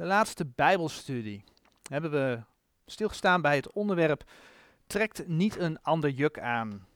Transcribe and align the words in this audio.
de 0.00 0.06
laatste 0.06 0.46
Bijbelstudie 0.46 1.44
hebben 1.90 2.10
we 2.10 2.42
stilgestaan 2.86 3.40
bij 3.40 3.56
het 3.56 3.72
onderwerp 3.72 4.24
trekt 4.86 5.26
niet 5.28 5.56
een 5.56 5.82
ander 5.82 6.10
juk 6.10 6.38
aan. 6.38 6.86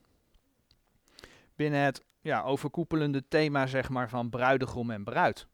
Binnen 1.57 1.81
het 1.81 2.05
ja, 2.21 2.43
overkoepelende 2.43 3.29
thema 3.29 3.67
zeg 3.67 3.89
maar, 3.89 4.09
van 4.09 4.31
bruidegom 4.31 4.91
en 4.91 5.05
bruid. 5.05 5.47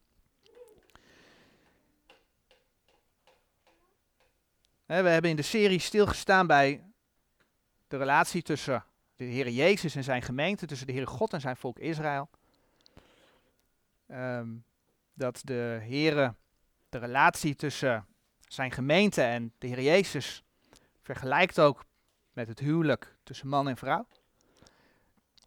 We 4.85 4.93
hebben 4.93 5.29
in 5.29 5.35
de 5.35 5.41
serie 5.41 5.79
stilgestaan 5.79 6.47
bij 6.47 6.83
de 7.87 7.97
relatie 7.97 8.41
tussen 8.41 8.85
de 9.15 9.23
Heer 9.23 9.49
Jezus 9.49 9.95
en 9.95 10.03
zijn 10.03 10.21
gemeente, 10.21 10.65
tussen 10.65 10.87
de 10.87 10.93
Heer 10.93 11.07
God 11.07 11.33
en 11.33 11.41
zijn 11.41 11.57
volk 11.57 11.79
Israël. 11.79 12.29
Ehm, 14.07 14.49
dat 15.13 15.41
de 15.43 15.79
Heer 15.81 16.35
de 16.91 16.97
relatie 16.97 17.55
tussen 17.55 18.05
zijn 18.47 18.71
gemeente 18.71 19.21
en 19.21 19.53
de 19.57 19.67
Heer 19.67 19.81
Jezus 19.81 20.43
vergelijkt 21.01 21.59
ook 21.59 21.85
met 22.33 22.47
het 22.47 22.59
huwelijk 22.59 23.15
tussen 23.23 23.47
man 23.47 23.67
en 23.67 23.77
vrouw. 23.77 24.07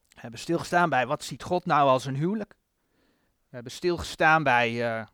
We 0.09 0.21
hebben 0.21 0.41
stilgestaan 0.41 0.89
bij 0.89 1.07
wat 1.07 1.25
ziet 1.25 1.43
God 1.43 1.65
nou 1.65 1.89
als 1.89 2.05
een 2.05 2.17
huwelijk. 2.17 2.55
We 3.49 3.55
hebben 3.55 3.73
stilgestaan 3.73 4.43
bij, 4.43 4.99
uh, 4.99 5.07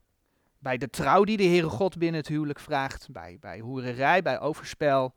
bij 0.58 0.78
de 0.78 0.90
trouw 0.90 1.24
die 1.24 1.36
de 1.36 1.44
Heere 1.44 1.68
God 1.68 1.98
binnen 1.98 2.20
het 2.20 2.28
huwelijk 2.28 2.60
vraagt. 2.60 3.10
Bij, 3.10 3.36
bij 3.40 3.60
hoererij, 3.60 4.22
bij 4.22 4.40
overspel. 4.40 5.14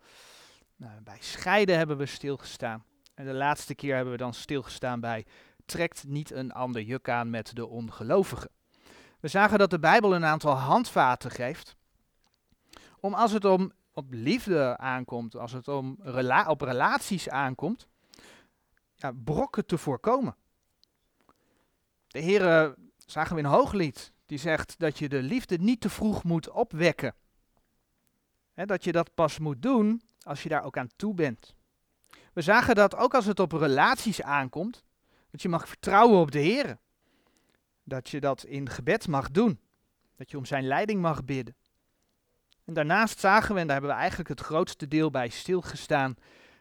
Nou, 0.76 1.02
bij 1.02 1.18
scheiden 1.20 1.78
hebben 1.78 1.98
we 1.98 2.06
stilgestaan. 2.06 2.84
En 3.14 3.26
de 3.26 3.34
laatste 3.34 3.76
keer 3.76 3.96
hebben 3.96 4.14
we 4.14 4.20
dan 4.20 4.34
stilgestaan 4.34 5.00
bij 5.00 5.26
trekt 5.66 6.04
niet 6.08 6.32
een 6.32 6.52
ander 6.52 6.82
juk 6.82 7.10
aan 7.10 7.30
met 7.30 7.56
de 7.56 7.68
ongelovigen. 7.68 8.50
We 9.24 9.30
zagen 9.30 9.60
dat 9.60 9.70
de 9.70 9.80
Bijbel 9.80 10.16
een 10.16 10.26
aantal 10.26 10.54
handvaten 10.54 11.32
geeft 11.32 11.76
om 13.00 13.14
als 13.14 13.32
het 13.32 13.46
om 13.46 13.72
op 13.94 14.06
liefde 14.10 14.78
aankomt, 14.78 15.36
als 15.36 15.52
het 15.52 15.68
om 15.68 15.98
op 16.48 16.62
relaties 16.62 17.30
aankomt, 17.30 17.88
ja, 18.96 19.12
brokken 19.24 19.66
te 19.66 19.78
voorkomen. 19.78 20.36
De 22.08 22.20
Heer, 22.20 22.76
zagen 23.06 23.36
we 23.36 23.42
in 23.42 23.48
Hooglied, 23.48 24.14
die 24.26 24.38
zegt 24.38 24.80
dat 24.80 25.00
je 25.00 25.10
de 25.10 25.22
liefde 25.22 25.58
niet 25.58 25.82
te 25.82 25.90
vroeg 25.90 26.24
moet 26.24 26.50
opwekken. 26.50 27.16
dat 28.54 28.84
je 28.84 28.92
dat 28.92 29.14
pas 29.14 29.40
moet 29.40 29.62
doen 29.62 30.02
als 30.22 30.44
je 30.44 30.50
daar 30.50 30.64
ook 30.64 30.78
aan 30.78 30.92
toe 30.96 31.14
bent. 31.14 31.56
We 32.34 32.42
zagen 32.42 32.76
dat 32.76 32.96
ook 32.96 33.14
als 33.14 33.26
het 33.26 33.40
op 33.40 33.52
relaties 33.52 34.22
aankomt, 34.22 34.84
dat 35.32 35.42
je 35.42 35.50
mag 35.50 35.68
vertrouwen 35.68 36.20
op 36.20 36.32
de 36.32 36.40
Heer. 36.40 36.82
Dat 37.84 38.10
je 38.10 38.20
dat 38.20 38.44
in 38.44 38.70
gebed 38.70 39.08
mag 39.08 39.32
doen. 39.32 39.60
Dat 40.16 40.32
je 40.32 40.38
om 40.38 40.46
zijn 40.46 40.68
leiding 40.68 41.02
mag 41.02 41.26
bidden. 41.26 41.56
En 42.66 42.74
daarnaast 42.74 43.20
zagen 43.20 43.54
we, 43.54 43.60
en 43.60 43.68
daar 43.68 43.76
hebben 43.76 43.94
we 43.94 44.00
eigenlijk 44.00 44.30
het 44.30 44.40
grootste 44.40 44.88
deel 44.88 45.12
bij 45.12 45.30
stilgestaan, 45.30 46.16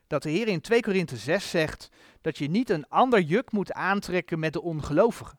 dat 0.06 0.22
de 0.22 0.30
Heer 0.30 0.48
in 0.48 0.60
2 0.60 0.80
Korinthe 0.80 1.16
6 1.16 1.50
zegt 1.50 1.88
dat 2.20 2.38
je 2.38 2.48
niet 2.48 2.70
een 2.70 2.88
ander 2.88 3.20
juk 3.20 3.52
moet 3.52 3.72
aantrekken 3.72 4.38
met 4.38 4.52
de 4.52 4.62
ongelovigen. 4.62 5.38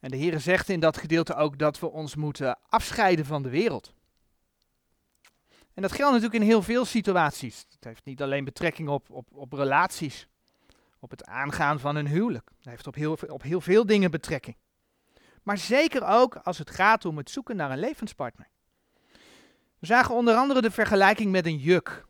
En 0.00 0.10
de 0.10 0.16
Heer 0.16 0.40
zegt 0.40 0.68
in 0.68 0.80
dat 0.80 0.96
gedeelte 0.96 1.34
ook 1.34 1.58
dat 1.58 1.78
we 1.78 1.90
ons 1.90 2.14
moeten 2.14 2.58
afscheiden 2.68 3.24
van 3.24 3.42
de 3.42 3.48
wereld. 3.48 3.92
En 5.74 5.82
dat 5.82 5.92
geldt 5.92 6.12
natuurlijk 6.12 6.42
in 6.42 6.48
heel 6.48 6.62
veel 6.62 6.84
situaties. 6.84 7.64
Het 7.68 7.84
heeft 7.84 8.04
niet 8.04 8.22
alleen 8.22 8.44
betrekking 8.44 8.88
op, 8.88 9.10
op, 9.10 9.26
op 9.32 9.52
relaties, 9.52 10.26
op 11.00 11.10
het 11.10 11.24
aangaan 11.24 11.80
van 11.80 11.96
een 11.96 12.06
huwelijk. 12.06 12.50
Het 12.56 12.68
heeft 12.68 12.86
op 12.86 12.94
heel, 12.94 13.18
op 13.26 13.42
heel 13.42 13.60
veel 13.60 13.86
dingen 13.86 14.10
betrekking. 14.10 14.56
Maar 15.42 15.58
zeker 15.58 16.06
ook 16.06 16.36
als 16.36 16.58
het 16.58 16.70
gaat 16.70 17.04
om 17.04 17.16
het 17.16 17.30
zoeken 17.30 17.56
naar 17.56 17.70
een 17.70 17.78
levenspartner. 17.78 18.48
We 19.78 19.86
zagen 19.86 20.14
onder 20.14 20.34
andere 20.34 20.60
de 20.60 20.70
vergelijking 20.70 21.30
met 21.30 21.46
een 21.46 21.58
juk. 21.58 22.06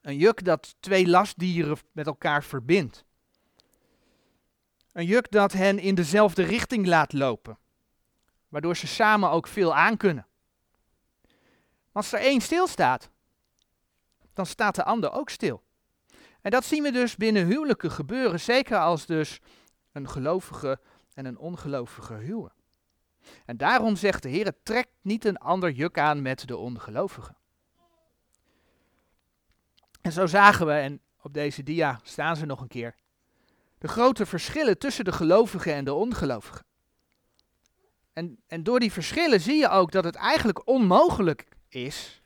Een 0.00 0.16
juk 0.16 0.44
dat 0.44 0.74
twee 0.80 1.08
lastdieren 1.08 1.78
met 1.92 2.06
elkaar 2.06 2.44
verbindt. 2.44 3.04
Een 4.92 5.06
juk 5.06 5.30
dat 5.30 5.52
hen 5.52 5.78
in 5.78 5.94
dezelfde 5.94 6.42
richting 6.42 6.86
laat 6.86 7.12
lopen, 7.12 7.58
waardoor 8.48 8.76
ze 8.76 8.86
samen 8.86 9.30
ook 9.30 9.46
veel 9.46 9.74
aankunnen. 9.74 10.26
Als 11.92 12.12
er 12.12 12.20
één 12.20 12.40
stilstaat, 12.40 13.10
dan 14.32 14.46
staat 14.46 14.74
de 14.74 14.84
ander 14.84 15.12
ook 15.12 15.30
stil. 15.30 15.63
En 16.44 16.50
dat 16.50 16.64
zien 16.64 16.82
we 16.82 16.92
dus 16.92 17.16
binnen 17.16 17.46
huwelijken 17.46 17.90
gebeuren, 17.90 18.40
zeker 18.40 18.78
als 18.78 19.06
dus 19.06 19.40
een 19.92 20.08
gelovige 20.08 20.80
en 21.14 21.24
een 21.24 21.38
ongelovige 21.38 22.14
huwen. 22.14 22.52
En 23.44 23.56
daarom 23.56 23.96
zegt 23.96 24.22
de 24.22 24.28
Heer, 24.28 24.52
trek 24.62 24.86
niet 25.00 25.24
een 25.24 25.36
ander 25.36 25.70
juk 25.70 25.98
aan 25.98 26.22
met 26.22 26.46
de 26.46 26.56
ongelovigen. 26.56 27.36
En 30.00 30.12
zo 30.12 30.26
zagen 30.26 30.66
we, 30.66 30.72
en 30.72 31.00
op 31.20 31.34
deze 31.34 31.62
dia 31.62 32.00
staan 32.02 32.36
ze 32.36 32.46
nog 32.46 32.60
een 32.60 32.68
keer, 32.68 32.94
de 33.78 33.88
grote 33.88 34.26
verschillen 34.26 34.78
tussen 34.78 35.04
de 35.04 35.12
gelovigen 35.12 35.74
en 35.74 35.84
de 35.84 35.94
ongelovigen. 35.94 36.66
En, 38.12 38.42
en 38.46 38.62
door 38.62 38.80
die 38.80 38.92
verschillen 38.92 39.40
zie 39.40 39.56
je 39.56 39.68
ook 39.68 39.92
dat 39.92 40.04
het 40.04 40.14
eigenlijk 40.14 40.68
onmogelijk 40.68 41.48
is 41.68 42.22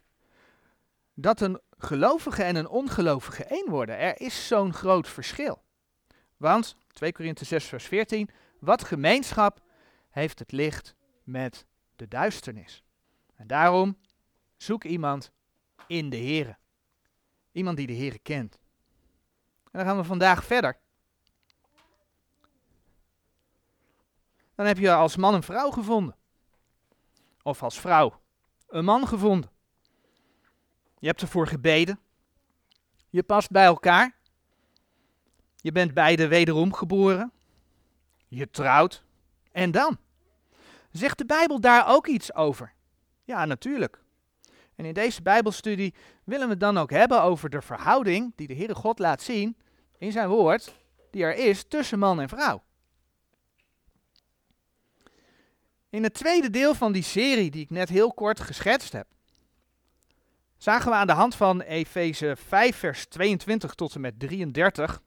dat 1.14 1.40
een 1.40 1.60
gelovige 1.78 2.42
en 2.42 2.56
een 2.56 2.68
ongelovige 2.68 3.44
één 3.44 3.70
worden. 3.70 3.98
Er 3.98 4.20
is 4.20 4.46
zo'n 4.46 4.72
groot 4.72 5.08
verschil. 5.08 5.62
Want, 6.36 6.76
2 6.92 7.12
Korinthe 7.12 7.44
6 7.44 7.64
vers 7.64 7.84
14, 7.84 8.30
wat 8.60 8.84
gemeenschap 8.84 9.60
heeft 10.10 10.38
het 10.38 10.52
licht 10.52 10.94
met 11.24 11.66
de 11.96 12.08
duisternis? 12.08 12.84
En 13.34 13.46
daarom 13.46 13.98
zoek 14.56 14.84
iemand 14.84 15.32
in 15.86 16.10
de 16.10 16.16
Here. 16.16 16.56
Iemand 17.52 17.76
die 17.76 17.86
de 17.86 17.96
Here 17.96 18.18
kent. 18.18 18.58
En 19.64 19.78
dan 19.78 19.84
gaan 19.84 19.96
we 19.96 20.04
vandaag 20.04 20.44
verder. 20.44 20.78
Dan 24.54 24.66
heb 24.66 24.78
je 24.78 24.92
als 24.92 25.16
man 25.16 25.34
een 25.34 25.42
vrouw 25.42 25.70
gevonden. 25.70 26.16
Of 27.42 27.62
als 27.62 27.80
vrouw 27.80 28.20
een 28.68 28.84
man 28.84 29.08
gevonden. 29.08 29.50
Je 30.98 31.06
hebt 31.06 31.20
ervoor 31.20 31.46
gebeden. 31.46 31.98
Je 33.10 33.22
past 33.22 33.50
bij 33.50 33.64
elkaar. 33.64 34.16
Je 35.56 35.72
bent 35.72 35.94
beide 35.94 36.28
wederom 36.28 36.72
geboren. 36.72 37.32
Je 38.28 38.50
trouwt. 38.50 39.02
En 39.52 39.70
dan? 39.70 39.98
Zegt 40.90 41.18
de 41.18 41.26
Bijbel 41.26 41.60
daar 41.60 41.88
ook 41.88 42.06
iets 42.06 42.34
over? 42.34 42.72
Ja, 43.24 43.44
natuurlijk. 43.44 44.02
En 44.74 44.84
in 44.84 44.94
deze 44.94 45.22
Bijbelstudie 45.22 45.94
willen 46.24 46.44
we 46.44 46.50
het 46.50 46.60
dan 46.60 46.78
ook 46.78 46.90
hebben 46.90 47.22
over 47.22 47.50
de 47.50 47.62
verhouding 47.62 48.32
die 48.36 48.46
de 48.46 48.54
Heere 48.54 48.74
God 48.74 48.98
laat 48.98 49.22
zien 49.22 49.56
in 49.98 50.12
zijn 50.12 50.28
woord, 50.28 50.74
die 51.10 51.22
er 51.22 51.34
is 51.36 51.64
tussen 51.68 51.98
man 51.98 52.20
en 52.20 52.28
vrouw. 52.28 52.62
In 55.90 56.02
het 56.02 56.14
tweede 56.14 56.50
deel 56.50 56.74
van 56.74 56.92
die 56.92 57.02
serie, 57.02 57.50
die 57.50 57.62
ik 57.62 57.70
net 57.70 57.88
heel 57.88 58.12
kort 58.12 58.40
geschetst 58.40 58.92
heb, 58.92 59.06
zagen 60.58 60.90
we 60.90 60.96
aan 60.96 61.06
de 61.06 61.12
hand 61.12 61.34
van 61.34 61.60
Efeze 61.60 62.36
5, 62.36 62.76
vers 62.76 63.06
22 63.06 63.74
tot 63.74 63.94
en 63.94 64.00
met 64.00 64.20
33, 64.20 65.02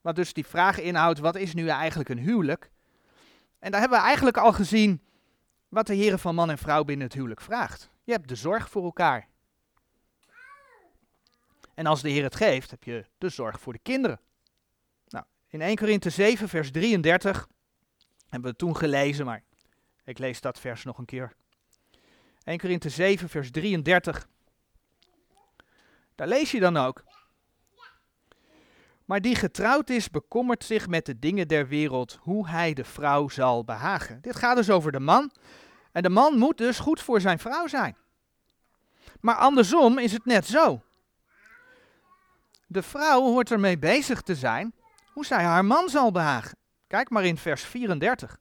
wat 0.00 0.16
dus 0.16 0.32
die 0.32 0.46
vraag 0.46 0.80
inhoudt, 0.80 1.18
wat 1.18 1.36
is 1.36 1.54
nu 1.54 1.68
eigenlijk 1.68 2.08
een 2.08 2.18
huwelijk? 2.18 2.70
En 3.58 3.70
daar 3.70 3.80
hebben 3.80 3.98
we 3.98 4.04
eigenlijk 4.04 4.36
al 4.36 4.52
gezien 4.52 5.02
wat 5.68 5.86
de 5.86 5.94
heren 5.94 6.18
van 6.18 6.34
man 6.34 6.50
en 6.50 6.58
vrouw 6.58 6.84
binnen 6.84 7.06
het 7.06 7.16
huwelijk 7.16 7.40
vraagt. 7.40 7.90
Je 8.04 8.12
hebt 8.12 8.28
de 8.28 8.34
zorg 8.34 8.70
voor 8.70 8.84
elkaar. 8.84 9.28
En 11.74 11.86
als 11.86 12.02
de 12.02 12.10
Heer 12.10 12.22
het 12.22 12.34
geeft, 12.34 12.70
heb 12.70 12.84
je 12.84 13.04
de 13.18 13.28
zorg 13.28 13.60
voor 13.60 13.72
de 13.72 13.78
kinderen. 13.78 14.20
Nou, 15.08 15.24
in 15.48 15.60
1 15.60 15.76
Korinthe 15.76 16.10
7, 16.10 16.48
vers 16.48 16.70
33 16.70 17.48
hebben 18.28 18.50
we 18.50 18.56
toen 18.56 18.76
gelezen, 18.76 19.24
maar 19.24 19.42
ik 20.04 20.18
lees 20.18 20.40
dat 20.40 20.60
vers 20.60 20.84
nog 20.84 20.98
een 20.98 21.04
keer. 21.04 21.36
1 22.46 22.58
Korinthe 22.58 22.88
7, 22.88 23.28
vers 23.28 23.50
33. 23.50 24.28
Daar 26.14 26.28
lees 26.28 26.50
je 26.50 26.60
dan 26.60 26.76
ook. 26.76 27.04
Maar 29.04 29.20
die 29.20 29.34
getrouwd 29.34 29.90
is, 29.90 30.10
bekommert 30.10 30.64
zich 30.64 30.88
met 30.88 31.06
de 31.06 31.18
dingen 31.18 31.48
der 31.48 31.68
wereld, 31.68 32.18
hoe 32.20 32.48
hij 32.48 32.72
de 32.74 32.84
vrouw 32.84 33.28
zal 33.28 33.64
behagen. 33.64 34.20
Dit 34.20 34.36
gaat 34.36 34.56
dus 34.56 34.70
over 34.70 34.92
de 34.92 35.00
man. 35.00 35.32
En 35.92 36.02
de 36.02 36.08
man 36.08 36.38
moet 36.38 36.58
dus 36.58 36.78
goed 36.78 37.00
voor 37.00 37.20
zijn 37.20 37.38
vrouw 37.38 37.66
zijn. 37.66 37.96
Maar 39.20 39.36
andersom 39.36 39.98
is 39.98 40.12
het 40.12 40.24
net 40.24 40.46
zo. 40.46 40.82
De 42.66 42.82
vrouw 42.82 43.20
hoort 43.22 43.50
ermee 43.50 43.78
bezig 43.78 44.22
te 44.22 44.34
zijn 44.34 44.74
hoe 45.12 45.26
zij 45.26 45.44
haar 45.44 45.64
man 45.64 45.88
zal 45.88 46.12
behagen. 46.12 46.58
Kijk 46.86 47.10
maar 47.10 47.24
in 47.24 47.36
vers 47.36 47.62
34. 47.62 48.38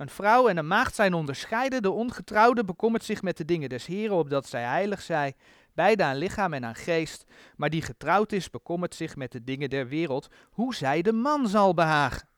Een 0.00 0.08
vrouw 0.08 0.48
en 0.48 0.56
een 0.56 0.66
maagd 0.66 0.94
zijn 0.94 1.14
onderscheiden. 1.14 1.82
De 1.82 1.90
ongetrouwde 1.90 2.64
bekommert 2.64 3.04
zich 3.04 3.22
met 3.22 3.36
de 3.36 3.44
dingen 3.44 3.68
des 3.68 3.86
Heren, 3.86 4.16
opdat 4.16 4.46
zij 4.46 4.62
heilig 4.62 5.02
zij, 5.02 5.34
beide 5.72 6.04
aan 6.04 6.16
lichaam 6.16 6.52
en 6.52 6.64
aan 6.64 6.74
geest. 6.74 7.24
Maar 7.56 7.70
die 7.70 7.82
getrouwd 7.82 8.32
is, 8.32 8.50
bekommert 8.50 8.94
zich 8.94 9.16
met 9.16 9.32
de 9.32 9.44
dingen 9.44 9.70
der 9.70 9.88
wereld, 9.88 10.28
hoe 10.50 10.74
zij 10.74 11.02
de 11.02 11.12
man 11.12 11.48
zal 11.48 11.74
behagen. 11.74 12.28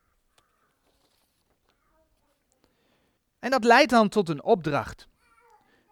En 3.39 3.49
dat 3.49 3.63
leidt 3.63 3.91
dan 3.91 4.09
tot 4.09 4.29
een 4.29 4.43
opdracht. 4.43 5.07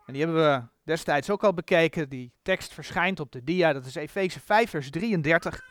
En 0.06 0.13
die 0.13 0.23
hebben 0.23 0.44
we 0.44 0.63
destijds 0.83 1.29
ook 1.29 1.44
al 1.44 1.53
bekeken. 1.53 2.09
Die 2.09 2.31
tekst 2.41 2.73
verschijnt 2.73 3.19
op 3.19 3.31
de 3.31 3.44
dia. 3.44 3.73
Dat 3.73 3.85
is 3.85 3.95
Efeze 3.95 4.39
5, 4.39 4.69
vers 4.69 4.89
33. 4.89 5.62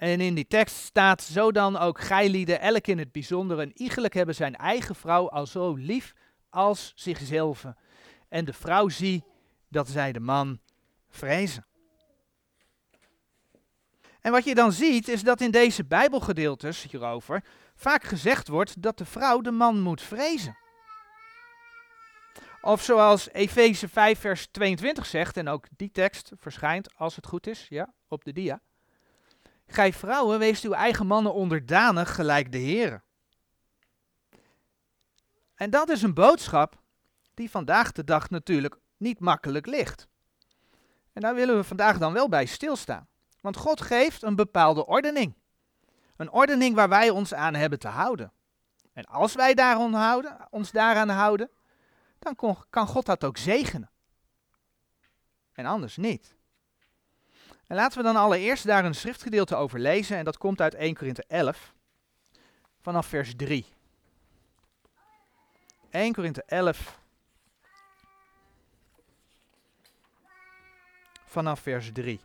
En 0.00 0.20
in 0.20 0.34
die 0.34 0.46
tekst 0.46 0.76
staat: 0.76 1.22
Zo 1.22 1.52
dan 1.52 1.76
ook 1.76 2.00
gijlieden, 2.00 2.60
elk 2.60 2.86
in 2.86 2.98
het 2.98 3.12
bijzonder 3.12 3.58
en 3.58 3.72
iegelijk 3.74 4.14
hebben 4.14 4.34
zijn 4.34 4.56
eigen 4.56 4.94
vrouw 4.94 5.30
al 5.30 5.46
zo 5.46 5.74
lief 5.74 6.12
als 6.50 6.92
zichzelf. 6.94 7.64
En 8.28 8.44
de 8.44 8.52
vrouw 8.52 8.88
zie 8.88 9.24
dat 9.68 9.88
zij 9.88 10.12
de 10.12 10.20
man 10.20 10.60
vrezen. 11.08 11.66
En 14.20 14.32
wat 14.32 14.44
je 14.44 14.54
dan 14.54 14.72
ziet 14.72 15.08
is 15.08 15.22
dat 15.22 15.40
in 15.40 15.50
deze 15.50 15.84
Bijbelgedeeltes 15.84 16.82
hierover 16.90 17.44
vaak 17.74 18.04
gezegd 18.04 18.48
wordt 18.48 18.82
dat 18.82 18.98
de 18.98 19.06
vrouw 19.06 19.40
de 19.40 19.50
man 19.50 19.80
moet 19.80 20.02
vrezen. 20.02 20.58
Of 22.60 22.82
zoals 22.82 23.30
Efeze 23.30 23.88
5 23.88 24.18
vers 24.18 24.46
22 24.50 25.06
zegt, 25.06 25.36
en 25.36 25.48
ook 25.48 25.66
die 25.76 25.90
tekst 25.90 26.32
verschijnt 26.36 26.96
als 26.96 27.16
het 27.16 27.26
goed 27.26 27.46
is, 27.46 27.66
ja, 27.68 27.92
op 28.08 28.24
de 28.24 28.32
dia. 28.32 28.60
Gij 29.72 29.92
vrouwen, 29.92 30.38
wees 30.38 30.62
uw 30.62 30.72
eigen 30.72 31.06
mannen 31.06 31.34
onderdanig 31.34 32.14
gelijk 32.14 32.52
de 32.52 32.58
heren. 32.58 33.02
En 35.54 35.70
dat 35.70 35.88
is 35.88 36.02
een 36.02 36.14
boodschap 36.14 36.80
die 37.34 37.50
vandaag 37.50 37.92
de 37.92 38.04
dag 38.04 38.30
natuurlijk 38.30 38.76
niet 38.96 39.20
makkelijk 39.20 39.66
ligt. 39.66 40.08
En 41.12 41.20
daar 41.22 41.34
willen 41.34 41.56
we 41.56 41.64
vandaag 41.64 41.98
dan 41.98 42.12
wel 42.12 42.28
bij 42.28 42.46
stilstaan. 42.46 43.08
Want 43.40 43.56
God 43.56 43.80
geeft 43.80 44.22
een 44.22 44.36
bepaalde 44.36 44.86
ordening. 44.86 45.34
Een 46.16 46.30
ordening 46.30 46.74
waar 46.74 46.88
wij 46.88 47.10
ons 47.10 47.34
aan 47.34 47.54
hebben 47.54 47.78
te 47.78 47.88
houden. 47.88 48.32
En 48.92 49.04
als 49.04 49.34
wij 49.34 49.54
houden, 49.92 50.36
ons 50.50 50.70
daaraan 50.70 51.08
houden, 51.08 51.50
dan 52.18 52.34
kan 52.70 52.86
God 52.86 53.06
dat 53.06 53.24
ook 53.24 53.36
zegenen. 53.36 53.90
En 55.52 55.66
anders 55.66 55.96
niet. 55.96 56.38
En 57.70 57.76
laten 57.76 57.98
we 57.98 58.04
dan 58.04 58.16
allereerst 58.16 58.66
daar 58.66 58.84
een 58.84 58.94
schriftgedeelte 58.94 59.56
over 59.56 59.78
lezen. 59.78 60.16
En 60.16 60.24
dat 60.24 60.38
komt 60.38 60.60
uit 60.60 60.74
1 60.74 60.94
Korinthe 60.94 61.24
11, 61.28 61.74
vanaf 62.80 63.06
vers 63.06 63.34
3. 63.36 63.66
1 65.90 66.12
Korinthe 66.12 66.42
11, 66.46 67.00
vanaf 71.24 71.60
vers 71.60 71.90
3. 71.92 72.20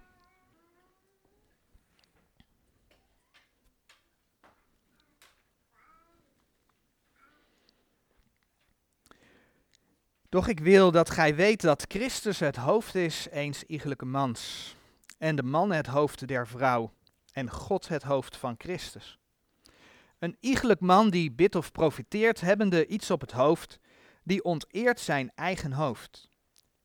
Doch 10.29 10.47
ik 10.47 10.59
wil 10.59 10.91
dat 10.91 11.09
gij 11.09 11.35
weet 11.35 11.61
dat 11.61 11.85
Christus 11.87 12.39
het 12.39 12.55
hoofd 12.55 12.95
is 12.95 13.27
eens 13.31 13.63
iegelijke 13.63 14.05
mans, 14.05 14.75
en 15.17 15.35
de 15.35 15.43
man 15.43 15.71
het 15.71 15.87
hoofd 15.87 16.27
der 16.27 16.47
vrouw, 16.47 16.91
en 17.31 17.49
God 17.49 17.87
het 17.87 18.03
hoofd 18.03 18.37
van 18.37 18.55
Christus. 18.57 19.19
Een 20.19 20.37
iegelijk 20.39 20.79
man 20.79 21.09
die 21.09 21.31
bidt 21.31 21.55
of 21.55 21.71
profiteert, 21.71 22.41
hebbende 22.41 22.87
iets 22.87 23.11
op 23.11 23.21
het 23.21 23.31
hoofd, 23.31 23.79
die 24.23 24.43
onteert 24.43 24.99
zijn 24.99 25.31
eigen 25.35 25.71
hoofd. 25.71 26.29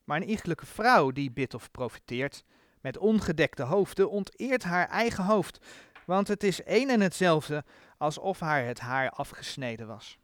Maar 0.03 0.21
een 0.21 0.29
iegelijke 0.29 0.65
vrouw 0.65 1.11
die 1.11 1.31
bidt 1.31 1.53
of 1.53 1.71
profiteert, 1.71 2.43
met 2.81 2.97
ongedekte 2.97 3.63
hoofden, 3.63 4.09
onteert 4.09 4.63
haar 4.63 4.87
eigen 4.87 5.23
hoofd, 5.23 5.65
want 6.05 6.27
het 6.27 6.43
is 6.43 6.63
één 6.63 6.89
en 6.89 7.01
hetzelfde 7.01 7.63
alsof 7.97 8.39
haar 8.39 8.65
het 8.65 8.79
haar 8.79 9.09
afgesneden 9.09 9.87
was. 9.87 10.17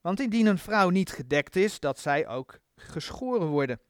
Want 0.00 0.20
indien 0.20 0.46
een 0.46 0.58
vrouw 0.58 0.88
niet 0.88 1.10
gedekt 1.10 1.56
is, 1.56 1.80
dat 1.80 1.98
zij 1.98 2.28
ook 2.28 2.58
geschoren 2.76 3.46
worden. 3.46 3.80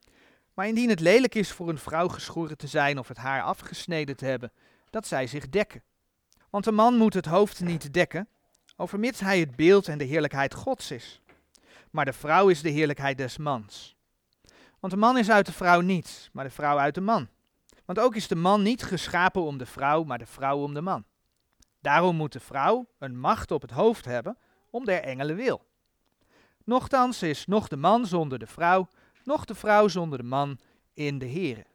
Maar 0.57 0.67
indien 0.67 0.89
het 0.89 1.01
lelijk 1.01 1.35
is 1.35 1.53
voor 1.53 1.69
een 1.69 1.79
vrouw 1.79 2.09
geschoren 2.09 2.57
te 2.57 2.67
zijn 2.67 2.99
of 2.99 3.09
het 3.09 3.17
haar 3.17 3.43
afgesneden 3.43 4.17
te 4.17 4.25
hebben, 4.25 4.53
dat 4.91 5.07
zij 5.07 5.27
zich 5.27 5.49
dekken. 5.49 5.83
Want 6.51 6.65
de 6.65 6.73
man 6.73 6.97
moet 6.97 7.15
het 7.15 7.27
hoofd 7.27 7.61
niet 7.61 7.93
dekken, 7.93 8.29
overmits 8.77 9.21
hij 9.21 9.41
het 9.41 9.57
beeld 9.57 9.89
en 9.89 9.99
de 9.99 10.05
heerlijkheid 10.05 10.55
Gods 10.55 10.91
is. 10.91 11.21
Maar 11.91 12.05
de 12.05 12.13
vrouw 12.13 12.49
is 12.49 12.63
de 12.63 12.69
heerlijkheid 12.69 13.19
des 13.19 13.37
mans. 13.37 13.97
Want 14.81 14.93
de 14.93 14.99
man 14.99 15.19
is 15.19 15.31
uit 15.31 15.47
de 15.47 15.53
vrouw 15.53 15.81
niet, 15.81 16.31
maar 16.33 16.45
de 16.45 16.51
vrouw 16.51 16.79
uit 16.79 16.95
de 16.95 17.01
man. 17.01 17.29
Want 17.85 17.99
ook 17.99 18.15
is 18.15 18.29
de 18.29 18.37
man 18.37 18.63
niet 18.63 18.83
geschapen 18.83 19.43
om 19.43 19.59
de 19.59 19.67
vrouw, 19.67 20.05
maar 20.05 20.19
de 20.19 20.27
vrouw 20.27 20.59
om 20.59 20.75
de 20.75 20.81
man. 20.81 21.05
Daarom 21.81 22.17
moet 22.17 22.33
de 22.33 22.41
vrouw 22.41 22.87
een 22.99 23.19
macht 23.19 23.51
op 23.51 23.63
het 23.63 23.71
hoofd 23.71 24.05
hebben, 24.05 24.39
om 24.71 24.85
der 24.85 25.03
engelen 25.03 25.37
wil. 25.37 25.67
Nochtans 26.65 27.23
is 27.23 27.47
nog 27.47 27.69
de 27.69 27.77
man 27.77 28.07
zonder 28.07 28.39
de 28.39 28.47
vrouw, 28.47 28.89
nog 29.27 29.45
de 29.45 29.55
vrouw 29.55 29.89
zonder 29.89 30.19
de 30.19 30.25
man 30.25 30.59
in 30.95 31.19
de 31.19 31.29
Here. 31.29 31.67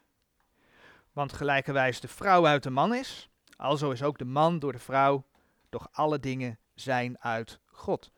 Want 1.13 1.33
gelijkerwijs 1.33 1.99
de 1.99 2.07
vrouw 2.07 2.45
uit 2.45 2.63
de 2.63 2.69
man 2.69 2.93
is, 2.93 3.29
alzo 3.55 3.91
is 3.91 4.03
ook 4.03 4.17
de 4.17 4.25
man 4.25 4.59
door 4.59 4.71
de 4.71 4.79
vrouw, 4.79 5.25
doch 5.69 5.87
alle 5.91 6.19
dingen 6.19 6.59
zijn 6.75 7.19
uit 7.19 7.59
God. 7.65 8.11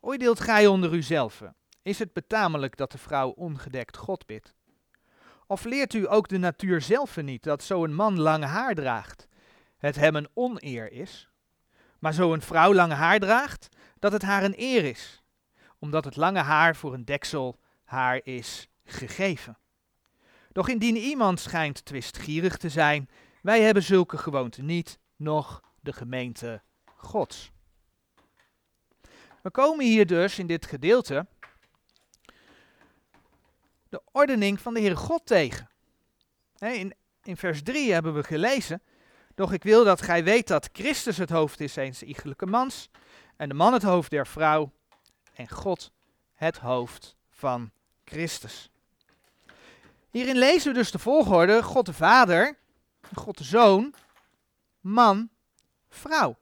Oordeelt 0.00 0.40
gij 0.40 0.66
onder 0.66 0.92
uzelf, 0.92 1.42
is 1.82 1.98
het 1.98 2.12
betamelijk 2.12 2.76
dat 2.76 2.92
de 2.92 2.98
vrouw 2.98 3.28
ongedekt 3.28 3.96
God 3.96 4.26
bidt? 4.26 4.54
Of 5.46 5.64
leert 5.64 5.94
u 5.94 6.10
ook 6.10 6.28
de 6.28 6.38
natuur 6.38 6.80
zelf 6.80 7.16
niet 7.16 7.42
dat 7.42 7.62
zo 7.62 7.84
een 7.84 7.94
man 7.94 8.20
lange 8.20 8.46
haar 8.46 8.74
draagt, 8.74 9.28
het 9.76 9.96
hem 9.96 10.16
een 10.16 10.28
oneer 10.34 10.92
is, 10.92 11.28
maar 11.98 12.12
zo 12.12 12.32
een 12.32 12.42
vrouw 12.42 12.74
lange 12.74 12.94
haar 12.94 13.18
draagt, 13.18 13.68
dat 13.98 14.12
het 14.12 14.22
haar 14.22 14.44
een 14.44 14.54
eer 14.56 14.84
is? 14.84 15.24
omdat 15.78 16.04
het 16.04 16.16
lange 16.16 16.40
haar 16.40 16.76
voor 16.76 16.94
een 16.94 17.04
deksel 17.04 17.58
haar 17.86 18.20
is 18.24 18.68
gegeven. 18.84 19.58
Doch 20.52 20.68
indien 20.68 20.96
iemand 20.96 21.40
schijnt 21.40 21.84
twistgierig 21.84 22.56
te 22.56 22.68
zijn, 22.68 23.10
wij 23.42 23.62
hebben 23.62 23.82
zulke 23.82 24.18
gewoonten 24.18 24.64
niet, 24.64 24.98
noch 25.16 25.62
de 25.80 25.92
gemeente 25.92 26.62
Gods. 26.96 27.50
We 29.42 29.50
komen 29.50 29.84
hier 29.84 30.06
dus 30.06 30.38
in 30.38 30.46
dit 30.46 30.66
gedeelte 30.66 31.26
de 33.88 34.02
ordening 34.12 34.60
van 34.60 34.74
de 34.74 34.80
Heere 34.80 34.96
God 34.96 35.26
tegen. 35.26 35.70
In, 36.58 36.94
in 37.22 37.36
vers 37.36 37.62
3 37.62 37.92
hebben 37.92 38.14
we 38.14 38.22
gelezen, 38.22 38.82
doch 39.34 39.52
ik 39.52 39.62
wil 39.62 39.84
dat 39.84 40.02
gij 40.02 40.24
weet 40.24 40.48
dat 40.48 40.68
Christus 40.72 41.16
het 41.16 41.30
hoofd 41.30 41.60
is 41.60 41.76
eens 41.76 42.02
iegelijke 42.02 42.46
mans, 42.46 42.90
en 43.36 43.48
de 43.48 43.54
man 43.54 43.72
het 43.72 43.82
hoofd 43.82 44.10
der 44.10 44.26
vrouw, 44.26 44.72
en 45.34 45.48
God 45.48 45.92
het 46.34 46.58
hoofd 46.58 47.16
van 47.30 47.70
Christus. 48.06 48.70
Hierin 50.10 50.36
lezen 50.36 50.72
we 50.72 50.78
dus 50.78 50.90
de 50.90 50.98
volgorde: 50.98 51.62
God 51.62 51.86
de 51.86 51.92
Vader, 51.92 52.56
God 53.14 53.38
de 53.38 53.44
Zoon, 53.44 53.94
man, 54.80 55.28
vrouw. 55.88 56.36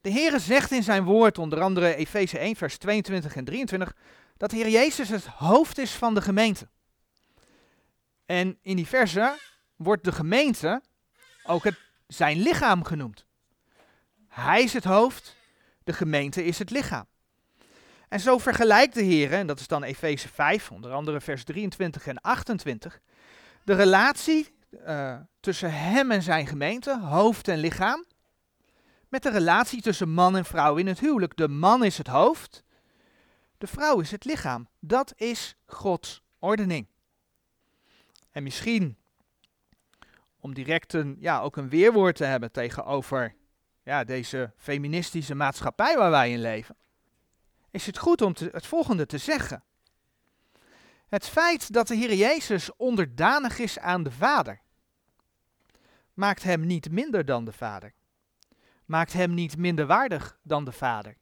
De 0.00 0.12
Heere 0.12 0.38
zegt 0.38 0.70
in 0.70 0.82
zijn 0.82 1.04
woord, 1.04 1.38
onder 1.38 1.60
andere 1.60 1.94
Efeze 1.94 2.38
1, 2.38 2.56
vers 2.56 2.78
22 2.78 3.36
en 3.36 3.44
23, 3.44 3.96
dat 4.36 4.50
Heer 4.50 4.68
Jezus 4.68 5.08
het 5.08 5.26
hoofd 5.26 5.78
is 5.78 5.90
van 5.90 6.14
de 6.14 6.20
gemeente. 6.20 6.68
En 8.26 8.58
in 8.62 8.76
die 8.76 8.86
verse 8.86 9.38
wordt 9.76 10.04
de 10.04 10.12
gemeente 10.12 10.82
ook 11.42 11.64
het, 11.64 11.78
zijn 12.06 12.38
lichaam 12.38 12.84
genoemd. 12.84 13.24
Hij 14.28 14.62
is 14.62 14.72
het 14.72 14.84
hoofd, 14.84 15.35
de 15.86 15.92
gemeente 15.92 16.44
is 16.44 16.58
het 16.58 16.70
lichaam. 16.70 17.06
En 18.08 18.20
zo 18.20 18.38
vergelijkt 18.38 18.94
de 18.94 19.02
Heer, 19.02 19.32
en 19.32 19.46
dat 19.46 19.60
is 19.60 19.66
dan 19.66 19.82
Efeze 19.82 20.28
5, 20.28 20.70
onder 20.70 20.92
andere 20.92 21.20
vers 21.20 21.44
23 21.44 22.06
en 22.06 22.20
28, 22.20 23.00
de 23.64 23.74
relatie 23.74 24.54
uh, 24.86 25.16
tussen 25.40 25.72
hem 25.72 26.10
en 26.10 26.22
zijn 26.22 26.46
gemeente, 26.46 27.00
hoofd 27.00 27.48
en 27.48 27.58
lichaam, 27.58 28.04
met 29.08 29.22
de 29.22 29.30
relatie 29.30 29.82
tussen 29.82 30.10
man 30.10 30.36
en 30.36 30.44
vrouw 30.44 30.76
in 30.76 30.86
het 30.86 31.00
huwelijk. 31.00 31.36
De 31.36 31.48
man 31.48 31.84
is 31.84 31.98
het 31.98 32.06
hoofd, 32.06 32.64
de 33.58 33.66
vrouw 33.66 34.00
is 34.00 34.10
het 34.10 34.24
lichaam. 34.24 34.68
Dat 34.80 35.12
is 35.16 35.56
Gods 35.66 36.22
ordening. 36.38 36.86
En 38.30 38.42
misschien, 38.42 38.96
om 40.40 40.54
direct 40.54 40.92
een, 40.92 41.16
ja, 41.20 41.40
ook 41.40 41.56
een 41.56 41.68
weerwoord 41.68 42.16
te 42.16 42.24
hebben 42.24 42.52
tegenover 42.52 43.34
ja, 43.86 44.04
deze 44.04 44.52
feministische 44.56 45.34
maatschappij 45.34 45.96
waar 45.96 46.10
wij 46.10 46.32
in 46.32 46.40
leven, 46.40 46.76
is 47.70 47.86
het 47.86 47.98
goed 47.98 48.22
om 48.22 48.34
het 48.38 48.66
volgende 48.66 49.06
te 49.06 49.18
zeggen. 49.18 49.64
Het 51.08 51.28
feit 51.28 51.72
dat 51.72 51.88
de 51.88 51.94
Heer 51.94 52.14
Jezus 52.14 52.76
onderdanig 52.76 53.58
is 53.58 53.78
aan 53.78 54.02
de 54.02 54.10
Vader, 54.10 54.60
maakt 56.14 56.42
hem 56.42 56.66
niet 56.66 56.90
minder 56.90 57.24
dan 57.24 57.44
de 57.44 57.52
Vader. 57.52 57.92
Maakt 58.84 59.12
hem 59.12 59.34
niet 59.34 59.56
minder 59.56 59.86
waardig 59.86 60.38
dan 60.42 60.64
de 60.64 60.72
Vader. 60.72 61.16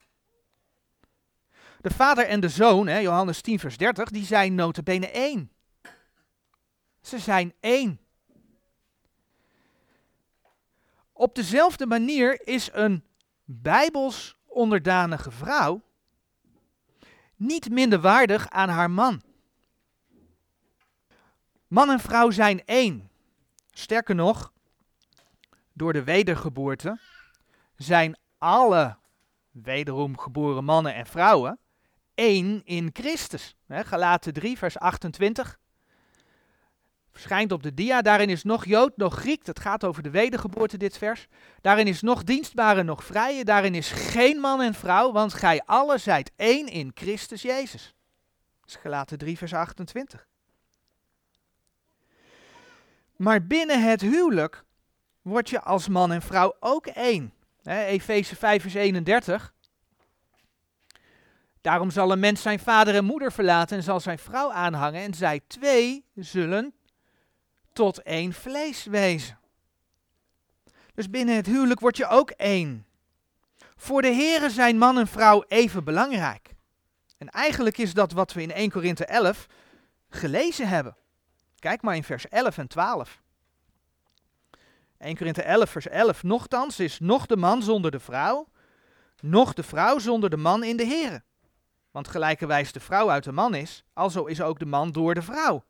De 1.81 1.91
Vader 1.91 2.27
en 2.27 2.41
de 2.41 2.49
Zoon, 2.49 2.87
hè, 2.87 2.99
Johannes 2.99 3.41
10, 3.41 3.59
vers 3.59 3.77
30, 3.77 4.09
die 4.09 4.25
zijn 4.25 4.55
notabene 4.55 5.11
één. 5.11 5.53
Ze 7.01 7.19
zijn 7.19 7.55
één. 7.61 8.04
Op 11.17 11.35
dezelfde 11.35 11.87
manier 11.87 12.47
is 12.47 12.69
een 12.73 13.05
bijbels 13.45 14.37
onderdanige 14.47 15.31
vrouw 15.31 15.83
niet 17.37 17.71
minder 17.71 18.01
waardig 18.01 18.51
aan 18.51 18.69
haar 18.69 18.91
man. 18.91 19.23
Man 21.67 21.91
en 21.91 22.01
vrouw 22.01 22.31
zijn 22.31 22.65
één. 22.65 23.11
Sterker 23.71 24.15
nog, 24.15 24.53
door 25.73 25.93
de 25.93 26.05
wedergeboorte 26.05 26.99
zijn 27.77 28.19
alle 28.39 28.97
wederom 29.51 30.19
geboren 30.19 30.65
mannen 30.65 30.95
en 30.95 31.07
vrouwen 31.07 31.59
één 32.15 32.65
in 32.65 32.91
Christus. 32.93 33.57
Galaten 33.69 34.33
3, 34.33 34.59
vers 34.59 34.79
28. 34.79 35.59
Verschijnt 37.15 37.53
op 37.53 37.63
de 37.63 37.75
dia. 37.75 38.03
Daarin 38.03 38.29
is 38.29 38.43
nog 38.43 38.65
Jood, 38.65 38.97
nog 38.97 39.15
Griek. 39.15 39.45
Dat 39.45 39.61
gaat 39.61 39.85
over 39.85 40.03
de 40.03 40.11
wedergeboorte, 40.11 40.77
dit 40.77 40.99
vers. 40.99 41.27
Daarin 41.61 41.87
is 41.87 42.01
nog 42.01 42.25
dienstbare, 42.25 42.83
nog 42.83 43.05
vrije. 43.05 43.45
Daarin 43.45 43.75
is 43.75 43.91
geen 43.91 44.41
man 44.41 44.61
en 44.61 44.75
vrouw, 44.75 45.13
want 45.13 45.35
gij 45.35 45.63
alle 45.65 45.99
zijt 45.99 46.31
één 46.37 46.67
in 46.67 46.91
Christus 46.95 47.43
Jezus. 47.43 47.95
Dat 48.61 48.69
is 48.69 48.77
Galaten 48.77 49.19
3, 49.19 49.39
vers 49.39 49.55
28. 49.55 50.27
Maar 53.17 53.47
binnen 53.47 53.83
het 53.83 54.01
huwelijk 54.01 54.65
word 55.23 55.51
je 55.51 55.61
als 55.61 55.89
man 55.89 56.13
en 56.13 56.23
vrouw 56.23 56.57
ook 56.61 56.87
één. 56.87 57.33
Efeze 57.65 58.37
5, 58.37 58.63
vers 58.63 58.75
31. 58.75 59.53
Daarom 61.61 61.91
zal 61.91 62.13
een 62.13 62.21
mens 62.21 62.43
zijn 62.43 62.59
vader 62.59 62.95
en 62.95 63.05
moeder 63.05 63.33
verlaten 63.33 63.77
en 63.77 63.83
zal 63.83 64.01
zijn 64.01 64.19
vrouw 64.19 64.53
aanhangen 64.53 65.03
en 65.03 65.15
zij 65.15 65.41
twee 65.47 66.05
zullen 66.15 66.75
tot 67.75 68.03
één 68.03 68.33
vlees 68.33 68.85
wezen. 68.85 69.39
Dus 70.95 71.11
binnen 71.11 71.37
het 71.37 71.47
huwelijk 71.47 71.81
word 71.81 71.97
je 71.97 72.07
ook 72.07 72.31
één. 72.31 72.87
Voor 73.77 74.03
de 74.03 74.09
heren 74.09 74.51
zijn 74.51 74.79
man 74.79 74.99
en 74.99 75.07
vrouw 75.07 75.45
even 75.49 75.85
belangrijk. 75.85 76.55
En 77.19 77.29
eigenlijk 77.29 77.79
is 77.79 77.95
dat 77.95 78.13
wat 78.13 78.33
we 78.33 78.43
in 78.43 78.53
1 78.53 78.71
Korinthe 78.71 79.05
11 79.05 79.47
gelezen 80.09 80.69
hebben. 80.69 80.97
Kijk 81.59 81.83
maar 81.83 81.97
in 81.97 82.05
vers 82.05 82.29
11 82.29 82.59
en 82.59 82.69
12. 82.69 83.23
1 84.99 85.17
Korinthe 85.17 85.43
11 85.43 85.71
vers 85.71 85.89
11. 85.89 86.23
Nochtans 86.23 86.81
is 86.81 86.99
nog 86.99 87.27
de 87.27 87.37
man 87.37 87.63
zonder 87.63 87.91
de 87.91 88.01
vrouw, 88.01 88.49
nog 89.21 89.55
de 89.55 89.63
vrouw 89.63 89.99
zonder 89.99 90.31
de 90.31 90.37
man 90.37 90.65
in 90.65 90.77
de 90.77 90.85
heren. 90.85 91.25
Want 91.91 92.09
gelijkerwijs 92.09 92.73
de 92.73 92.81
vrouw 92.81 93.11
uit 93.11 93.25
de 93.25 93.33
man 93.33 93.55
is, 93.55 93.85
alzo 93.93 94.25
is 94.25 94.41
ook 94.41 94.59
de 94.59 94.67
man 94.67 94.93
door 94.93 95.15
de 95.15 95.23
vrouw. 95.23 95.65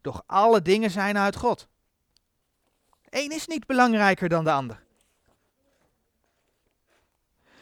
Doch 0.00 0.22
alle 0.26 0.62
dingen 0.62 0.90
zijn 0.90 1.18
uit 1.18 1.36
God. 1.36 1.68
Eén 3.08 3.30
is 3.30 3.46
niet 3.46 3.66
belangrijker 3.66 4.28
dan 4.28 4.44
de 4.44 4.50
ander. 4.50 4.82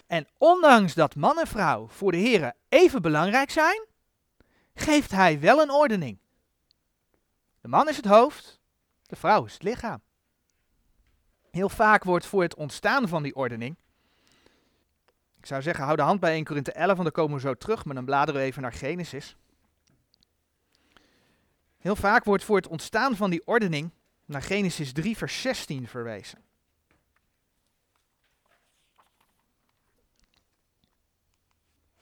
En 0.07 0.29
ondanks 0.39 0.95
dat 0.95 1.15
man 1.15 1.39
en 1.39 1.47
vrouw 1.47 1.89
voor 1.89 2.13
de 2.13 2.19
Heer 2.19 2.53
even 2.69 3.03
belangrijk 3.03 3.51
zijn, 3.51 3.87
geeft 4.75 5.11
hij 5.11 5.41
wel 5.41 5.63
een 5.63 5.71
ordening. 5.71 6.19
De 7.61 7.69
man 7.69 7.89
is 7.89 7.97
het 7.97 8.07
hoofd, 8.07 8.61
de 9.03 9.17
vrouw 9.17 9.45
is 9.45 9.53
het 9.53 9.63
lichaam. 9.63 10.03
Heel 11.51 11.69
vaak 11.69 12.05
wordt 12.05 12.27
voor 12.27 12.43
het 12.43 12.55
ontstaan 12.55 13.09
van 13.09 13.23
die 13.23 13.35
ordening 13.35 13.77
ik 15.47 15.53
zou 15.53 15.65
zeggen, 15.65 15.85
hou 15.85 15.97
de 15.97 16.03
hand 16.03 16.21
bij 16.21 16.33
1 16.33 16.45
Korinthe 16.45 16.73
11, 16.73 16.87
want 16.89 17.03
dan 17.03 17.13
komen 17.13 17.35
we 17.35 17.41
zo 17.41 17.55
terug, 17.55 17.85
maar 17.85 17.95
dan 17.95 18.05
bladeren 18.05 18.41
we 18.41 18.47
even 18.47 18.63
naar 18.63 18.73
Genesis. 18.73 19.37
Heel 21.87 21.97
vaak 21.97 22.25
wordt 22.25 22.45
voor 22.45 22.57
het 22.57 22.67
ontstaan 22.67 23.17
van 23.17 23.31
die 23.31 23.47
ordening 23.47 23.91
naar 24.25 24.43
Genesis 24.43 24.93
3, 24.93 25.17
vers 25.17 25.41
16 25.41 25.89
verwezen. 25.89 26.39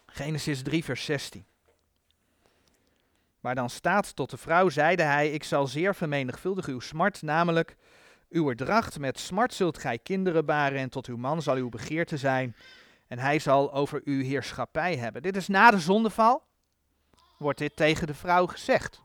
Genesis 0.07 0.63
3, 0.63 0.85
vers 0.85 1.05
16. 1.05 1.45
Waar 3.41 3.55
dan 3.55 3.71
staat, 3.71 4.17
tot 4.17 4.31
de 4.31 4.37
vrouw 4.37 4.69
zeide 4.69 5.03
hij, 5.03 5.31
ik 5.31 5.45
zal 5.45 5.67
zeer 5.67 5.95
vermenigvuldigen 5.95 6.73
uw 6.73 6.81
smart, 6.81 7.23
namelijk 7.23 7.77
uw 8.29 8.55
dracht, 8.55 8.99
met 8.99 9.19
smart 9.19 9.55
zult 9.55 9.79
gij 9.79 9.99
kinderen 9.99 10.47
baren 10.47 10.79
en 10.79 10.91
tot 10.91 11.07
uw 11.07 11.17
man 11.17 11.43
zal 11.43 11.57
uw 11.57 11.69
begeerte 11.69 12.17
zijn 12.17 12.57
en 13.07 13.19
hij 13.19 13.39
zal 13.39 13.73
over 13.73 14.01
uw 14.05 14.23
heerschappij 14.23 14.97
hebben. 14.97 15.23
Dit 15.23 15.37
is 15.37 15.49
na 15.49 15.71
de 15.71 15.81
zondeval, 15.81 16.43
wordt 17.39 17.59
dit 17.59 17.77
tegen 17.77 18.07
de 18.07 18.15
vrouw 18.15 18.47
gezegd. 18.47 19.03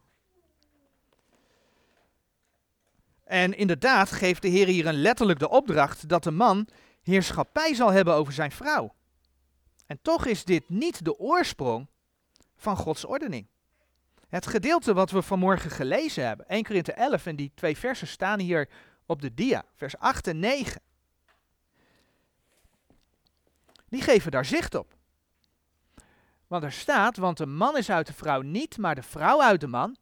En 3.30 3.58
inderdaad 3.58 4.12
geeft 4.12 4.42
de 4.42 4.48
Heer 4.48 4.68
hier 4.68 4.86
een 4.86 5.02
letterlijk 5.02 5.40
de 5.40 5.50
opdracht 5.50 6.08
dat 6.10 6.24
de 6.24 6.32
man 6.32 6.68
heerschappij 7.04 7.74
zal 7.74 7.92
hebben 7.92 8.14
over 8.14 8.34
zijn 8.34 8.52
vrouw. 8.52 8.94
En 9.86 10.00
toch 10.02 10.26
is 10.26 10.44
dit 10.44 10.70
niet 10.70 11.06
de 11.06 11.20
oorsprong 11.20 11.88
van 12.58 12.78
Gods 12.78 13.06
ordening. 13.06 13.48
Het 14.28 14.48
gedeelte 14.48 14.94
wat 14.94 15.12
we 15.12 15.22
vanmorgen 15.22 15.72
gelezen 15.72 16.28
hebben, 16.28 16.48
1 16.48 16.64
Korinthe 16.64 16.94
11 16.94 17.26
en 17.26 17.36
die 17.36 17.52
twee 17.56 17.78
versen 17.78 18.08
staan 18.08 18.40
hier 18.40 18.70
op 19.06 19.22
de 19.22 19.34
dia, 19.34 19.64
vers 19.76 19.98
8 19.98 20.28
en 20.28 20.40
9 20.40 20.82
die 23.90 24.02
geven 24.02 24.32
daar 24.32 24.46
zicht 24.46 24.76
op. 24.76 24.96
Want 26.48 26.64
er 26.64 26.72
staat, 26.72 27.18
want 27.18 27.38
de 27.38 27.46
man 27.46 27.78
is 27.78 27.90
uit 27.90 28.08
de 28.08 28.14
vrouw 28.14 28.42
niet, 28.42 28.78
maar 28.78 28.96
de 28.96 29.04
vrouw 29.04 29.42
uit 29.42 29.62
de 29.62 29.68
man. 29.68 29.98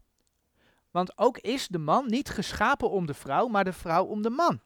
Want 0.98 1.18
ook 1.18 1.38
is 1.38 1.68
de 1.68 1.78
man 1.78 2.06
niet 2.08 2.30
geschapen 2.30 2.90
om 2.90 3.06
de 3.06 3.14
vrouw, 3.14 3.48
maar 3.48 3.64
de 3.64 3.74
vrouw 3.74 4.06
om 4.06 4.22
de 4.22 4.30
man. 4.30 4.62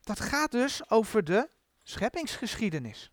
Dat 0.00 0.20
gaat 0.20 0.50
dus 0.50 0.90
over 0.90 1.24
de 1.24 1.48
scheppingsgeschiedenis. 1.82 3.10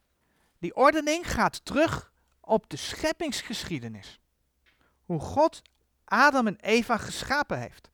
Die 0.60 0.76
ordening 0.76 1.32
gaat 1.32 1.66
terug 1.66 2.12
op 2.42 2.70
de 2.70 2.78
scheppingsgeschiedenis. 2.78 4.20
Hoe 5.06 5.20
God 5.20 5.62
Adam 6.06 6.48
en 6.48 6.60
Eva 6.60 6.98
geschapen 6.98 7.60
heeft. 7.60 7.90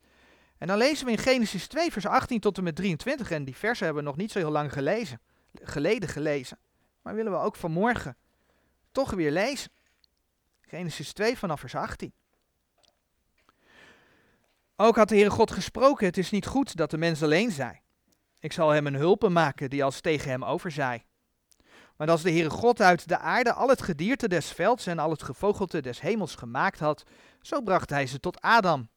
En 0.58 0.66
dan 0.66 0.76
lezen 0.76 1.06
we 1.06 1.12
in 1.12 1.18
Genesis 1.18 1.66
2, 1.66 1.92
vers 1.92 2.06
18 2.06 2.40
tot 2.40 2.58
en 2.58 2.64
met 2.64 2.76
23. 2.76 3.30
En 3.30 3.44
die 3.44 3.56
versen 3.56 3.84
hebben 3.84 4.02
we 4.02 4.08
nog 4.08 4.18
niet 4.18 4.32
zo 4.32 4.38
heel 4.38 4.50
lang 4.50 4.72
gelezen, 4.72 5.20
geleden 5.62 6.08
gelezen. 6.08 6.58
Maar 7.02 7.14
willen 7.14 7.32
we 7.32 7.38
ook 7.38 7.56
vanmorgen 7.56 8.16
toch 8.92 9.10
weer 9.10 9.30
lezen. 9.30 9.70
Genesis 10.76 11.12
2 11.12 11.38
vanaf 11.38 11.60
vers 11.60 11.74
18. 11.74 12.12
Ook 14.76 14.96
had 14.96 15.08
de 15.08 15.14
Heere 15.14 15.30
God 15.30 15.50
gesproken, 15.50 16.06
het 16.06 16.18
is 16.18 16.30
niet 16.30 16.46
goed 16.46 16.76
dat 16.76 16.90
de 16.90 16.98
mens 16.98 17.22
alleen 17.22 17.50
zij. 17.50 17.82
Ik 18.38 18.52
zal 18.52 18.70
hem 18.70 18.86
een 18.86 18.94
hulpen 18.94 19.32
maken 19.32 19.70
die 19.70 19.84
als 19.84 20.00
tegen 20.00 20.30
hem 20.30 20.44
overzij. 20.44 21.06
Maar 21.96 22.10
als 22.10 22.22
de 22.22 22.30
Heere 22.30 22.50
God 22.50 22.80
uit 22.80 23.08
de 23.08 23.18
aarde 23.18 23.52
al 23.52 23.68
het 23.68 23.82
gedierte 23.82 24.28
des 24.28 24.50
velds 24.50 24.86
en 24.86 24.98
al 24.98 25.10
het 25.10 25.22
gevogelte 25.22 25.82
des 25.82 26.00
hemels 26.00 26.34
gemaakt 26.34 26.78
had, 26.78 27.02
zo 27.40 27.60
bracht 27.60 27.90
hij 27.90 28.06
ze 28.06 28.20
tot 28.20 28.40
Adam, 28.40 28.88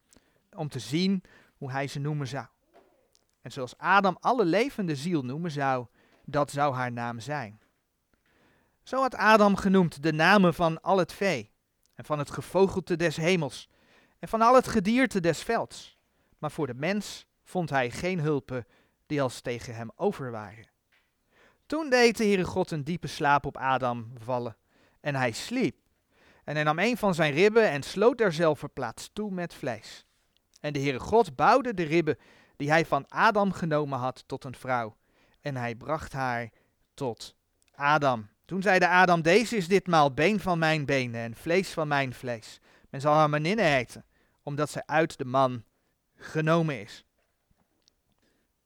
om 0.56 0.70
te 0.70 0.80
zien 0.80 1.24
hoe 1.58 1.72
hij 1.72 1.88
ze 1.88 2.00
noemen 2.00 2.28
zou. 2.28 2.46
En 3.42 3.52
zoals 3.52 3.78
Adam 3.78 4.18
alle 4.20 4.46
levende 4.46 4.96
ziel 4.96 5.22
noemen 5.22 5.52
zou, 5.52 5.86
dat 6.26 6.52
zou 6.52 6.74
haar 6.74 6.92
naam 6.92 7.20
zijn. 7.20 7.60
Zo 8.84 9.02
had 9.02 9.16
Adam 9.16 9.56
genoemd 9.56 10.04
de 10.04 10.14
namen 10.14 10.54
van 10.54 10.82
al 10.82 10.98
het 10.98 11.14
vee, 11.14 11.54
en 11.96 12.06
van 12.06 12.20
het 12.20 12.32
gevogelte 12.32 12.96
des 12.96 13.16
hemels, 13.16 13.70
en 14.20 14.28
van 14.28 14.42
al 14.42 14.56
het 14.56 14.68
gedierte 14.68 15.20
des 15.20 15.44
velds. 15.44 15.98
Maar 16.38 16.52
voor 16.52 16.68
de 16.68 16.74
mens 16.74 17.26
vond 17.44 17.70
hij 17.70 17.92
geen 17.92 18.20
hulpen 18.20 18.66
die 19.06 19.22
als 19.22 19.42
tegen 19.42 19.76
hem 19.76 19.92
over 19.96 20.32
waren. 20.32 20.68
Toen 21.66 21.90
deed 21.90 22.18
de 22.18 22.24
Heere 22.24 22.44
God 22.44 22.72
een 22.72 22.84
diepe 22.84 23.08
slaap 23.08 23.46
op 23.46 23.58
Adam 23.58 24.14
vallen, 24.18 24.58
en 25.00 25.16
hij 25.16 25.32
sliep. 25.32 25.76
En 26.44 26.56
hij 26.56 26.64
nam 26.64 26.80
een 26.80 26.98
van 26.98 27.16
zijn 27.16 27.34
ribben 27.34 27.70
en 27.70 27.84
sloot 27.84 28.18
derzelfde 28.18 28.68
plaats 28.68 29.10
toe 29.14 29.32
met 29.32 29.54
vlees. 29.54 30.06
En 30.60 30.74
de 30.74 30.80
Heere 30.80 31.00
God 31.00 31.36
bouwde 31.36 31.74
de 31.74 31.84
ribben 31.84 32.18
die 32.56 32.70
hij 32.70 32.86
van 32.86 33.08
Adam 33.08 33.52
genomen 33.52 34.00
had 34.00 34.24
tot 34.28 34.44
een 34.44 34.56
vrouw. 34.56 34.98
En 35.42 35.56
hij 35.56 35.76
bracht 35.76 36.14
haar 36.14 36.50
tot 36.94 37.36
Adam. 37.72 38.30
Toen 38.46 38.62
zeide 38.62 38.88
Adam, 38.88 39.22
deze 39.22 39.56
is 39.56 39.68
ditmaal 39.68 40.14
been 40.14 40.40
van 40.40 40.60
mijn 40.60 40.86
benen 40.86 41.22
en 41.22 41.36
vlees 41.36 41.70
van 41.70 41.88
mijn 41.88 42.14
vlees. 42.14 42.60
Men 42.90 43.02
zal 43.02 43.14
haar 43.14 43.30
maninne 43.30 43.62
heten, 43.62 44.06
omdat 44.44 44.70
zij 44.70 44.84
uit 44.86 45.18
de 45.18 45.26
man 45.26 45.64
genomen 46.16 46.82
is. 46.82 47.06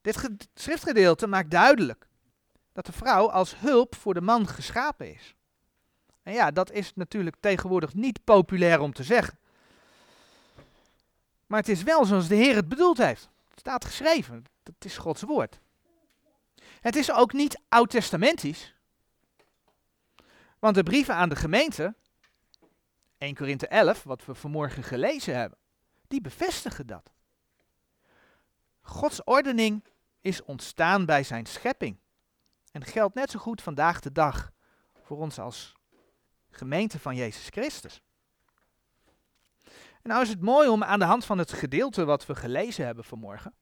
Dit 0.01 0.29
schriftgedeelte 0.53 1.27
maakt 1.27 1.51
duidelijk 1.51 2.07
dat 2.74 2.86
de 2.86 2.91
vrouw 2.91 3.29
als 3.29 3.59
hulp 3.59 3.95
voor 3.95 4.13
de 4.13 4.21
man 4.21 4.48
geschapen 4.48 5.13
is. 5.13 5.36
En 6.24 6.33
ja, 6.33 6.51
dat 6.51 6.71
is 6.71 6.91
natuurlijk 6.95 7.36
tegenwoordig 7.39 7.93
niet 7.93 8.24
populair 8.24 8.79
om 8.79 8.93
te 8.93 9.03
zeggen. 9.03 9.38
Maar 11.48 11.59
het 11.59 11.69
is 11.69 11.83
wel 11.83 12.05
zoals 12.05 12.27
de 12.27 12.36
Heer 12.36 12.55
het 12.55 12.69
bedoeld 12.69 12.98
heeft. 12.98 13.29
Het 13.50 13.59
staat 13.59 13.86
geschreven. 13.86 14.43
Het 14.63 14.86
is 14.86 14.98
Gods 14.98 15.21
woord. 15.21 15.59
Het 16.81 16.95
is 16.95 17.12
ook 17.12 17.33
niet 17.33 17.59
oud-testamentisch. 17.69 18.74
Want 20.60 20.75
de 20.75 20.84
brieven 20.84 21.16
aan 21.16 21.30
de 21.30 21.36
gemeente, 21.36 21.96
1 23.18 23.36
Korinthe 23.36 23.68
11, 23.68 24.04
wat 24.04 24.25
we 24.25 24.36
vanmorgen 24.36 24.84
gelezen 24.84 25.36
hebben, 25.36 25.58
die 26.08 26.22
bevestigen 26.22 26.88
dat. 26.88 27.13
Gods 28.82 29.24
ordening 29.24 29.84
is 30.22 30.44
ontstaan 30.44 31.06
bij 31.06 31.24
zijn 31.24 31.46
schepping. 31.46 31.98
En 32.72 32.86
geldt 32.86 33.16
net 33.16 33.32
zo 33.32 33.39
goed 33.39 33.62
vandaag 33.62 34.00
de 34.00 34.12
dag 34.12 34.51
voor 35.01 35.18
ons 35.18 35.39
als 35.39 35.74
gemeente 36.50 37.00
van 37.00 37.16
Jezus 37.16 37.48
Christus. 37.48 38.01
En 40.01 40.10
nou 40.10 40.22
is 40.22 40.30
het 40.30 40.42
mooi 40.42 40.70
om 40.70 40.84
aan 40.84 41.00
de 41.00 41.06
hand 41.06 41.25
van 41.25 41.38
het 41.38 41.54
gedeelte 41.54 42.06
wat 42.06 42.25
we 42.25 42.36
gelezen 42.36 42.86
hebben 42.86 43.04
vanmorgen. 43.04 43.54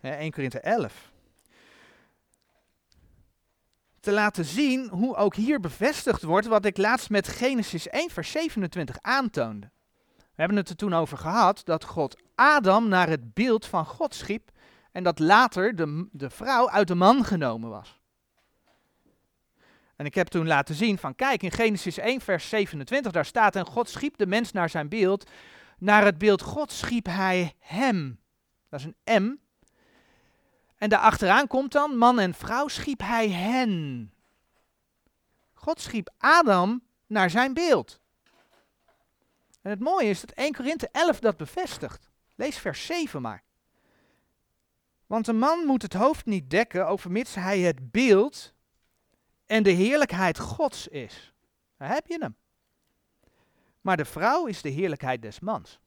1 0.00 0.30
Korinthe 0.30 0.60
11. 0.60 1.14
Te 4.06 4.12
laten 4.12 4.44
zien 4.44 4.88
hoe 4.88 5.16
ook 5.16 5.34
hier 5.34 5.60
bevestigd 5.60 6.22
wordt 6.22 6.46
wat 6.46 6.64
ik 6.64 6.76
laatst 6.76 7.10
met 7.10 7.28
Genesis 7.28 7.88
1 7.88 8.10
vers 8.10 8.30
27 8.30 8.96
aantoonde. 9.00 9.70
We 10.16 10.22
hebben 10.34 10.56
het 10.56 10.68
er 10.68 10.76
toen 10.76 10.94
over 10.94 11.18
gehad 11.18 11.60
dat 11.64 11.84
God 11.84 12.22
Adam 12.34 12.88
naar 12.88 13.08
het 13.08 13.34
beeld 13.34 13.66
van 13.66 13.86
God 13.86 14.14
schiep 14.14 14.50
en 14.92 15.02
dat 15.02 15.18
later 15.18 15.76
de, 15.76 16.08
de 16.12 16.30
vrouw 16.30 16.70
uit 16.70 16.88
de 16.88 16.94
man 16.94 17.24
genomen 17.24 17.70
was. 17.70 18.00
En 19.96 20.06
ik 20.06 20.14
heb 20.14 20.26
toen 20.26 20.46
laten 20.46 20.74
zien 20.74 20.98
van 20.98 21.14
kijk 21.14 21.42
in 21.42 21.52
Genesis 21.52 21.98
1 21.98 22.20
vers 22.20 22.48
27 22.48 23.12
daar 23.12 23.24
staat 23.24 23.56
en 23.56 23.66
God 23.66 23.88
schiep 23.88 24.16
de 24.16 24.26
mens 24.26 24.52
naar 24.52 24.70
zijn 24.70 24.88
beeld. 24.88 25.30
Naar 25.78 26.04
het 26.04 26.18
beeld 26.18 26.42
God 26.42 26.72
schiep 26.72 27.06
hij 27.06 27.54
hem. 27.58 28.20
Dat 28.68 28.80
is 28.80 28.86
een 29.04 29.22
M. 29.22 29.45
En 30.76 30.88
daarachteraan 30.88 31.46
komt 31.46 31.72
dan 31.72 31.96
man 31.96 32.18
en 32.18 32.34
vrouw 32.34 32.68
schiep 32.68 33.00
hij 33.00 33.30
hen. 33.30 34.12
God 35.54 35.80
schiep 35.80 36.10
Adam 36.18 36.82
naar 37.06 37.30
zijn 37.30 37.54
beeld. 37.54 38.00
En 39.62 39.70
het 39.70 39.80
mooie 39.80 40.08
is 40.08 40.20
dat 40.20 40.30
1 40.30 40.52
Korinthe 40.52 40.88
11 40.92 41.18
dat 41.18 41.36
bevestigt. 41.36 42.10
Lees 42.34 42.58
vers 42.58 42.86
7 42.86 43.22
maar. 43.22 43.42
Want 45.06 45.26
een 45.26 45.38
man 45.38 45.66
moet 45.66 45.82
het 45.82 45.92
hoofd 45.92 46.26
niet 46.26 46.50
dekken, 46.50 46.86
overmits 46.86 47.34
hij 47.34 47.60
het 47.60 47.90
beeld 47.90 48.54
en 49.46 49.62
de 49.62 49.70
heerlijkheid 49.70 50.38
Gods 50.38 50.88
is. 50.88 51.32
Daar 51.76 51.88
heb 51.88 52.06
je 52.06 52.18
hem. 52.20 52.36
Maar 53.80 53.96
de 53.96 54.04
vrouw 54.04 54.46
is 54.46 54.62
de 54.62 54.68
heerlijkheid 54.68 55.22
des 55.22 55.40
mans. 55.40 55.80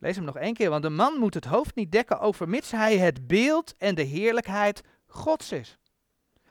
Lees 0.00 0.16
hem 0.16 0.24
nog 0.24 0.36
één 0.36 0.54
keer, 0.54 0.70
want 0.70 0.82
de 0.82 0.90
man 0.90 1.18
moet 1.18 1.34
het 1.34 1.44
hoofd 1.44 1.74
niet 1.74 1.92
dekken, 1.92 2.20
overmits 2.20 2.70
hij 2.70 2.98
het 2.98 3.26
beeld 3.26 3.76
en 3.76 3.94
de 3.94 4.02
heerlijkheid 4.02 4.80
Gods 5.06 5.52
is. 5.52 5.78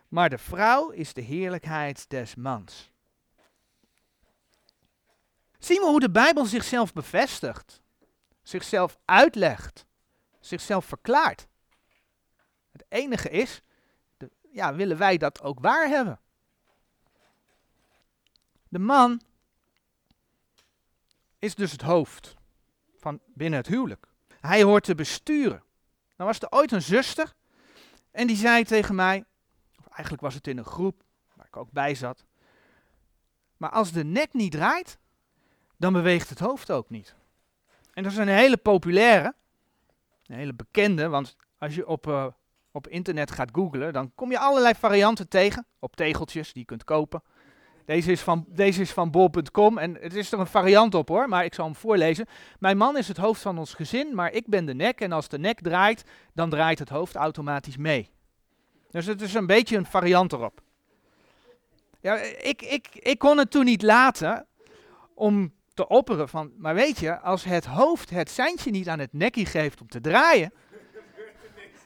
Maar 0.08 0.30
de 0.30 0.38
vrouw 0.38 0.90
is 0.90 1.14
de 1.14 1.22
heerlijkheid 1.22 2.10
des 2.10 2.36
mans. 2.36 2.92
Zien 5.60 5.82
we 5.82 5.88
hoe 5.88 6.00
de 6.00 6.12
Bijbel 6.12 6.46
zichzelf 6.46 6.94
bevestigt, 6.94 7.82
zichzelf 8.42 8.98
uitlegt, 9.06 9.86
zichzelf 10.40 10.86
verklaart. 10.86 11.48
Het 12.72 12.86
enige 12.90 13.30
is, 13.30 13.62
de, 14.18 14.32
ja, 14.52 14.76
willen 14.76 14.98
wij 14.98 15.18
dat 15.18 15.42
ook 15.42 15.60
waar 15.60 15.88
hebben? 15.88 16.20
De 18.68 18.80
man 18.80 19.22
is 21.40 21.56
dus 21.56 21.72
het 21.72 21.82
hoofd 21.82 22.38
van 23.00 23.20
binnen 23.34 23.60
het 23.60 23.68
huwelijk. 23.68 24.08
Hij 24.40 24.64
hoort 24.64 24.84
te 24.84 24.96
besturen. 24.96 25.64
Nou 26.16 26.30
was 26.30 26.40
er 26.40 26.52
ooit 26.52 26.72
een 26.72 26.82
zuster 26.82 27.34
en 28.12 28.28
die 28.28 28.36
zei 28.36 28.64
tegen 28.64 28.96
mij, 28.96 29.26
of 29.80 29.88
eigenlijk 29.88 30.22
was 30.22 30.34
het 30.34 30.48
in 30.48 30.58
een 30.58 30.66
groep 30.66 31.04
waar 31.34 31.46
ik 31.46 31.58
ook 31.58 31.72
bij 31.72 31.96
zat, 31.96 32.26
maar 33.58 33.70
als 33.70 33.92
de 33.92 34.04
nek 34.04 34.34
niet 34.34 34.52
draait, 34.52 34.98
dan 35.78 35.94
beweegt 35.94 36.30
het 36.30 36.40
hoofd 36.40 36.72
ook 36.72 36.90
niet. 36.90 37.16
En 37.94 38.04
dat 38.04 38.12
is 38.12 38.18
een 38.18 38.28
hele 38.28 38.58
populaire, 38.58 39.34
een 40.26 40.36
hele 40.36 40.54
bekende, 40.54 41.08
want 41.08 41.36
als 41.58 41.76
je 41.76 41.88
op, 41.88 42.08
uh, 42.08 42.26
op 42.72 42.88
internet 42.88 43.32
gaat 43.32 43.50
googlen, 43.52 43.94
dan 43.94 44.12
kom 44.16 44.32
je 44.32 44.40
allerlei 44.40 44.74
varianten 44.76 45.28
tegen 45.28 45.66
op 45.80 45.96
tegeltjes 45.96 46.54
die 46.54 46.62
je 46.62 46.68
kunt 46.68 46.84
kopen. 46.84 47.24
Deze 47.90 48.12
is 48.12 48.22
van, 48.22 48.46
deze 48.48 48.82
is 48.82 48.92
van 48.92 49.12
bol.com 49.12 49.78
en 49.78 49.98
het 50.02 50.16
is 50.16 50.32
er 50.32 50.40
een 50.40 50.48
variant 50.48 50.96
op 50.96 51.08
hoor, 51.08 51.30
maar 51.30 51.46
ik 51.46 51.54
zal 51.54 51.66
hem 51.66 51.76
voorlezen. 51.76 52.26
Mijn 52.60 52.78
man 52.78 52.98
is 52.98 53.08
het 53.08 53.18
hoofd 53.18 53.42
van 53.42 53.58
ons 53.58 53.74
gezin, 53.74 54.16
maar 54.16 54.32
ik 54.32 54.48
ben 54.48 54.66
de 54.66 54.74
nek 54.74 55.02
en 55.02 55.12
als 55.12 55.28
de 55.28 55.40
nek 55.40 55.62
draait, 55.62 56.04
dan 56.34 56.50
draait 56.50 56.80
het 56.80 56.90
hoofd 56.90 57.16
automatisch 57.16 57.78
mee. 57.78 58.10
Dus 58.92 59.06
het 59.06 59.22
is 59.22 59.34
een 59.34 59.46
beetje 59.46 59.78
een 59.78 59.86
variant 59.86 60.34
erop. 60.34 60.62
Ja, 62.02 62.16
ik, 62.42 62.62
ik, 62.62 62.88
ik 62.94 63.20
kon 63.20 63.38
het 63.38 63.52
toen 63.52 63.66
niet 63.66 63.82
laten 63.82 64.46
om 65.14 65.54
te 65.74 65.88
opperen 65.88 66.30
van, 66.30 66.52
maar 66.58 66.76
weet 66.76 67.00
je, 67.00 67.20
als 67.20 67.44
het 67.44 67.66
hoofd 67.66 68.10
het 68.10 68.30
seintje 68.30 68.72
niet 68.72 68.90
aan 68.90 69.00
het 69.00 69.14
nekkie 69.14 69.46
geeft 69.46 69.82
om 69.82 69.88
te 69.88 70.02
draaien, 70.02 70.54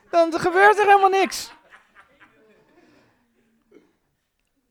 dan 0.09 0.33
gebeurt 0.33 0.79
er 0.79 0.85
helemaal 0.85 1.09
niks. 1.09 1.53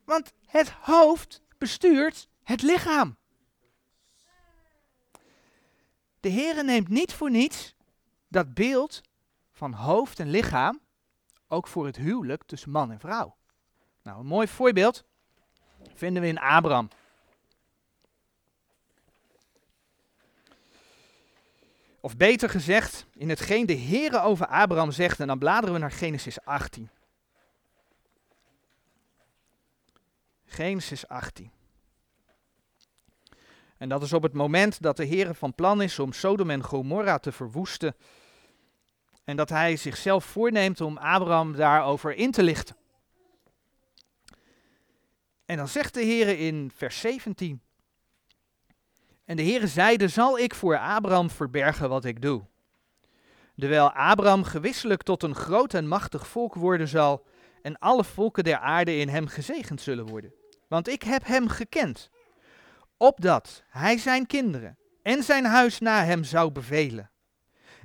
Want 0.04 0.32
het 0.52 0.70
hoofd 0.70 1.42
bestuurt 1.58 2.28
het 2.42 2.62
lichaam. 2.62 3.16
De 6.20 6.30
Heere 6.30 6.62
neemt 6.62 6.88
niet 6.88 7.12
voor 7.12 7.30
niets 7.30 7.74
dat 8.28 8.54
beeld 8.54 9.00
van 9.52 9.72
hoofd 9.72 10.18
en 10.20 10.30
lichaam 10.30 10.80
ook 11.48 11.66
voor 11.66 11.86
het 11.86 11.96
huwelijk 11.96 12.42
tussen 12.46 12.70
man 12.70 12.90
en 12.90 12.98
vrouw. 13.00 13.36
Nou, 14.02 14.20
een 14.20 14.26
mooi 14.26 14.48
voorbeeld 14.48 15.04
vinden 15.94 16.22
we 16.22 16.28
in 16.28 16.38
Abraham. 16.38 16.88
Of 22.00 22.16
beter 22.16 22.48
gezegd, 22.48 23.06
in 23.14 23.28
hetgeen 23.28 23.66
de 23.66 23.76
Heere 23.76 24.20
over 24.20 24.46
Abraham 24.46 24.90
zegt, 24.90 25.20
en 25.20 25.26
dan 25.26 25.38
bladeren 25.38 25.74
we 25.74 25.80
naar 25.80 25.90
Genesis 25.90 26.44
18. 26.44 26.90
Genesis 30.52 31.08
18. 31.08 31.50
En 33.78 33.88
dat 33.88 34.02
is 34.02 34.12
op 34.12 34.22
het 34.22 34.32
moment 34.32 34.82
dat 34.82 34.96
de 34.96 35.04
Heer 35.04 35.34
van 35.34 35.54
plan 35.54 35.82
is 35.82 35.98
om 35.98 36.12
Sodom 36.12 36.50
en 36.50 36.62
Gomorra 36.62 37.18
te 37.18 37.32
verwoesten. 37.32 37.96
En 39.24 39.36
dat 39.36 39.48
hij 39.48 39.76
zichzelf 39.76 40.24
voorneemt 40.24 40.80
om 40.80 40.96
Abraham 40.96 41.56
daarover 41.56 42.14
in 42.14 42.30
te 42.30 42.42
lichten. 42.42 42.76
En 45.44 45.56
dan 45.56 45.68
zegt 45.68 45.94
de 45.94 46.02
Heer 46.02 46.38
in 46.38 46.70
vers 46.74 47.00
17. 47.00 47.62
En 49.24 49.36
de 49.36 49.42
Heer 49.42 49.68
zeide, 49.68 50.08
zal 50.08 50.38
ik 50.38 50.54
voor 50.54 50.78
Abraham 50.78 51.30
verbergen 51.30 51.88
wat 51.88 52.04
ik 52.04 52.22
doe? 52.22 52.42
Terwijl 53.56 53.92
Abraham 53.92 54.44
gewisselijk 54.44 55.02
tot 55.02 55.22
een 55.22 55.34
groot 55.34 55.74
en 55.74 55.88
machtig 55.88 56.26
volk 56.26 56.54
worden 56.54 56.88
zal, 56.88 57.26
en 57.62 57.78
alle 57.78 58.04
volken 58.04 58.44
der 58.44 58.58
aarde 58.58 58.96
in 58.96 59.08
hem 59.08 59.26
gezegend 59.26 59.80
zullen 59.80 60.06
worden. 60.06 60.40
Want 60.72 60.88
ik 60.88 61.02
heb 61.02 61.26
hem 61.26 61.48
gekend, 61.48 62.10
opdat 62.96 63.62
hij 63.68 63.98
zijn 63.98 64.26
kinderen 64.26 64.78
en 65.02 65.22
zijn 65.22 65.44
huis 65.44 65.78
na 65.78 66.04
hem 66.04 66.24
zou 66.24 66.50
bevelen. 66.50 67.10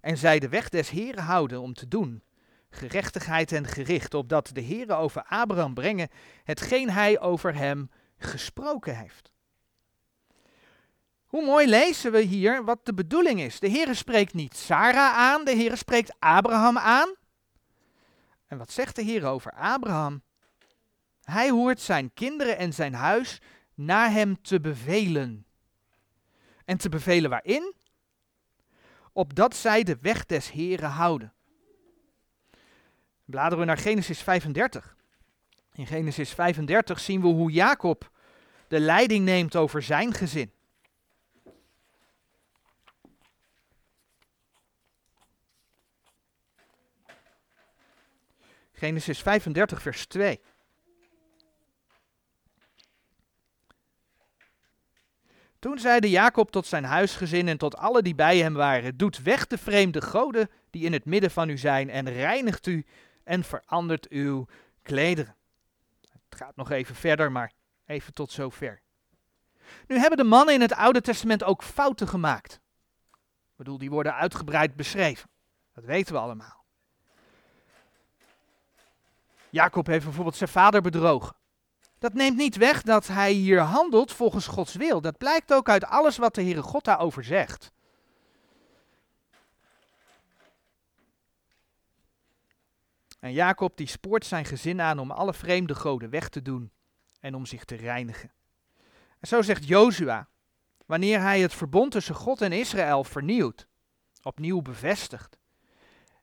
En 0.01 0.17
zij 0.17 0.39
de 0.39 0.49
weg 0.49 0.69
des 0.69 0.89
Heren 0.89 1.23
houden 1.23 1.61
om 1.61 1.73
te 1.73 1.87
doen, 1.87 2.23
gerechtigheid 2.69 3.51
en 3.51 3.65
gericht, 3.65 4.13
opdat 4.13 4.49
de 4.53 4.63
Heere 4.63 4.93
over 4.93 5.23
Abraham 5.23 5.73
brengen 5.73 6.09
hetgeen 6.43 6.89
hij 6.89 7.19
over 7.19 7.55
hem 7.55 7.89
gesproken 8.17 8.97
heeft. 8.97 9.31
Hoe 11.25 11.45
mooi 11.45 11.67
lezen 11.67 12.11
we 12.11 12.21
hier 12.21 12.63
wat 12.63 12.85
de 12.85 12.93
bedoeling 12.93 13.41
is. 13.41 13.59
De 13.59 13.69
Heere 13.69 13.93
spreekt 13.93 14.33
niet 14.33 14.55
Sarah 14.55 15.17
aan, 15.17 15.45
de 15.45 15.55
Heere 15.55 15.75
spreekt 15.75 16.15
Abraham 16.19 16.77
aan. 16.77 17.15
En 18.45 18.57
wat 18.57 18.71
zegt 18.71 18.95
de 18.95 19.01
Heer 19.01 19.25
over 19.25 19.51
Abraham? 19.51 20.25
Hij 21.31 21.49
hoort 21.49 21.79
zijn 21.79 22.13
kinderen 22.13 22.57
en 22.57 22.73
zijn 22.73 22.93
huis 22.93 23.41
naar 23.73 24.11
hem 24.11 24.41
te 24.41 24.59
bevelen. 24.59 25.45
En 26.65 26.77
te 26.77 26.89
bevelen 26.89 27.29
waarin? 27.29 27.73
Opdat 29.11 29.55
zij 29.55 29.83
de 29.83 29.97
weg 30.01 30.25
des 30.25 30.51
Heren 30.51 30.89
houden. 30.89 31.33
Bladeren 33.25 33.59
we 33.59 33.65
naar 33.65 33.77
Genesis 33.77 34.21
35. 34.21 34.95
In 35.73 35.87
Genesis 35.87 36.29
35 36.33 36.99
zien 36.99 37.21
we 37.21 37.27
hoe 37.27 37.51
Jacob 37.51 38.11
de 38.67 38.79
leiding 38.79 39.25
neemt 39.25 39.55
over 39.55 39.81
zijn 39.81 40.13
gezin. 40.13 40.51
Genesis 48.71 49.21
35, 49.21 49.81
vers 49.81 50.05
2. 50.05 50.41
Toen 55.59 55.79
zeide 55.79 56.09
Jacob 56.09 56.51
tot 56.51 56.65
zijn 56.65 56.83
huisgezin 56.83 57.47
en 57.47 57.57
tot 57.57 57.77
alle 57.77 58.01
die 58.01 58.15
bij 58.15 58.37
hem 58.37 58.53
waren: 58.53 58.97
Doet 58.97 59.21
weg 59.21 59.47
de 59.47 59.57
vreemde 59.57 60.01
goden 60.01 60.49
die 60.69 60.85
in 60.85 60.93
het 60.93 61.05
midden 61.05 61.31
van 61.31 61.49
u 61.49 61.57
zijn, 61.57 61.89
en 61.89 62.09
reinigt 62.09 62.67
u 62.67 62.85
en 63.23 63.43
verandert 63.43 64.09
uw 64.09 64.47
klederen. 64.81 65.35
Het 66.01 66.39
gaat 66.39 66.55
nog 66.55 66.71
even 66.71 66.95
verder, 66.95 67.31
maar 67.31 67.51
even 67.85 68.13
tot 68.13 68.31
zover. 68.31 68.81
Nu 69.87 69.97
hebben 69.97 70.17
de 70.17 70.23
mannen 70.23 70.53
in 70.53 70.61
het 70.61 70.73
Oude 70.73 71.01
Testament 71.01 71.43
ook 71.43 71.63
fouten 71.63 72.07
gemaakt. 72.07 72.53
Ik 73.51 73.55
bedoel, 73.55 73.77
die 73.77 73.89
worden 73.89 74.13
uitgebreid 74.13 74.75
beschreven. 74.75 75.29
Dat 75.73 75.83
weten 75.83 76.13
we 76.13 76.19
allemaal. 76.19 76.63
Jacob 79.49 79.87
heeft 79.87 80.03
bijvoorbeeld 80.03 80.35
zijn 80.35 80.49
vader 80.49 80.81
bedrogen. 80.81 81.35
Dat 81.99 82.13
neemt 82.13 82.37
niet 82.37 82.55
weg 82.55 82.81
dat 82.81 83.07
hij 83.07 83.31
hier 83.31 83.59
handelt 83.59 84.11
volgens 84.11 84.47
Gods 84.47 84.75
wil. 84.75 85.01
Dat 85.01 85.17
blijkt 85.17 85.53
ook 85.53 85.69
uit 85.69 85.85
alles 85.85 86.17
wat 86.17 86.35
de 86.35 86.41
Heere 86.41 86.61
God 86.61 86.83
daarover 86.83 87.23
zegt. 87.23 87.71
En 93.19 93.33
Jacob 93.33 93.77
die 93.77 93.87
spoort 93.87 94.25
zijn 94.25 94.45
gezin 94.45 94.81
aan 94.81 94.99
om 94.99 95.11
alle 95.11 95.33
vreemde 95.33 95.75
goden 95.75 96.09
weg 96.09 96.29
te 96.29 96.41
doen 96.41 96.71
en 97.19 97.35
om 97.35 97.45
zich 97.45 97.65
te 97.65 97.75
reinigen. 97.75 98.31
En 99.19 99.27
zo 99.27 99.41
zegt 99.41 99.67
Jozua, 99.67 100.27
wanneer 100.85 101.21
hij 101.21 101.39
het 101.39 101.53
verbond 101.53 101.91
tussen 101.91 102.15
God 102.15 102.41
en 102.41 102.51
Israël 102.51 103.03
vernieuwt, 103.03 103.67
opnieuw 104.21 104.61
bevestigt. 104.61 105.37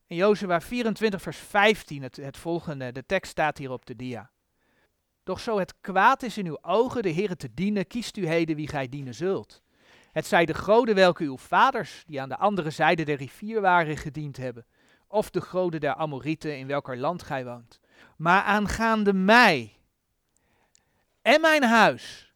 In 0.06 0.16
Jozua 0.16 0.60
24 0.60 1.22
vers 1.22 1.38
15, 1.38 2.02
het, 2.02 2.16
het 2.16 2.36
volgende, 2.36 2.92
de 2.92 3.06
tekst 3.06 3.30
staat 3.30 3.58
hier 3.58 3.70
op 3.70 3.86
de 3.86 3.96
dia. 3.96 4.30
Doch 5.24 5.40
zo 5.40 5.58
het 5.58 5.74
kwaad 5.80 6.22
is 6.22 6.38
in 6.38 6.46
uw 6.46 6.58
ogen 6.62 7.02
de 7.02 7.12
Heere 7.12 7.36
te 7.36 7.54
dienen, 7.54 7.86
kiest 7.86 8.16
u 8.16 8.26
heden 8.26 8.56
wie 8.56 8.68
gij 8.68 8.88
dienen 8.88 9.14
zult. 9.14 9.62
Het 10.12 10.26
zij 10.26 10.44
de 10.44 10.54
goden 10.54 10.94
welke 10.94 11.24
uw 11.24 11.38
vaders, 11.38 12.04
die 12.06 12.20
aan 12.20 12.28
de 12.28 12.36
andere 12.36 12.70
zijde 12.70 13.04
der 13.04 13.16
rivier 13.16 13.60
waren, 13.60 13.96
gediend 13.96 14.36
hebben, 14.36 14.66
of 15.06 15.30
de 15.30 15.40
goden 15.40 15.80
der 15.80 15.94
Amorieten 15.94 16.58
in 16.58 16.66
welker 16.66 16.98
land 16.98 17.22
gij 17.22 17.44
woont. 17.44 17.80
Maar 18.16 18.42
aangaande 18.42 19.12
mij 19.12 19.76
en 21.22 21.40
mijn 21.40 21.62
huis, 21.62 22.32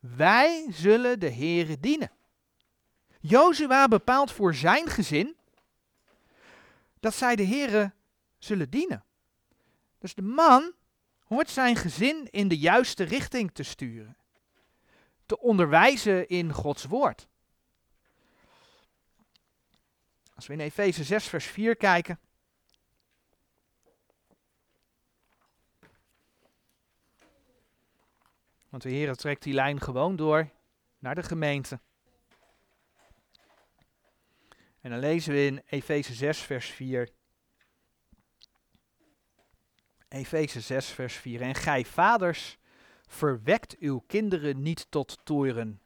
wij 0.00 0.66
zullen 0.70 1.20
de 1.20 1.30
Heere 1.30 1.80
dienen. 1.80 2.10
Jozua 3.20 3.88
bepaalt 3.88 4.32
voor 4.32 4.54
zijn 4.54 4.86
gezin 4.86 5.36
dat 7.00 7.14
zij 7.14 7.36
de 7.36 7.46
Heere 7.46 7.92
zullen 8.38 8.70
dienen. 8.70 9.04
Dus 9.98 10.14
de 10.14 10.22
man 10.22 10.72
hoort 11.32 11.50
zijn 11.50 11.76
gezin 11.76 12.28
in 12.30 12.48
de 12.48 12.58
juiste 12.58 13.04
richting 13.04 13.52
te 13.52 13.62
sturen. 13.62 14.16
Te 15.26 15.38
onderwijzen 15.38 16.28
in 16.28 16.52
Gods 16.52 16.84
woord. 16.84 17.26
Als 20.34 20.46
we 20.46 20.52
in 20.52 20.60
Efeze 20.60 21.04
6 21.04 21.26
vers 21.26 21.46
4 21.46 21.76
kijken. 21.76 22.18
Want 28.68 28.82
de 28.82 28.90
Heer 28.90 29.14
trekt 29.14 29.42
die 29.42 29.54
lijn 29.54 29.80
gewoon 29.80 30.16
door 30.16 30.48
naar 30.98 31.14
de 31.14 31.22
gemeente. 31.22 31.80
En 34.80 34.90
dan 34.90 34.98
lezen 34.98 35.32
we 35.32 35.44
in 35.44 35.62
Efeze 35.66 36.14
6 36.14 36.38
vers 36.38 36.66
4. 36.66 37.08
Efeze 40.12 40.60
6, 40.60 40.86
vers 40.86 41.14
4. 41.14 41.40
En 41.40 41.54
gij 41.54 41.84
vaders, 41.84 42.58
verwekt 43.06 43.78
uw 43.78 44.02
kinderen 44.06 44.62
niet 44.62 44.86
tot 44.88 45.18
toren, 45.24 45.80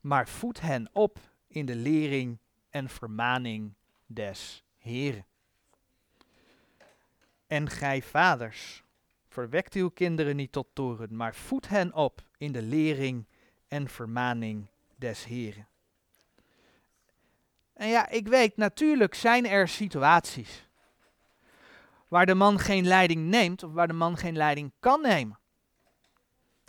maar 0.00 0.28
voed 0.28 0.60
hen 0.60 0.88
op 0.92 1.18
in 1.48 1.66
de 1.66 1.74
lering 1.74 2.38
en 2.70 2.88
vermaning 2.88 3.74
des 4.06 4.64
Heren. 4.76 5.26
En 7.46 7.70
gij 7.70 8.02
vaders, 8.02 8.82
verwekt 9.28 9.74
uw 9.74 9.88
kinderen 9.88 10.36
niet 10.36 10.52
tot 10.52 10.66
toren, 10.72 11.16
maar 11.16 11.34
voed 11.34 11.68
hen 11.68 11.94
op 11.94 12.22
in 12.38 12.52
de 12.52 12.62
lering 12.62 13.26
en 13.68 13.88
vermaning 13.88 14.66
des 14.96 15.24
Heren. 15.24 15.68
En 17.72 17.88
ja, 17.88 18.08
ik 18.08 18.28
weet, 18.28 18.56
natuurlijk 18.56 19.14
zijn 19.14 19.46
er 19.46 19.68
situaties 19.68 20.63
waar 22.14 22.26
de 22.26 22.34
man 22.34 22.58
geen 22.58 22.86
leiding 22.86 23.26
neemt 23.26 23.62
of 23.62 23.72
waar 23.72 23.86
de 23.86 23.92
man 23.92 24.16
geen 24.16 24.36
leiding 24.36 24.72
kan 24.80 25.00
nemen. 25.00 25.38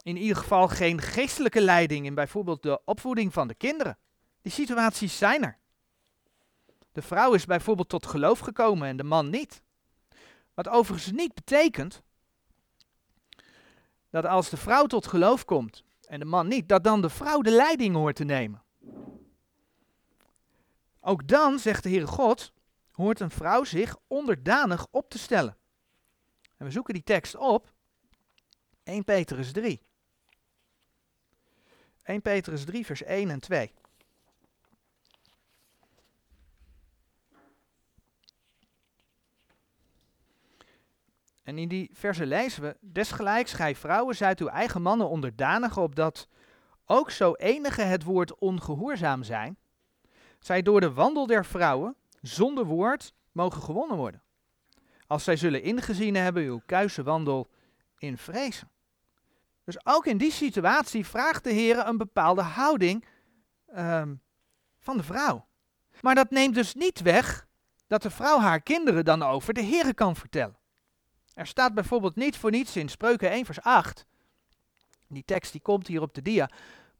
In 0.01 0.17
ieder 0.17 0.37
geval 0.37 0.67
geen 0.67 1.01
geestelijke 1.01 1.61
leiding 1.61 2.05
in 2.05 2.15
bijvoorbeeld 2.15 2.63
de 2.63 2.81
opvoeding 2.85 3.33
van 3.33 3.47
de 3.47 3.55
kinderen. 3.55 3.97
Die 4.41 4.51
situaties 4.51 5.17
zijn 5.17 5.43
er. 5.43 5.57
De 6.91 7.01
vrouw 7.01 7.33
is 7.33 7.45
bijvoorbeeld 7.45 7.89
tot 7.89 8.05
geloof 8.05 8.39
gekomen 8.39 8.87
en 8.87 8.97
de 8.97 9.03
man 9.03 9.29
niet. 9.29 9.61
Wat 10.53 10.67
overigens 10.67 11.11
niet 11.11 11.33
betekent 11.33 12.03
dat 14.09 14.25
als 14.25 14.49
de 14.49 14.57
vrouw 14.57 14.85
tot 14.85 15.07
geloof 15.07 15.45
komt 15.45 15.83
en 16.07 16.19
de 16.19 16.25
man 16.25 16.47
niet, 16.47 16.69
dat 16.69 16.83
dan 16.83 17.01
de 17.01 17.09
vrouw 17.09 17.41
de 17.41 17.51
leiding 17.51 17.95
hoort 17.95 18.15
te 18.15 18.23
nemen. 18.23 18.63
Ook 20.99 21.27
dan, 21.27 21.59
zegt 21.59 21.83
de 21.83 21.89
Heere 21.89 22.07
God, 22.07 22.53
hoort 22.95 23.19
een 23.19 23.31
vrouw 23.31 23.63
zich 23.63 23.97
onderdanig 24.07 24.87
op 24.91 25.09
te 25.09 25.17
stellen. 25.17 25.57
En 26.57 26.65
we 26.65 26.71
zoeken 26.71 26.93
die 26.93 27.03
tekst 27.03 27.35
op. 27.35 27.73
1 28.83 29.03
Petrus 29.03 29.51
3. 29.51 29.81
1 32.03 32.21
Petrus 32.21 32.65
3, 32.65 32.85
vers 32.85 33.03
1 33.03 33.29
en 33.29 33.39
2. 33.39 33.73
En 41.43 41.57
in 41.57 41.67
die 41.67 41.89
verse 41.93 42.25
lezen 42.25 42.61
we, 42.61 42.77
desgelijks 42.79 43.53
gij 43.53 43.75
vrouwen 43.75 44.15
zijt 44.15 44.39
uw 44.39 44.47
eigen 44.47 44.81
mannen 44.81 45.09
onderdanig, 45.09 45.77
opdat 45.77 46.27
ook 46.85 47.11
zo 47.11 47.33
enige 47.33 47.81
het 47.81 48.03
woord 48.03 48.37
ongehoorzaam 48.37 49.23
zijn, 49.23 49.57
zij 50.39 50.61
door 50.61 50.79
de 50.79 50.93
wandel 50.93 51.25
der 51.25 51.45
vrouwen 51.45 51.95
zonder 52.27 52.65
woord 52.65 53.13
mogen 53.31 53.61
gewonnen 53.61 53.97
worden. 53.97 54.23
Als 55.07 55.23
zij 55.23 55.35
zullen 55.35 55.61
ingezien 55.61 56.15
hebben 56.15 56.43
uw 56.43 56.61
kuise 56.65 57.03
wandel 57.03 57.49
in 57.97 58.17
vrezen. 58.17 58.69
Dus 59.63 59.85
ook 59.85 60.05
in 60.05 60.17
die 60.17 60.31
situatie 60.31 61.05
vraagt 61.05 61.43
de 61.43 61.51
Heer 61.51 61.87
een 61.87 61.97
bepaalde 61.97 62.41
houding 62.41 63.05
um, 63.77 64.21
van 64.79 64.97
de 64.97 65.03
vrouw. 65.03 65.47
Maar 66.01 66.15
dat 66.15 66.29
neemt 66.29 66.55
dus 66.55 66.73
niet 66.73 67.01
weg 67.01 67.47
dat 67.87 68.01
de 68.01 68.09
vrouw 68.09 68.39
haar 68.39 68.61
kinderen 68.61 69.05
dan 69.05 69.23
over 69.23 69.53
de 69.53 69.61
Heer 69.61 69.93
kan 69.93 70.15
vertellen. 70.15 70.57
Er 71.33 71.47
staat 71.47 71.73
bijvoorbeeld 71.73 72.15
niet 72.15 72.37
voor 72.37 72.51
niets 72.51 72.75
in 72.75 72.89
Spreuken 72.89 73.29
1 73.29 73.45
vers 73.45 73.61
8. 73.61 74.05
Die 75.07 75.25
tekst 75.25 75.51
die 75.51 75.61
komt 75.61 75.87
hier 75.87 76.01
op 76.01 76.13
de 76.13 76.21
dia. 76.21 76.49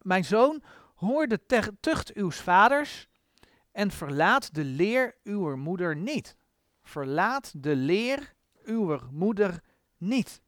Mijn 0.01 0.25
zoon, 0.25 0.63
hoor 0.95 1.27
de 1.27 1.45
tucht 1.79 2.13
uw 2.13 2.31
vaders 2.31 3.07
en 3.75 3.91
verlaat 3.91 4.53
de 4.53 4.63
leer 4.63 5.15
uw 5.23 5.55
moeder 5.55 5.95
niet. 5.95 6.35
Verlaat 6.83 7.53
de 7.63 7.75
leer 7.75 8.33
uw 8.63 8.99
moeder 9.11 9.61
niet. 9.97 10.41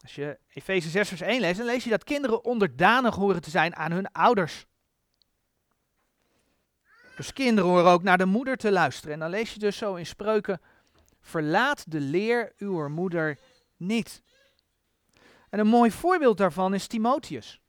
Als 0.00 0.14
je 0.14 0.38
Efeze 0.48 0.88
6 0.88 1.08
vers 1.08 1.20
1 1.20 1.40
leest, 1.40 1.56
dan 1.56 1.66
lees 1.66 1.84
je 1.84 1.90
dat 1.90 2.04
kinderen 2.04 2.44
onderdanig 2.44 3.14
horen 3.14 3.40
te 3.40 3.50
zijn 3.50 3.76
aan 3.76 3.92
hun 3.92 4.12
ouders. 4.12 4.66
Dus 7.16 7.32
kinderen 7.32 7.70
horen 7.70 7.90
ook 7.90 8.02
naar 8.02 8.18
de 8.18 8.24
moeder 8.24 8.56
te 8.56 8.72
luisteren. 8.72 9.12
En 9.12 9.20
dan 9.20 9.30
lees 9.30 9.52
je 9.52 9.58
dus 9.58 9.76
zo 9.76 9.94
in 9.94 10.06
spreuken, 10.06 10.60
verlaat 11.20 11.90
de 11.90 12.00
leer 12.00 12.52
uw 12.56 12.88
moeder 12.88 13.38
niet. 13.76 14.22
En 15.48 15.58
een 15.58 15.66
mooi 15.66 15.90
voorbeeld 15.90 16.38
daarvan 16.38 16.74
is 16.74 16.86
Timotheus. 16.86 17.61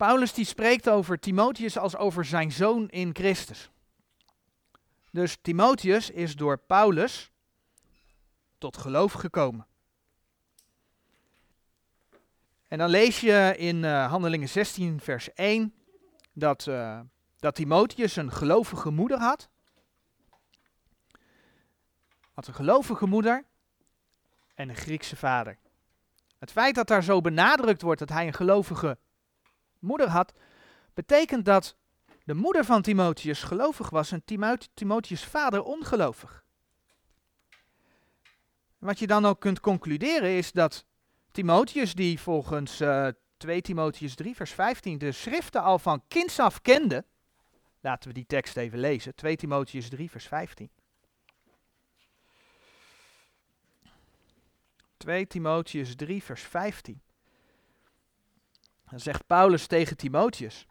Paulus 0.00 0.32
die 0.32 0.44
spreekt 0.44 0.88
over 0.88 1.18
Timotheus 1.18 1.78
als 1.78 1.96
over 1.96 2.24
zijn 2.24 2.52
zoon 2.52 2.88
in 2.88 3.14
Christus. 3.14 3.70
Dus 5.10 5.38
Timotheus 5.42 6.10
is 6.10 6.36
door 6.36 6.58
Paulus 6.58 7.30
tot 8.58 8.76
geloof 8.76 9.12
gekomen. 9.12 9.66
En 12.68 12.78
dan 12.78 12.90
lees 12.90 13.20
je 13.20 13.54
in 13.56 13.82
uh, 13.82 14.10
Handelingen 14.10 14.48
16, 14.48 15.00
vers 15.00 15.32
1 15.32 15.74
dat, 16.32 16.66
uh, 16.66 17.00
dat 17.38 17.54
Timotheus 17.54 18.16
een 18.16 18.32
gelovige 18.32 18.90
moeder 18.90 19.18
had. 19.18 19.48
Had 22.32 22.46
een 22.46 22.54
gelovige 22.54 23.06
moeder 23.06 23.44
en 24.54 24.68
een 24.68 24.76
Griekse 24.76 25.16
vader. 25.16 25.58
Het 26.38 26.50
feit 26.50 26.74
dat 26.74 26.86
daar 26.86 27.02
zo 27.02 27.20
benadrukt 27.20 27.82
wordt 27.82 28.00
dat 28.00 28.08
hij 28.08 28.26
een 28.26 28.32
gelovige 28.32 28.98
moeder 29.80 30.08
had, 30.08 30.32
betekent 30.94 31.44
dat 31.44 31.76
de 32.24 32.34
moeder 32.34 32.64
van 32.64 32.82
Timotheus 32.82 33.42
gelovig 33.42 33.90
was 33.90 34.12
en 34.12 34.24
Timotheus 34.74 35.24
vader 35.24 35.62
ongelovig. 35.62 36.44
Wat 38.78 38.98
je 38.98 39.06
dan 39.06 39.26
ook 39.26 39.40
kunt 39.40 39.60
concluderen 39.60 40.30
is 40.30 40.52
dat 40.52 40.84
Timotheus, 41.30 41.94
die 41.94 42.20
volgens 42.20 42.80
uh, 42.80 43.06
eh, 43.06 43.14
2 43.36 43.60
Timotheus 43.60 44.14
3, 44.14 44.34
vers 44.34 44.50
15 44.50 44.98
de 44.98 45.12
schriften 45.12 45.62
al 45.62 45.78
van 45.78 46.02
kinds 46.08 46.38
af 46.38 46.60
kende, 46.62 47.04
laten 47.80 48.08
we 48.08 48.14
die 48.14 48.26
tekst 48.26 48.56
even 48.56 48.78
lezen, 48.78 49.14
2 49.14 49.36
Timotheus 49.36 49.88
3, 49.88 50.10
vers 50.10 50.26
15. 50.26 50.70
2 54.96 55.26
Timotheus 55.26 55.94
3, 55.94 56.22
vers 56.22 56.42
15. 56.42 57.00
Dan 58.90 59.00
zegt 59.00 59.26
Paulus 59.26 59.66
tegen 59.66 59.96
Timotheus. 59.96 60.66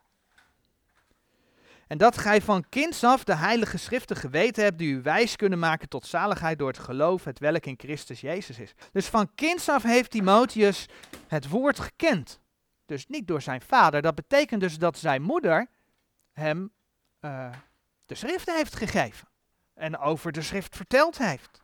En 1.88 1.98
dat 1.98 2.18
gij 2.18 2.42
van 2.42 2.70
kinds 2.70 3.04
af 3.04 3.24
de 3.24 3.36
heilige 3.36 3.78
schriften 3.78 4.16
geweten 4.16 4.64
hebt 4.64 4.78
die 4.78 4.94
u 4.94 5.02
wijs 5.02 5.36
kunnen 5.36 5.60
maken 5.60 5.90
tot 5.90 6.06
zaligheid 6.06 6.60
door 6.60 6.68
het 6.68 6.78
geloof 6.78 7.24
het 7.24 7.40
welk 7.40 7.66
in 7.66 7.78
Christus 7.78 8.22
Jezus 8.22 8.60
is. 8.60 8.74
Dus 8.92 9.08
van 9.08 9.36
kinds 9.36 9.70
af 9.70 9.84
heeft 9.84 10.12
Timotheus 10.12 10.86
het 11.28 11.50
woord 11.50 11.80
gekend. 11.80 12.40
Dus 12.86 13.08
niet 13.08 13.28
door 13.28 13.42
zijn 13.42 13.62
vader. 13.62 14.02
Dat 14.02 14.16
betekent 14.16 14.62
dus 14.62 14.78
dat 14.78 14.98
zijn 14.98 15.22
moeder 15.22 15.68
hem 16.32 16.72
uh, 17.22 17.52
de 18.06 18.16
schrift 18.16 18.52
heeft 18.52 18.76
gegeven. 18.76 19.28
En 19.74 19.98
over 19.98 20.32
de 20.32 20.42
schrift 20.42 20.76
verteld 20.76 21.18
heeft. 21.18 21.59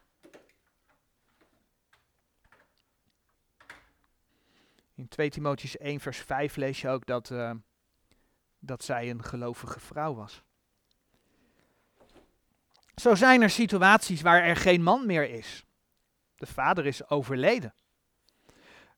In 4.96 5.08
2 5.08 5.30
Timotheus 5.30 5.78
1 5.78 6.00
vers 6.00 6.18
5 6.18 6.56
lees 6.56 6.82
je 6.82 6.90
ook 6.90 7.06
dat, 7.06 7.30
uh, 7.30 7.52
dat 8.60 8.84
zij 8.84 9.10
een 9.10 9.24
gelovige 9.24 9.80
vrouw 9.80 10.14
was. 10.14 10.44
Zo 12.96 13.16
zijn 13.16 13.42
er 13.42 13.50
situaties 13.50 14.22
waar 14.22 14.44
er 14.44 14.56
geen 14.56 14.84
man 14.84 15.06
meer 15.06 15.30
is. 15.30 15.66
De 16.36 16.46
vader 16.46 16.86
is 16.86 17.10
overleden. 17.10 17.74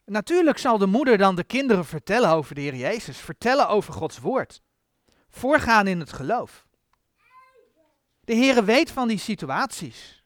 Natuurlijk 0.05 0.57
zal 0.57 0.77
de 0.77 0.85
moeder 0.85 1.17
dan 1.17 1.35
de 1.35 1.43
kinderen 1.43 1.85
vertellen 1.85 2.29
over 2.29 2.55
de 2.55 2.61
Heer 2.61 2.75
Jezus, 2.75 3.17
vertellen 3.17 3.67
over 3.67 3.93
Gods 3.93 4.19
woord. 4.19 4.61
Voorgaan 5.29 5.87
in 5.87 5.99
het 5.99 6.13
geloof. 6.13 6.67
De 8.19 8.33
Heer 8.33 8.65
weet 8.65 8.91
van 8.91 9.07
die 9.07 9.17
situaties. 9.17 10.23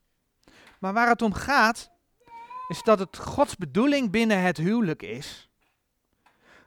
Maar 0.80 0.94
waar 0.94 1.08
het 1.08 1.22
om 1.22 1.34
gaat, 1.34 1.92
is 2.68 2.84
dat 2.84 3.00
het 3.00 3.18
Gods 3.18 3.56
bedoeling 3.56 4.12
binnen 4.12 4.42
het 4.42 4.58
huwelijk 4.58 5.02
is. 5.02 5.51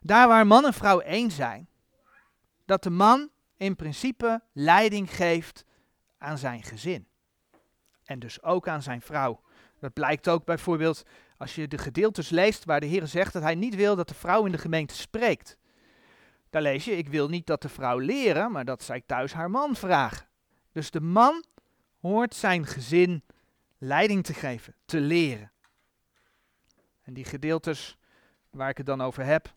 Daar 0.07 0.29
waar 0.29 0.47
man 0.47 0.65
en 0.65 0.73
vrouw 0.73 1.01
één 1.01 1.31
zijn, 1.31 1.69
dat 2.65 2.83
de 2.83 2.91
man 2.91 3.31
in 3.57 3.77
principe 3.77 4.43
leiding 4.53 5.11
geeft 5.11 5.65
aan 6.19 6.39
zijn 6.39 6.63
gezin. 6.63 7.09
En 8.05 8.19
dus 8.19 8.43
ook 8.43 8.69
aan 8.69 8.83
zijn 8.83 9.01
vrouw. 9.01 9.41
Dat 9.79 9.93
blijkt 9.93 10.29
ook 10.29 10.45
bijvoorbeeld 10.45 11.03
als 11.37 11.55
je 11.55 11.69
de 11.69 11.79
gedeeltes 11.79 12.29
leest 12.29 12.65
waar 12.65 12.81
de 12.81 12.87
Heer 12.87 13.07
zegt 13.07 13.33
dat 13.33 13.43
hij 13.43 13.55
niet 13.55 13.75
wil 13.75 13.97
dat 13.97 14.09
de 14.09 14.15
vrouw 14.15 14.47
in 14.47 14.53
de 14.53 14.59
gemeente 14.59 14.95
spreekt. 14.95 15.57
Daar 16.51 16.63
lees 16.63 16.85
je, 16.85 16.97
ik 16.97 17.09
wil 17.09 17.29
niet 17.29 17.47
dat 17.47 17.63
de 17.63 17.69
vrouw 17.69 17.99
leren, 17.99 18.53
maar 18.53 18.65
dat 18.65 18.83
zij 18.83 19.03
thuis 19.07 19.33
haar 19.33 19.51
man 19.51 19.77
vragen. 19.77 20.29
Dus 20.73 20.91
de 20.91 21.01
man 21.01 21.45
hoort 22.01 22.35
zijn 22.35 22.67
gezin 22.67 23.25
leiding 23.79 24.25
te 24.25 24.35
geven, 24.35 24.75
te 24.85 25.01
leren. 25.01 25.53
En 27.03 27.15
die 27.15 27.25
gedeeltes 27.25 27.99
waar 28.51 28.69
ik 28.69 28.77
het 28.77 28.87
dan 28.87 29.01
over 29.01 29.25
heb, 29.25 29.53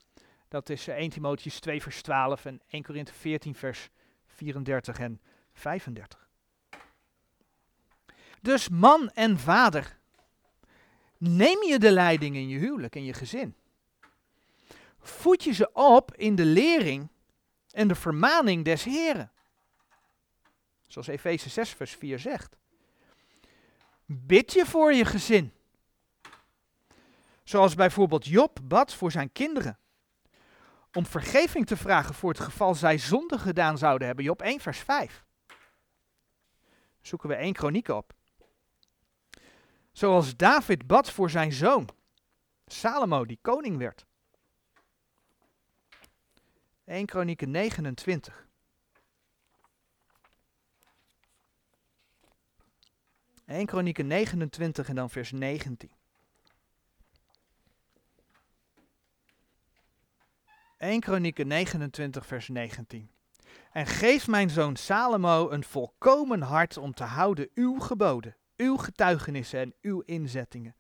dat 0.48 0.70
is 0.70 0.88
1 0.88 1.10
Timotheus 1.10 1.60
2 1.60 1.82
vers 1.82 2.02
12 2.02 2.46
en 2.46 2.62
1 2.68 2.84
Korinthe 2.84 3.14
14 3.14 3.56
vers 3.56 3.90
34 4.26 5.00
en 5.00 5.22
35. 5.54 6.30
Dus 8.42 8.70
man 8.70 9.10
en 9.10 9.40
vader, 9.40 9.98
neem 11.18 11.64
je 11.64 11.80
de 11.80 11.92
leiding 11.92 12.36
in 12.36 12.48
je 12.48 12.58
huwelijk, 12.58 12.96
in 12.96 13.04
je 13.04 13.14
gezin. 13.14 13.56
Voed 15.00 15.44
je 15.44 15.52
ze 15.52 15.74
op 15.74 16.16
in 16.16 16.36
de 16.36 16.46
lering 16.46 17.10
en 17.72 17.88
de 17.88 17.96
vermaning 17.96 18.66
des 18.66 18.84
Heren. 18.84 19.32
Zoals 20.88 21.08
Efeze 21.08 21.50
6 21.50 21.70
vers 21.70 21.92
4 21.92 22.20
zegt. 22.20 22.58
Bid 24.06 24.54
je 24.54 24.66
voor 24.66 24.94
je 24.94 25.06
gezin. 25.06 25.54
Zoals 27.44 27.76
bijvoorbeeld 27.76 28.26
Job 28.26 28.60
bad 28.64 28.94
voor 28.94 29.12
zijn 29.12 29.32
kinderen 29.32 29.78
om 30.98 31.06
vergeving 31.06 31.66
te 31.66 31.78
vragen 31.78 32.16
voor 32.16 32.30
het 32.30 32.40
geval 32.40 32.76
zij 32.76 32.98
zonde 32.98 33.38
gedaan 33.38 33.78
zouden 33.78 34.08
hebben. 34.08 34.26
Job 34.26 34.42
1 34.42 34.60
vers 34.60 34.80
5. 34.80 35.24
Zoeken 37.02 37.30
we 37.30 37.36
één 37.36 37.54
kroniek 37.54 37.88
op. 37.88 38.14
Zoals 39.92 40.36
David 40.36 40.88
bad 40.88 41.12
voor 41.12 41.30
zijn 41.30 41.52
zoon, 41.52 41.90
Salomo, 42.66 43.26
die 43.26 43.40
koning 43.42 43.78
werd. 43.78 44.06
1 46.86 47.06
Kronieken 47.06 47.52
29. 47.52 48.48
1 53.46 53.66
Kronieken 53.66 54.08
29 54.08 54.90
en 54.90 54.96
dan 54.96 55.10
vers 55.10 55.32
19. 55.32 55.97
1 60.78 61.00
Kronieken 61.00 61.48
29, 61.48 62.26
vers 62.26 62.48
19. 62.48 63.10
En 63.72 63.86
geef 63.86 64.28
mijn 64.28 64.50
zoon 64.50 64.76
Salomo 64.76 65.50
een 65.50 65.64
volkomen 65.64 66.42
hart 66.42 66.78
om 66.78 66.94
te 66.94 67.04
houden 67.04 67.50
uw 67.54 67.80
geboden, 67.80 68.36
uw 68.58 68.78
getuigenissen 68.78 69.60
en 69.60 69.74
uw 69.82 70.02
inzettingen. 70.06 70.76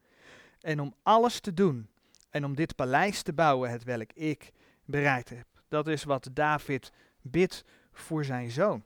En 0.59 0.79
om 0.79 0.93
alles 1.03 1.39
te 1.39 1.53
doen 1.53 1.89
en 2.29 2.45
om 2.45 2.55
dit 2.55 2.75
paleis 2.75 3.21
te 3.21 3.33
bouwen, 3.33 3.69
het 3.69 3.83
welk 3.83 4.11
ik 4.13 4.51
bereid 4.85 5.29
heb. 5.29 5.47
Dat 5.67 5.87
is 5.87 6.03
wat 6.03 6.29
David 6.33 6.91
bidt 7.21 7.63
voor 7.91 8.25
zijn 8.25 8.51
zoon. 8.51 8.83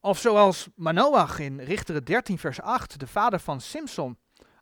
Of 0.00 0.18
zoals 0.18 0.68
Manoach 0.74 1.38
in 1.38 1.60
Richteren 1.60 2.04
13, 2.04 2.38
vers 2.38 2.60
8, 2.60 3.00
de 3.00 3.06
vader 3.06 3.40
van 3.40 3.60
Simson, 3.60 4.18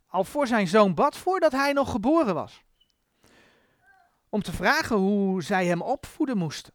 al 0.07 0.23
voor 0.23 0.47
zijn 0.47 0.67
zoon 0.67 0.93
bad 0.93 1.17
voordat 1.17 1.51
hij 1.51 1.73
nog 1.73 1.91
geboren 1.91 2.33
was 2.33 2.64
om 4.35 4.41
te 4.41 4.53
vragen 4.53 4.95
hoe 4.95 5.43
zij 5.43 5.65
hem 5.65 5.81
opvoeden 5.81 6.37
moesten. 6.37 6.73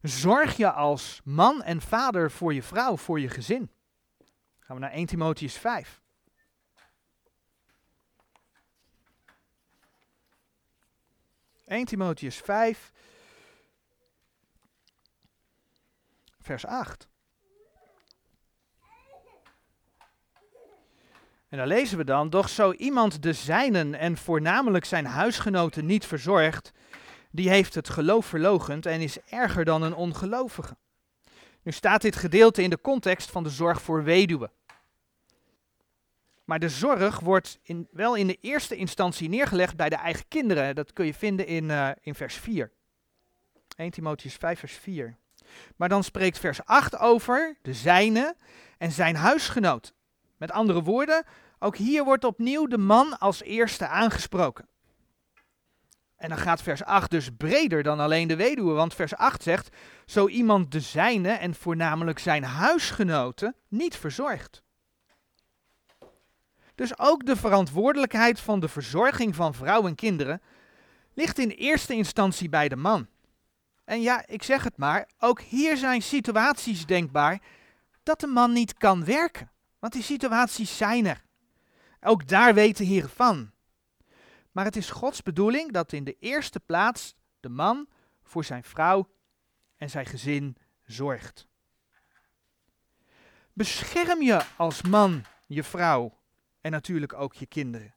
Zorg 0.00 0.56
je 0.56 0.72
als 0.72 1.20
man 1.24 1.62
en 1.62 1.80
vader 1.80 2.30
voor 2.30 2.54
je 2.54 2.62
vrouw, 2.62 2.96
voor 2.96 3.20
je 3.20 3.28
gezin. 3.28 3.70
Gaan 4.60 4.76
we 4.76 4.82
naar 4.82 4.90
1 4.90 5.06
Timotheus 5.06 5.56
5. 5.56 6.00
...1 11.64 11.84
Timotheus 11.84 12.36
5, 12.36 12.92
vers 16.40 16.66
8. 16.66 17.11
En 21.52 21.58
dan 21.58 21.66
lezen 21.66 21.98
we 21.98 22.04
dan, 22.04 22.30
doch 22.30 22.48
zo 22.48 22.72
iemand 22.72 23.22
de 23.22 23.32
zijnen 23.32 23.94
en 23.94 24.16
voornamelijk 24.16 24.84
zijn 24.84 25.04
huisgenoten 25.04 25.86
niet 25.86 26.06
verzorgt, 26.06 26.72
die 27.30 27.48
heeft 27.48 27.74
het 27.74 27.88
geloof 27.88 28.26
verlogend 28.26 28.86
en 28.86 29.00
is 29.00 29.18
erger 29.28 29.64
dan 29.64 29.82
een 29.82 29.94
ongelovige. 29.94 30.76
Nu 31.62 31.72
staat 31.72 32.02
dit 32.02 32.16
gedeelte 32.16 32.62
in 32.62 32.70
de 32.70 32.80
context 32.80 33.30
van 33.30 33.42
de 33.42 33.50
zorg 33.50 33.82
voor 33.82 34.04
weduwen. 34.04 34.50
Maar 36.44 36.58
de 36.58 36.68
zorg 36.68 37.20
wordt 37.20 37.58
in, 37.62 37.88
wel 37.90 38.14
in 38.14 38.26
de 38.26 38.38
eerste 38.40 38.76
instantie 38.76 39.28
neergelegd 39.28 39.76
bij 39.76 39.88
de 39.88 39.96
eigen 39.96 40.28
kinderen. 40.28 40.74
Dat 40.74 40.92
kun 40.92 41.06
je 41.06 41.14
vinden 41.14 41.46
in, 41.46 41.64
uh, 41.64 41.90
in 42.00 42.14
vers 42.14 42.34
4. 42.34 42.70
1 43.76 43.90
Timotheus 43.90 44.34
5 44.34 44.58
vers 44.58 44.76
4. 44.76 45.16
Maar 45.76 45.88
dan 45.88 46.04
spreekt 46.04 46.38
vers 46.38 46.64
8 46.64 46.98
over 46.98 47.56
de 47.62 47.74
zijne 47.74 48.36
en 48.78 48.92
zijn 48.92 49.16
huisgenoot. 49.16 49.94
Met 50.36 50.50
andere 50.50 50.82
woorden, 50.82 51.24
ook 51.62 51.76
hier 51.76 52.04
wordt 52.04 52.24
opnieuw 52.24 52.66
de 52.66 52.78
man 52.78 53.18
als 53.18 53.42
eerste 53.42 53.86
aangesproken. 53.86 54.68
En 56.16 56.28
dan 56.28 56.38
gaat 56.38 56.62
vers 56.62 56.84
8 56.84 57.10
dus 57.10 57.28
breder 57.36 57.82
dan 57.82 58.00
alleen 58.00 58.28
de 58.28 58.36
weduwe, 58.36 58.72
want 58.72 58.94
vers 58.94 59.14
8 59.14 59.42
zegt, 59.42 59.76
zo 60.06 60.28
iemand 60.28 60.72
de 60.72 60.80
zijne 60.80 61.30
en 61.30 61.54
voornamelijk 61.54 62.18
zijn 62.18 62.44
huisgenoten 62.44 63.54
niet 63.68 63.96
verzorgt. 63.96 64.62
Dus 66.74 66.98
ook 66.98 67.26
de 67.26 67.36
verantwoordelijkheid 67.36 68.40
van 68.40 68.60
de 68.60 68.68
verzorging 68.68 69.34
van 69.34 69.54
vrouw 69.54 69.86
en 69.86 69.94
kinderen 69.94 70.42
ligt 71.14 71.38
in 71.38 71.50
eerste 71.50 71.94
instantie 71.94 72.48
bij 72.48 72.68
de 72.68 72.76
man. 72.76 73.06
En 73.84 74.00
ja, 74.00 74.26
ik 74.26 74.42
zeg 74.42 74.64
het 74.64 74.76
maar, 74.76 75.08
ook 75.18 75.40
hier 75.40 75.76
zijn 75.76 76.02
situaties 76.02 76.86
denkbaar 76.86 77.40
dat 78.02 78.20
de 78.20 78.26
man 78.26 78.52
niet 78.52 78.74
kan 78.74 79.04
werken. 79.04 79.50
Want 79.78 79.92
die 79.92 80.02
situaties 80.02 80.76
zijn 80.76 81.06
er. 81.06 81.22
Ook 82.04 82.28
daar 82.28 82.54
weet 82.54 82.76
de 82.76 82.84
Heer 82.84 83.08
van. 83.08 83.50
Maar 84.52 84.64
het 84.64 84.76
is 84.76 84.90
Gods 84.90 85.22
bedoeling 85.22 85.72
dat 85.72 85.92
in 85.92 86.04
de 86.04 86.16
eerste 86.20 86.60
plaats 86.60 87.14
de 87.40 87.48
man 87.48 87.88
voor 88.22 88.44
zijn 88.44 88.64
vrouw 88.64 89.08
en 89.76 89.90
zijn 89.90 90.06
gezin 90.06 90.56
zorgt. 90.84 91.46
Bescherm 93.52 94.22
je 94.22 94.44
als 94.56 94.82
man 94.82 95.24
je 95.46 95.62
vrouw 95.62 96.18
en 96.60 96.70
natuurlijk 96.70 97.12
ook 97.12 97.34
je 97.34 97.46
kinderen. 97.46 97.94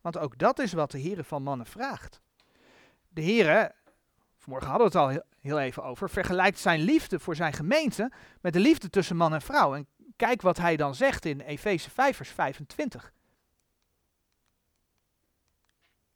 Want 0.00 0.18
ook 0.18 0.38
dat 0.38 0.58
is 0.58 0.72
wat 0.72 0.90
de 0.90 0.98
Heer 0.98 1.24
van 1.24 1.42
mannen 1.42 1.66
vraagt. 1.66 2.20
De 3.08 3.20
Heer, 3.20 3.74
vanmorgen 4.36 4.70
hadden 4.70 4.92
we 4.92 4.98
het 4.98 5.08
al 5.08 5.22
heel 5.40 5.58
even 5.58 5.84
over, 5.84 6.10
vergelijkt 6.10 6.58
zijn 6.58 6.80
liefde 6.80 7.18
voor 7.18 7.36
zijn 7.36 7.52
gemeente 7.52 8.12
met 8.40 8.52
de 8.52 8.60
liefde 8.60 8.90
tussen 8.90 9.16
man 9.16 9.34
en 9.34 9.42
vrouw. 9.42 9.74
En 9.74 9.86
kijk 10.16 10.42
wat 10.42 10.56
hij 10.56 10.76
dan 10.76 10.94
zegt 10.94 11.24
in 11.24 11.40
Efeze 11.40 11.90
5 11.90 12.16
vers 12.16 12.30
25. 12.30 13.12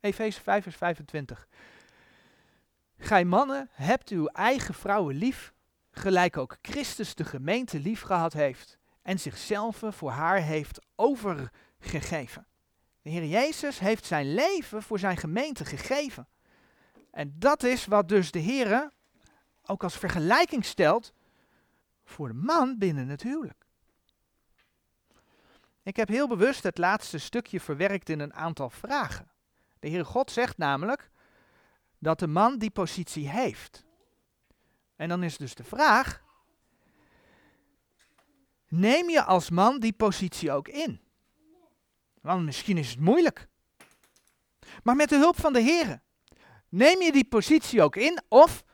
Efeze 0.03 0.41
5 0.41 0.63
vers 0.63 0.77
25. 0.77 1.49
Gij 2.99 3.25
mannen 3.25 3.69
hebt 3.73 4.09
uw 4.09 4.27
eigen 4.27 4.75
vrouwen 4.75 5.15
lief, 5.15 5.53
gelijk 5.91 6.37
ook 6.37 6.57
Christus 6.63 7.15
de 7.15 7.25
gemeente 7.25 7.81
lief 7.81 8.01
gehad 8.01 8.33
heeft 8.33 8.79
en 9.03 9.21
zichzelf 9.21 9.83
voor 9.89 10.11
haar 10.11 10.41
heeft 10.41 10.81
overgegeven. 10.97 12.47
De 13.03 13.11
Heer 13.11 13.25
Jezus 13.25 13.79
heeft 13.79 14.05
zijn 14.05 14.35
leven 14.35 14.83
voor 14.83 14.99
zijn 14.99 15.17
gemeente 15.17 15.65
gegeven. 15.65 16.29
En 17.11 17.35
dat 17.39 17.63
is 17.63 17.87
wat 17.87 18.09
dus 18.09 18.31
de 18.31 18.39
Heer 18.39 18.91
ook 19.63 19.83
als 19.83 19.99
vergelijking 19.99 20.65
stelt 20.65 21.13
voor 22.05 22.29
de 22.29 22.35
man 22.35 22.79
binnen 22.79 23.09
het 23.09 23.23
huwelijk. 23.23 23.67
Ik 25.83 25.97
heb 25.97 26.09
heel 26.09 26.29
bewust 26.29 26.63
het 26.63 26.79
laatste 26.79 27.19
stukje 27.19 27.61
verwerkt 27.61 28.09
in 28.09 28.21
een 28.21 28.35
aantal 28.35 28.71
vragen. 28.71 29.31
De 29.83 29.89
Heere 29.89 30.05
God 30.05 30.31
zegt 30.31 30.59
namelijk 30.59 31.11
dat 31.99 32.19
de 32.19 32.27
man 32.27 32.59
die 32.59 32.71
positie 32.71 33.29
heeft. 33.29 33.85
En 34.97 35.09
dan 35.09 35.23
is 35.23 35.37
dus 35.37 35.55
de 35.55 35.65
vraag, 35.65 36.23
neem 38.69 39.11
je 39.11 39.23
als 39.23 39.51
man 39.51 39.81
die 39.81 39.93
positie 39.93 40.53
ook 40.53 40.69
in? 40.69 41.01
Want 42.21 42.45
misschien 42.45 42.79
is 42.79 42.91
het 42.91 43.01
moeilijk. 43.01 43.49
Maar 44.83 44.97
met 44.97 45.09
de 45.09 45.17
hulp 45.17 45.41
van 45.41 45.53
de 45.53 45.61
Heer, 45.61 46.03
neem 46.69 47.03
je 47.03 47.13
die 47.13 47.29
positie 47.29 47.83
ook 47.83 47.97
in 47.97 48.23
of 48.29 48.65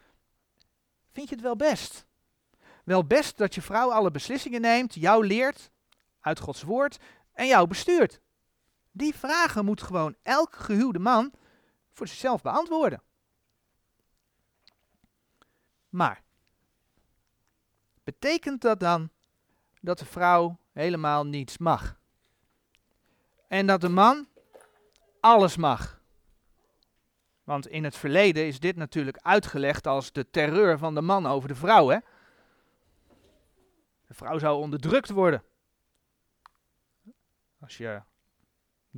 vind 1.12 1.28
je 1.28 1.34
het 1.34 1.44
wel 1.44 1.56
best? 1.56 2.06
Wel 2.84 3.06
best 3.06 3.36
dat 3.36 3.54
je 3.54 3.62
vrouw 3.62 3.92
alle 3.92 4.10
beslissingen 4.10 4.60
neemt, 4.60 4.94
jou 4.94 5.26
leert 5.26 5.70
uit 6.20 6.40
Gods 6.40 6.62
woord 6.62 6.98
en 7.32 7.46
jou 7.46 7.68
bestuurt. 7.68 8.20
Die 8.98 9.14
vragen 9.14 9.64
moet 9.64 9.82
gewoon 9.82 10.16
elk 10.22 10.56
gehuwde 10.56 10.98
man 10.98 11.32
voor 11.92 12.08
zichzelf 12.08 12.42
beantwoorden. 12.42 13.02
Maar 15.88 16.22
betekent 18.04 18.60
dat 18.60 18.80
dan 18.80 19.10
dat 19.80 19.98
de 19.98 20.04
vrouw 20.04 20.58
helemaal 20.72 21.26
niets 21.26 21.58
mag? 21.58 21.98
En 23.48 23.66
dat 23.66 23.80
de 23.80 23.88
man 23.88 24.28
alles 25.20 25.56
mag? 25.56 26.00
Want 27.44 27.66
in 27.66 27.84
het 27.84 27.96
verleden 27.96 28.46
is 28.46 28.60
dit 28.60 28.76
natuurlijk 28.76 29.18
uitgelegd 29.18 29.86
als 29.86 30.12
de 30.12 30.30
terreur 30.30 30.78
van 30.78 30.94
de 30.94 31.02
man 31.02 31.26
over 31.26 31.48
de 31.48 31.54
vrouw. 31.54 31.88
Hè? 31.88 31.98
De 34.06 34.14
vrouw 34.14 34.38
zou 34.38 34.60
onderdrukt 34.60 35.10
worden. 35.10 35.44
Als 37.60 37.76
je 37.76 38.02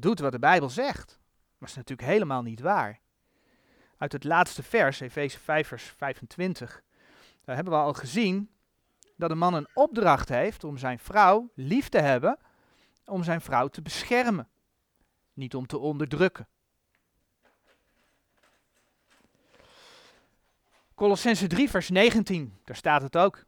doet 0.02 0.20
wat 0.20 0.32
de 0.32 0.38
Bijbel 0.38 0.70
zegt. 0.70 1.18
Maar 1.58 1.68
is 1.68 1.74
natuurlijk 1.74 2.08
helemaal 2.08 2.42
niet 2.42 2.60
waar. 2.60 3.00
Uit 3.98 4.12
het 4.12 4.24
laatste 4.24 4.62
vers, 4.62 5.00
Efeze 5.00 5.38
5 5.38 5.68
vers 5.68 5.84
25, 5.84 6.82
daar 7.44 7.54
hebben 7.54 7.74
we 7.74 7.80
al 7.80 7.92
gezien 7.92 8.50
dat 9.16 9.30
een 9.30 9.38
man 9.38 9.54
een 9.54 9.68
opdracht 9.74 10.28
heeft 10.28 10.64
om 10.64 10.78
zijn 10.78 10.98
vrouw 10.98 11.50
lief 11.54 11.88
te 11.88 11.98
hebben, 11.98 12.38
om 13.04 13.24
zijn 13.24 13.40
vrouw 13.40 13.68
te 13.68 13.82
beschermen, 13.82 14.48
niet 15.32 15.54
om 15.54 15.66
te 15.66 15.78
onderdrukken. 15.78 16.48
Colossense 20.94 21.46
3 21.46 21.70
vers 21.70 21.88
19, 21.88 22.58
daar 22.64 22.76
staat 22.76 23.02
het 23.02 23.16
ook. 23.16 23.44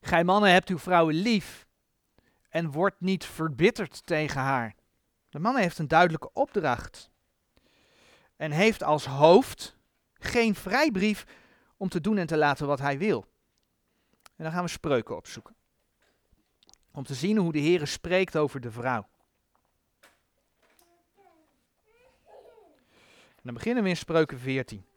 Gij 0.00 0.24
mannen 0.24 0.52
hebt 0.52 0.68
uw 0.68 0.78
vrouwen 0.78 1.14
lief 1.14 1.66
en 2.48 2.70
wordt 2.70 3.00
niet 3.00 3.24
verbitterd 3.24 4.06
tegen 4.06 4.40
haar. 4.40 4.74
De 5.28 5.38
man 5.38 5.56
heeft 5.56 5.78
een 5.78 5.88
duidelijke 5.88 6.30
opdracht. 6.32 7.10
En 8.36 8.50
heeft 8.50 8.82
als 8.82 9.06
hoofd 9.06 9.76
geen 10.14 10.54
vrijbrief 10.54 11.24
om 11.76 11.88
te 11.88 12.00
doen 12.00 12.18
en 12.18 12.26
te 12.26 12.36
laten 12.36 12.66
wat 12.66 12.78
hij 12.78 12.98
wil. 12.98 13.26
En 14.22 14.44
dan 14.44 14.52
gaan 14.52 14.64
we 14.64 14.70
spreuken 14.70 15.16
opzoeken. 15.16 15.56
Om 16.90 17.04
te 17.04 17.14
zien 17.14 17.36
hoe 17.36 17.52
de 17.52 17.58
Heer 17.58 17.86
spreekt 17.86 18.36
over 18.36 18.60
de 18.60 18.70
vrouw. 18.70 19.08
En 23.38 23.44
dan 23.44 23.54
beginnen 23.54 23.82
we 23.82 23.88
in 23.88 23.96
spreuken 23.96 24.38
14. 24.38 24.87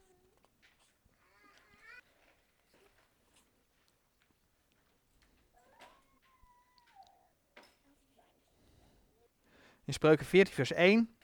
In 9.92 9.98
Spreuken 9.98 10.26
14, 10.26 10.54
vers 10.54 10.72
1, 10.72 11.16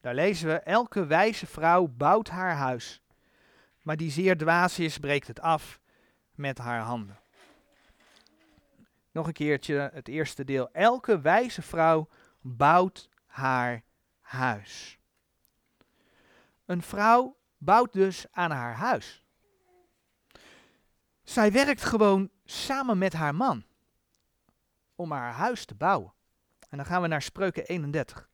daar 0.00 0.14
lezen 0.14 0.48
we: 0.48 0.54
Elke 0.54 1.06
wijze 1.06 1.46
vrouw 1.46 1.86
bouwt 1.86 2.28
haar 2.28 2.54
huis, 2.54 3.02
maar 3.82 3.96
die 3.96 4.10
zeer 4.10 4.36
dwaas 4.36 4.78
is, 4.78 4.98
breekt 4.98 5.26
het 5.26 5.40
af 5.40 5.80
met 6.34 6.58
haar 6.58 6.80
handen. 6.80 7.20
Nog 9.10 9.26
een 9.26 9.32
keertje 9.32 9.90
het 9.92 10.08
eerste 10.08 10.44
deel. 10.44 10.72
Elke 10.72 11.20
wijze 11.20 11.62
vrouw 11.62 12.08
bouwt 12.40 13.08
haar 13.26 13.82
huis. 14.20 14.98
Een 16.64 16.82
vrouw 16.82 17.36
bouwt 17.58 17.92
dus 17.92 18.26
aan 18.30 18.50
haar 18.50 18.74
huis. 18.74 19.24
Zij 21.22 21.52
werkt 21.52 21.84
gewoon 21.84 22.30
samen 22.44 22.98
met 22.98 23.12
haar 23.12 23.34
man 23.34 23.64
om 24.94 25.12
haar 25.12 25.32
huis 25.32 25.64
te 25.64 25.74
bouwen. 25.74 26.12
En 26.74 26.80
dan 26.80 26.88
gaan 26.88 27.02
we 27.02 27.08
naar 27.08 27.22
Spreuken 27.22 27.66
31. 27.66 28.28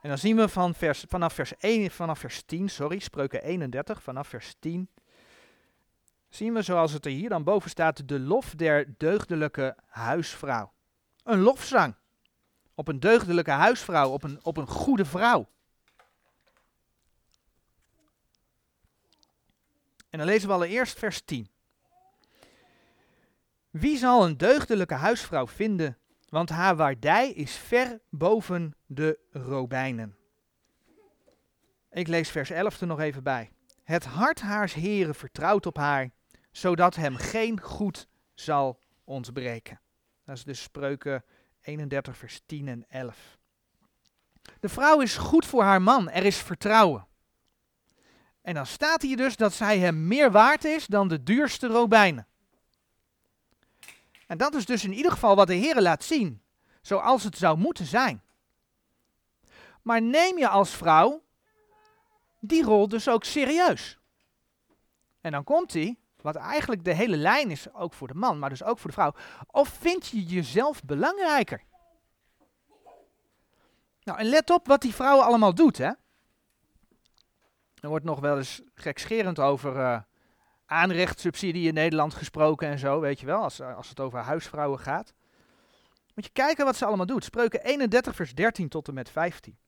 En 0.00 0.08
dan 0.08 0.18
zien 0.18 0.36
we 0.36 0.48
van 0.48 0.74
vers, 0.74 1.04
vanaf, 1.08 1.32
vers 1.32 1.56
1, 1.56 1.90
vanaf 1.90 2.18
vers 2.18 2.42
10, 2.42 2.68
sorry, 2.68 2.98
Spreuken 2.98 3.42
31, 3.42 4.02
vanaf 4.02 4.28
vers 4.28 4.54
10, 4.58 4.90
zien 6.28 6.54
we 6.54 6.62
zoals 6.62 6.92
het 6.92 7.04
er 7.04 7.10
hier 7.10 7.28
dan 7.28 7.44
boven 7.44 7.70
staat, 7.70 8.08
de 8.08 8.20
lof 8.20 8.54
der 8.54 8.94
deugdelijke 8.96 9.76
huisvrouw. 9.86 10.72
Een 11.22 11.40
lofzang 11.40 11.94
op 12.74 12.88
een 12.88 13.00
deugdelijke 13.00 13.50
huisvrouw, 13.50 14.10
op 14.10 14.22
een, 14.22 14.44
op 14.44 14.56
een 14.56 14.68
goede 14.68 15.04
vrouw. 15.04 15.48
En 20.10 20.18
dan 20.18 20.26
lezen 20.26 20.48
we 20.48 20.54
allereerst 20.54 20.98
vers 20.98 21.20
10. 21.20 21.50
Wie 23.78 23.98
zal 23.98 24.24
een 24.24 24.36
deugdelijke 24.36 24.94
huisvrouw 24.94 25.46
vinden, 25.46 25.98
want 26.28 26.48
haar 26.48 26.76
waardij 26.76 27.30
is 27.30 27.56
ver 27.56 28.00
boven 28.10 28.74
de 28.86 29.18
robijnen. 29.30 30.16
Ik 31.90 32.08
lees 32.08 32.30
vers 32.30 32.50
11 32.50 32.80
er 32.80 32.86
nog 32.86 33.00
even 33.00 33.22
bij. 33.22 33.50
Het 33.84 34.04
hart 34.04 34.40
haars 34.40 34.74
heren 34.74 35.14
vertrouwt 35.14 35.66
op 35.66 35.76
haar, 35.76 36.10
zodat 36.50 36.96
hem 36.96 37.16
geen 37.16 37.60
goed 37.60 38.08
zal 38.34 38.80
ontbreken. 39.04 39.80
Dat 40.24 40.36
is 40.36 40.44
de 40.44 40.54
spreuken 40.54 41.24
31 41.60 42.16
vers 42.16 42.42
10 42.46 42.68
en 42.68 42.84
11. 42.88 43.38
De 44.60 44.68
vrouw 44.68 45.00
is 45.00 45.16
goed 45.16 45.46
voor 45.46 45.62
haar 45.62 45.82
man, 45.82 46.10
er 46.10 46.24
is 46.24 46.36
vertrouwen. 46.36 47.06
En 48.42 48.54
dan 48.54 48.66
staat 48.66 49.02
hier 49.02 49.16
dus 49.16 49.36
dat 49.36 49.52
zij 49.52 49.78
hem 49.78 50.06
meer 50.06 50.30
waard 50.30 50.64
is 50.64 50.86
dan 50.86 51.08
de 51.08 51.22
duurste 51.22 51.66
robijnen. 51.66 52.26
En 54.28 54.38
dat 54.38 54.54
is 54.54 54.66
dus 54.66 54.84
in 54.84 54.92
ieder 54.92 55.12
geval 55.12 55.36
wat 55.36 55.46
de 55.46 55.54
Heer 55.54 55.80
laat 55.80 56.04
zien, 56.04 56.42
zoals 56.82 57.24
het 57.24 57.36
zou 57.36 57.58
moeten 57.58 57.86
zijn. 57.86 58.22
Maar 59.82 60.02
neem 60.02 60.38
je 60.38 60.48
als 60.48 60.70
vrouw 60.70 61.22
die 62.40 62.62
rol 62.62 62.88
dus 62.88 63.08
ook 63.08 63.24
serieus. 63.24 63.98
En 65.20 65.32
dan 65.32 65.44
komt 65.44 65.72
hij, 65.72 65.96
wat 66.20 66.36
eigenlijk 66.36 66.84
de 66.84 66.94
hele 66.94 67.16
lijn 67.16 67.50
is, 67.50 67.74
ook 67.74 67.92
voor 67.92 68.08
de 68.08 68.14
man, 68.14 68.38
maar 68.38 68.48
dus 68.48 68.62
ook 68.62 68.78
voor 68.78 68.90
de 68.90 68.96
vrouw. 68.96 69.14
Of 69.46 69.68
vind 69.68 70.06
je 70.06 70.22
jezelf 70.22 70.82
belangrijker? 70.84 71.62
Nou, 74.02 74.18
en 74.18 74.26
let 74.26 74.50
op 74.50 74.66
wat 74.66 74.80
die 74.80 74.94
vrouw 74.94 75.20
allemaal 75.20 75.54
doet, 75.54 75.78
hè. 75.78 75.92
Er 77.80 77.88
wordt 77.88 78.04
nog 78.04 78.20
wel 78.20 78.36
eens 78.36 78.62
gekscherend 78.74 79.38
over 79.38 79.76
uh, 79.76 80.00
aanrechtssubsidie 80.68 81.68
in 81.68 81.74
Nederland 81.74 82.14
gesproken 82.14 82.68
en 82.68 82.78
zo, 82.78 83.00
weet 83.00 83.20
je 83.20 83.26
wel, 83.26 83.42
als, 83.42 83.60
als 83.60 83.88
het 83.88 84.00
over 84.00 84.18
huisvrouwen 84.18 84.78
gaat. 84.78 85.14
Moet 86.14 86.24
je 86.24 86.32
kijken 86.32 86.64
wat 86.64 86.76
ze 86.76 86.84
allemaal 86.84 87.06
doet. 87.06 87.24
Spreuken 87.24 87.64
31 87.64 88.14
vers 88.14 88.34
13 88.34 88.68
tot 88.68 88.88
en 88.88 88.94
met 88.94 89.10
15. 89.10 89.58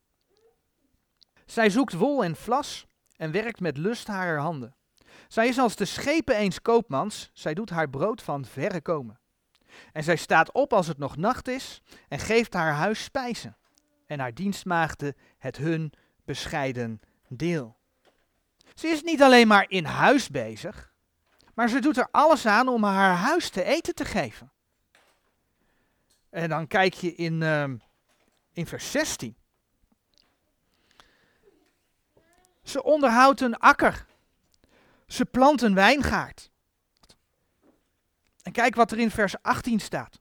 Zij 1.47 1.71
zoekt 1.71 1.93
wol 1.93 2.25
en 2.25 2.37
vlas 2.37 2.87
en 3.17 3.31
werkt 3.31 3.61
met 3.61 3.77
lust 3.77 4.07
haar 4.07 4.39
handen. 4.39 4.75
Zij 5.29 5.49
is 5.49 5.59
als 5.59 5.77
de 5.77 5.85
schepen 5.85 6.37
eens 6.37 6.63
koopmans, 6.63 7.31
zij 7.33 7.55
doet 7.55 7.71
haar 7.71 7.91
brood 7.91 8.23
van 8.23 8.45
verre 8.45 8.81
komen. 8.81 9.19
En 9.93 10.05
zij 10.05 10.17
staat 10.17 10.53
op 10.53 10.73
als 10.73 10.87
het 10.87 10.99
nog 10.99 11.17
nacht 11.17 11.49
is 11.49 11.83
en 12.09 12.19
geeft 12.19 12.53
haar 12.53 12.73
huis 12.73 13.05
spijzen. 13.05 13.57
En 14.07 14.21
haar 14.21 14.35
dienstmaagden 14.35 15.17
het 15.39 15.57
hun 15.57 15.93
bescheiden 16.25 17.01
deel. 17.29 17.77
Ze 18.75 18.89
is 18.89 19.03
niet 19.03 19.23
alleen 19.23 19.49
maar 19.49 19.65
in 19.69 19.85
huis 19.85 20.29
bezig, 20.29 20.90
maar 21.55 21.69
ze 21.69 21.81
doet 21.81 21.97
er 21.97 22.09
alles 22.11 22.47
aan 22.47 22.69
om 22.69 22.85
haar 22.85 23.17
huis 23.17 23.51
te 23.51 23.65
eten 23.65 23.95
te 23.95 24.05
geven. 24.05 24.53
En 26.31 26.49
dan 26.49 26.67
kijk 26.67 26.95
je 26.95 27.15
in, 27.15 27.43
ehm, 27.43 27.77
in 28.53 28.67
vers 28.67 28.91
16. 28.91 29.37
Ze 32.63 32.83
onderhoudt 32.83 33.41
een 33.41 33.57
akker. 33.57 34.07
Ze 35.07 35.25
plant 35.25 35.63
een 35.63 35.75
wijngaard. 35.75 36.51
En 38.43 38.53
kijk 38.53 38.75
wat 38.75 38.91
er 38.91 38.99
in 38.99 39.11
vers 39.11 39.43
18 39.43 39.81
staat. 39.81 40.21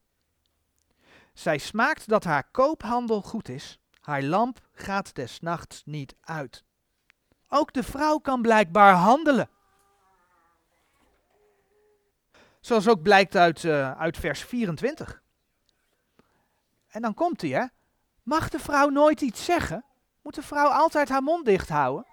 Zij 1.34 1.58
smaakt 1.58 2.08
dat 2.08 2.24
haar 2.24 2.50
koophandel 2.52 3.22
goed 3.22 3.50
is. 3.50 3.80
Haar 4.00 4.24
lamp 4.24 4.60
gaat 4.72 5.16
des 5.16 5.40
nachts 5.40 5.82
niet 5.86 6.16
uit. 6.22 6.64
Ook 7.48 7.74
de 7.74 7.84
vrouw 7.84 8.18
kan 8.18 8.42
blijkbaar 8.42 8.94
handelen. 8.94 9.50
Zoals 12.60 12.88
ook 12.88 13.02
blijkt 13.02 13.36
uit, 13.36 13.64
uh, 13.64 13.92
uit 13.92 14.18
vers 14.18 14.44
24. 14.44 15.22
En 16.88 17.02
dan 17.02 17.14
komt 17.14 17.42
hij, 17.42 17.50
hè. 17.50 17.66
Mag 18.24 18.50
de 18.50 18.60
vrouw 18.60 18.90
nooit 18.90 19.22
iets 19.22 19.46
zeggen? 19.46 19.86
Moet 20.22 20.36
de 20.36 20.42
vrouw 20.42 20.68
altijd 20.68 21.10
haar 21.10 21.24
mond 21.24 21.46
dicht 21.46 21.70
houden? 21.70 22.06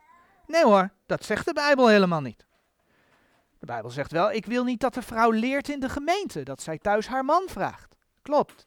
Nee 0.46 0.64
hoor, 0.64 0.90
dat 1.06 1.24
zegt 1.24 1.46
de 1.46 1.52
Bijbel 1.52 1.88
helemaal 1.88 2.20
niet. 2.20 2.46
De 3.58 3.66
Bijbel 3.66 3.90
zegt 3.90 4.12
wel, 4.12 4.32
ik 4.32 4.46
wil 4.46 4.64
niet 4.64 4.80
dat 4.80 4.94
de 4.94 5.02
vrouw 5.02 5.30
leert 5.30 5.68
in 5.68 5.80
de 5.80 5.88
gemeente, 5.88 6.42
dat 6.42 6.62
zij 6.62 6.78
thuis 6.78 7.06
haar 7.06 7.24
man 7.24 7.42
vraagt. 7.46 7.96
Klopt. 8.22 8.66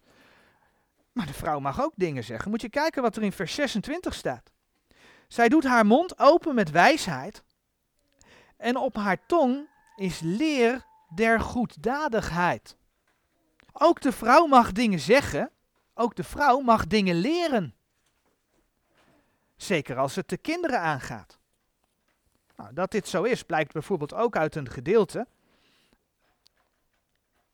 Maar 1.11 1.25
de 1.25 1.34
vrouw 1.34 1.59
mag 1.59 1.82
ook 1.82 1.93
dingen 1.95 2.23
zeggen. 2.23 2.49
Moet 2.49 2.61
je 2.61 2.69
kijken 2.69 3.01
wat 3.01 3.15
er 3.15 3.23
in 3.23 3.32
vers 3.32 3.53
26 3.53 4.13
staat. 4.13 4.51
Zij 5.27 5.49
doet 5.49 5.63
haar 5.63 5.86
mond 5.86 6.19
open 6.19 6.55
met 6.55 6.71
wijsheid 6.71 7.43
en 8.57 8.77
op 8.77 8.95
haar 8.95 9.25
tong 9.25 9.67
is 9.95 10.19
leer 10.19 10.86
der 11.10 11.39
goeddadigheid. 11.39 12.78
Ook 13.74 14.01
de 14.01 14.12
vrouw 14.12 14.45
mag 14.45 14.72
dingen 14.72 14.99
zeggen, 14.99 15.51
ook 15.93 16.16
de 16.16 16.24
vrouw 16.24 16.60
mag 16.60 16.88
dingen 16.88 17.16
leren. 17.16 17.76
Zeker 19.55 19.97
als 19.97 20.16
het 20.16 20.30
de 20.30 20.38
kinderen 20.38 20.80
aangaat. 20.80 21.39
Nou, 22.55 22.74
dat 22.74 22.91
dit 22.91 23.07
zo 23.07 23.24
is, 23.24 23.43
blijkt 23.43 23.74
bijvoorbeeld 23.74 24.14
ook 24.14 24.36
uit 24.36 24.55
een 24.55 24.70
gedeelte. 24.70 25.28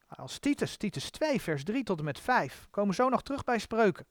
Als 0.08 0.40
Titus, 0.40 0.78
Titus 0.78 1.10
2, 1.10 1.42
vers 1.42 1.64
3 1.64 1.84
tot 1.84 2.00
en 2.00 2.06
met 2.06 2.20
5. 2.20 2.68
Komen 2.70 2.96
zo 2.96 3.10
nog 3.10 3.22
terug 3.22 3.44
bij 3.44 3.60
spreuken. 3.60 4.06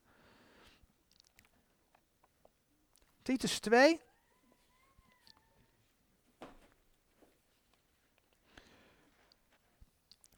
Titus 3.22 3.58
2. 3.58 4.00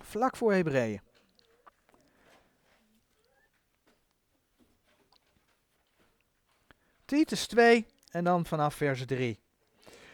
Vlak 0.08 0.36
voor 0.36 0.52
Hebreeën. 0.52 1.00
Titus 7.04 7.46
2 7.46 7.86
en 8.10 8.24
dan 8.24 8.46
vanaf 8.46 8.74
vers 8.74 9.06
3. 9.06 9.40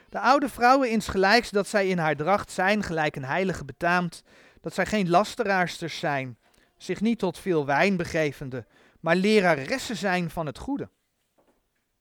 De 0.09 0.19
oude 0.19 0.49
vrouwen 0.49 0.91
insgelijks 0.91 1.51
dat 1.51 1.67
zij 1.67 1.89
in 1.89 1.99
haar 1.99 2.17
dracht 2.17 2.51
zijn, 2.51 2.83
gelijk 2.83 3.17
een 3.17 3.25
heilige 3.25 3.65
betaamt, 3.65 4.23
dat 4.61 4.75
zij 4.75 4.87
geen 4.87 5.11
lasteraarsters 5.11 5.99
zijn, 5.99 6.39
zich 6.77 7.01
niet 7.01 7.19
tot 7.19 7.39
veel 7.39 7.67
wijn 7.67 7.97
begevende, 7.97 8.67
maar 9.01 9.17
leraressen 9.17 9.97
zijn 9.97 10.31
van 10.31 10.47
het 10.47 10.59
goede. 10.59 10.91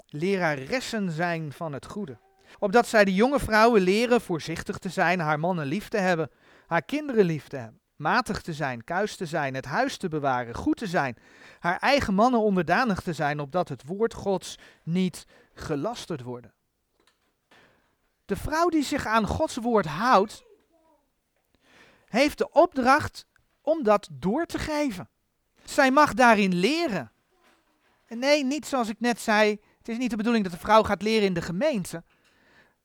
Leraressen 0.07 1.11
zijn 1.11 1.51
van 1.51 1.73
het 1.73 1.85
goede. 1.85 2.19
Opdat 2.59 2.87
zij 2.87 3.05
de 3.05 3.13
jonge 3.13 3.39
vrouwen 3.39 3.81
leren 3.81 4.21
voorzichtig 4.21 4.77
te 4.77 4.89
zijn, 4.89 5.19
haar 5.19 5.39
mannen 5.39 5.65
lief 5.65 5.87
te 5.87 5.97
hebben, 5.97 6.31
haar 6.67 6.83
kinderen 6.83 7.25
lief 7.25 7.47
te 7.47 7.57
hebben, 7.57 7.80
matig 8.01 8.41
te 8.41 8.53
zijn, 8.53 8.83
kuis 8.83 9.15
te 9.15 9.25
zijn, 9.25 9.55
het 9.55 9.65
huis 9.65 9.97
te 9.97 10.07
bewaren, 10.07 10.55
goed 10.55 10.77
te 10.77 10.87
zijn, 10.87 11.17
haar 11.59 11.77
eigen 11.77 12.13
mannen 12.13 12.39
onderdanig 12.39 13.01
te 13.01 13.13
zijn, 13.13 13.39
opdat 13.39 13.69
het 13.69 13.83
woord 13.85 14.13
Gods 14.13 14.57
niet 14.83 15.25
gelasterd 15.53 16.21
worden. 16.21 16.53
De 18.25 18.35
vrouw 18.35 18.67
die 18.67 18.83
zich 18.83 19.05
aan 19.05 19.27
Gods 19.27 19.55
woord 19.55 19.85
houdt, 19.85 20.43
heeft 22.05 22.37
de 22.37 22.51
opdracht 22.51 23.25
om 23.61 23.83
dat 23.83 24.09
door 24.11 24.45
te 24.45 24.59
geven. 24.59 25.09
Zij 25.63 25.91
mag 25.91 26.13
daarin 26.13 26.55
leren. 26.55 27.11
En 28.05 28.19
nee, 28.19 28.43
niet 28.43 28.65
zoals 28.65 28.89
ik 28.89 28.99
net 28.99 29.19
zei, 29.19 29.59
het 29.77 29.89
is 29.89 29.97
niet 29.97 30.09
de 30.09 30.15
bedoeling 30.15 30.43
dat 30.43 30.53
de 30.53 30.59
vrouw 30.59 30.83
gaat 30.83 31.01
leren 31.01 31.27
in 31.27 31.33
de 31.33 31.41
gemeente. 31.41 32.03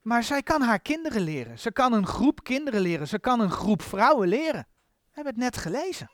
Maar 0.02 0.22
zij 0.22 0.42
kan 0.42 0.62
haar 0.62 0.80
kinderen 0.80 1.22
leren. 1.22 1.58
Ze 1.58 1.72
kan 1.72 1.92
een 1.92 2.06
groep 2.06 2.42
kinderen 2.44 2.80
leren. 2.80 3.08
Ze 3.08 3.18
kan 3.18 3.40
een 3.40 3.50
groep 3.50 3.82
vrouwen 3.82 4.28
leren. 4.28 4.66
Hebben 5.16 5.34
het 5.34 5.42
net 5.42 5.56
gelezen. 5.56 6.10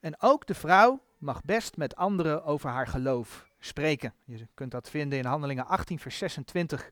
En 0.00 0.20
ook 0.20 0.46
de 0.46 0.54
vrouw 0.54 1.02
mag 1.18 1.42
best 1.42 1.76
met 1.76 1.96
anderen 1.96 2.44
over 2.44 2.70
haar 2.70 2.86
geloof 2.86 3.46
spreken. 3.58 4.14
Je 4.24 4.48
kunt 4.54 4.70
dat 4.70 4.90
vinden 4.90 5.18
in 5.18 5.24
Handelingen 5.24 5.66
18, 5.66 5.98
vers 5.98 6.18
26, 6.18 6.90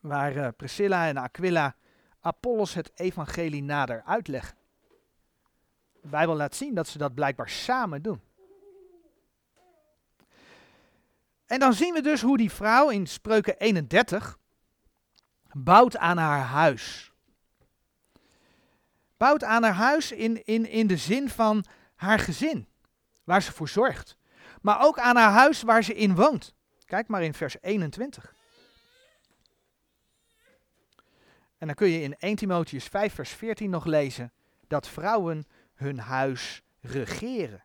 waar 0.00 0.36
uh, 0.36 0.48
Priscilla 0.56 1.06
en 1.06 1.16
Aquila 1.16 1.76
Apollos 2.20 2.74
het 2.74 2.90
evangelie 2.94 3.62
nader 3.62 4.02
uitleggen. 4.02 4.56
De 6.00 6.08
Bijbel 6.08 6.36
laat 6.36 6.54
zien 6.54 6.74
dat 6.74 6.88
ze 6.88 6.98
dat 6.98 7.14
blijkbaar 7.14 7.48
samen 7.48 8.02
doen. 8.02 8.20
En 11.46 11.58
dan 11.58 11.72
zien 11.72 11.94
we 11.94 12.00
dus 12.00 12.22
hoe 12.22 12.36
die 12.36 12.52
vrouw 12.52 12.90
in 12.90 13.06
Spreuken 13.06 13.58
31 13.58 14.38
bouwt 15.52 15.96
aan 15.96 16.16
haar 16.16 16.44
huis. 16.44 17.09
Bouwt 19.20 19.44
aan 19.44 19.62
haar 19.62 19.72
huis 19.72 20.12
in, 20.12 20.44
in, 20.44 20.66
in 20.66 20.86
de 20.86 20.96
zin 20.96 21.28
van 21.28 21.64
haar 21.94 22.18
gezin, 22.18 22.68
waar 23.24 23.42
ze 23.42 23.52
voor 23.52 23.68
zorgt 23.68 24.18
maar 24.60 24.80
ook 24.80 24.98
aan 24.98 25.16
haar 25.16 25.30
huis 25.30 25.62
waar 25.62 25.84
ze 25.84 25.94
in 25.94 26.14
woont. 26.14 26.54
Kijk 26.84 27.08
maar 27.08 27.22
in 27.22 27.34
vers 27.34 27.56
21. 27.60 28.34
En 31.58 31.66
dan 31.66 31.76
kun 31.76 31.88
je 31.88 32.02
in 32.02 32.16
1 32.18 32.36
Timotheus 32.36 32.84
5 32.84 33.14
vers 33.14 33.30
14 33.30 33.70
nog 33.70 33.84
lezen 33.84 34.32
dat 34.66 34.88
vrouwen 34.88 35.46
hun 35.74 35.98
huis 35.98 36.62
regeren. 36.80 37.64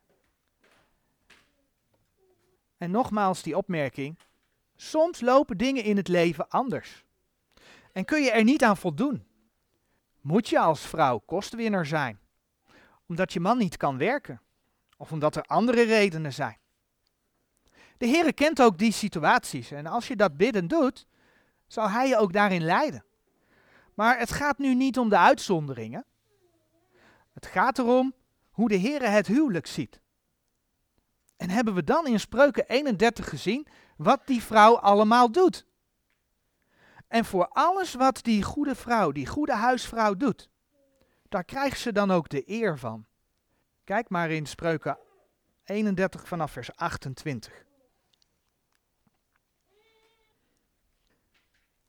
En 2.77 2.91
nogmaals 2.91 3.41
die 3.41 3.57
opmerking, 3.57 4.19
soms 4.75 5.21
lopen 5.21 5.57
dingen 5.57 5.83
in 5.83 5.97
het 5.97 6.07
leven 6.07 6.49
anders. 6.49 7.03
En 7.91 8.05
kun 8.05 8.21
je 8.23 8.31
er 8.31 8.43
niet 8.43 8.63
aan 8.63 8.77
voldoen. 8.77 9.25
Moet 10.25 10.49
je 10.49 10.59
als 10.59 10.81
vrouw 10.81 11.17
kostwinner 11.17 11.85
zijn, 11.85 12.19
omdat 13.07 13.33
je 13.33 13.39
man 13.39 13.57
niet 13.57 13.77
kan 13.77 13.97
werken, 13.97 14.41
of 14.97 15.11
omdat 15.11 15.35
er 15.35 15.43
andere 15.43 15.83
redenen 15.83 16.33
zijn. 16.33 16.57
De 17.97 18.05
Heer 18.05 18.33
kent 18.33 18.61
ook 18.61 18.77
die 18.77 18.91
situaties. 18.91 19.71
En 19.71 19.85
als 19.85 20.07
je 20.07 20.15
dat 20.15 20.37
bidden 20.37 20.67
doet, 20.67 21.07
zal 21.67 21.89
Hij 21.89 22.07
je 22.07 22.17
ook 22.17 22.33
daarin 22.33 22.63
leiden. 22.63 23.05
Maar 23.93 24.19
het 24.19 24.31
gaat 24.31 24.57
nu 24.57 24.75
niet 24.75 24.97
om 24.99 25.09
de 25.09 25.17
uitzonderingen. 25.17 26.05
Het 27.33 27.45
gaat 27.45 27.77
erom 27.77 28.13
hoe 28.51 28.69
de 28.69 28.75
Heer 28.75 29.11
het 29.11 29.27
huwelijk 29.27 29.67
ziet. 29.67 29.99
En 31.37 31.49
hebben 31.49 31.73
we 31.73 31.83
dan 31.83 32.07
in 32.07 32.19
Spreuken 32.19 32.67
31 32.67 33.29
gezien 33.29 33.67
wat 33.97 34.21
die 34.27 34.43
vrouw 34.43 34.77
allemaal 34.77 35.31
doet. 35.31 35.65
En 37.07 37.25
voor 37.25 37.47
alles 37.47 37.93
wat 37.93 38.23
die 38.23 38.43
goede 38.43 38.75
vrouw, 38.75 39.11
die 39.11 39.27
goede 39.27 39.53
huisvrouw 39.53 40.13
doet, 40.13 40.49
daar 41.29 41.43
krijgt 41.43 41.79
ze 41.79 41.91
dan 41.91 42.11
ook 42.11 42.29
de 42.29 42.49
eer 42.49 42.77
van. 42.77 43.05
Kijk 43.83 44.09
maar 44.09 44.31
in 44.31 44.45
Spreuken 44.45 44.97
31 45.63 46.27
vanaf 46.27 46.51
vers 46.51 46.75
28. 46.75 47.65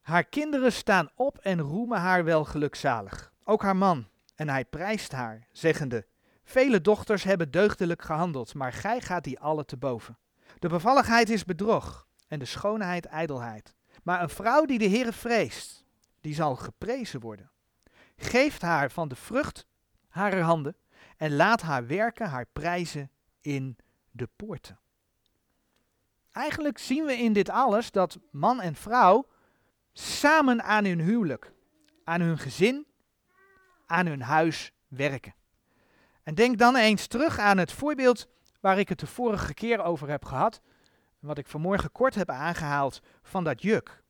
Haar 0.00 0.24
kinderen 0.24 0.72
staan 0.72 1.10
op 1.14 1.38
en 1.38 1.60
roemen 1.60 1.98
haar 1.98 2.24
wel 2.24 2.44
gelukzalig. 2.44 3.32
Ook 3.44 3.62
haar 3.62 3.76
man. 3.76 4.08
En 4.34 4.48
hij 4.48 4.64
prijst 4.64 5.12
haar, 5.12 5.46
zeggende: 5.52 6.06
Vele 6.44 6.80
dochters 6.80 7.22
hebben 7.22 7.50
deugdelijk 7.50 8.02
gehandeld, 8.02 8.54
maar 8.54 8.72
gij 8.72 9.00
gaat 9.00 9.24
die 9.24 9.40
alle 9.40 9.64
te 9.64 9.76
boven. 9.76 10.18
De 10.58 10.68
bevalligheid 10.68 11.30
is 11.30 11.44
bedrog 11.44 12.06
en 12.28 12.38
de 12.38 12.44
schoonheid 12.44 13.06
ijdelheid. 13.06 13.75
Maar 14.06 14.22
een 14.22 14.28
vrouw 14.28 14.64
die 14.64 14.78
de 14.78 14.88
Heere 14.88 15.12
vreest, 15.12 15.84
die 16.20 16.34
zal 16.34 16.56
geprezen 16.56 17.20
worden. 17.20 17.50
Geeft 18.16 18.62
haar 18.62 18.90
van 18.90 19.08
de 19.08 19.16
vrucht 19.16 19.66
harer 20.08 20.42
handen 20.42 20.76
en 21.16 21.36
laat 21.36 21.62
haar 21.62 21.86
werken 21.86 22.28
haar 22.28 22.46
prijzen 22.52 23.10
in 23.40 23.76
de 24.10 24.28
poorten. 24.36 24.78
Eigenlijk 26.32 26.78
zien 26.78 27.04
we 27.04 27.16
in 27.16 27.32
dit 27.32 27.48
alles 27.48 27.90
dat 27.90 28.18
man 28.30 28.60
en 28.60 28.74
vrouw 28.74 29.26
samen 29.92 30.62
aan 30.62 30.84
hun 30.84 31.00
huwelijk, 31.00 31.52
aan 32.04 32.20
hun 32.20 32.38
gezin, 32.38 32.86
aan 33.86 34.06
hun 34.06 34.22
huis 34.22 34.72
werken. 34.88 35.34
En 36.22 36.34
denk 36.34 36.58
dan 36.58 36.76
eens 36.76 37.06
terug 37.06 37.38
aan 37.38 37.58
het 37.58 37.72
voorbeeld 37.72 38.28
waar 38.60 38.78
ik 38.78 38.88
het 38.88 39.00
de 39.00 39.06
vorige 39.06 39.54
keer 39.54 39.82
over 39.82 40.08
heb 40.08 40.24
gehad, 40.24 40.60
wat 41.26 41.38
ik 41.38 41.46
vanmorgen 41.46 41.92
kort 41.92 42.14
heb 42.14 42.30
aangehaald 42.30 43.00
van 43.22 43.44
dat 43.44 43.62
juk. 43.62 44.02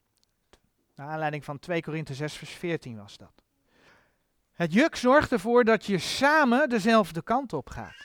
Naar 0.94 1.08
aanleiding 1.08 1.44
van 1.44 1.58
2 1.58 1.82
Korinthe 1.82 2.14
6 2.14 2.34
vers 2.34 2.50
14 2.50 2.96
was 2.96 3.16
dat. 3.16 3.42
Het 4.52 4.72
juk 4.72 4.96
zorgt 4.96 5.32
ervoor 5.32 5.64
dat 5.64 5.84
je 5.84 5.98
samen 5.98 6.68
dezelfde 6.68 7.22
kant 7.22 7.52
op 7.52 7.70
gaat. 7.70 8.04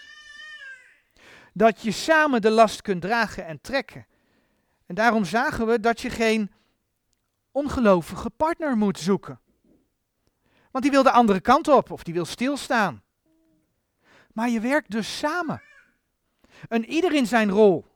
Dat 1.53 1.81
je 1.81 1.91
samen 1.91 2.41
de 2.41 2.49
last 2.49 2.81
kunt 2.81 3.01
dragen 3.01 3.45
en 3.45 3.61
trekken. 3.61 4.05
En 4.85 4.95
daarom 4.95 5.25
zagen 5.25 5.67
we 5.67 5.79
dat 5.79 6.01
je 6.01 6.09
geen 6.09 6.51
ongelovige 7.51 8.29
partner 8.29 8.77
moet 8.77 8.99
zoeken. 8.99 9.39
Want 10.71 10.83
die 10.83 10.93
wil 10.93 11.03
de 11.03 11.11
andere 11.11 11.41
kant 11.41 11.67
op 11.67 11.91
of 11.91 12.03
die 12.03 12.13
wil 12.13 12.25
stilstaan. 12.25 13.03
Maar 14.33 14.49
je 14.49 14.59
werkt 14.59 14.91
dus 14.91 15.17
samen. 15.17 15.61
En 16.67 16.85
ieder 16.85 17.13
in 17.13 17.27
zijn 17.27 17.49
rol. 17.49 17.90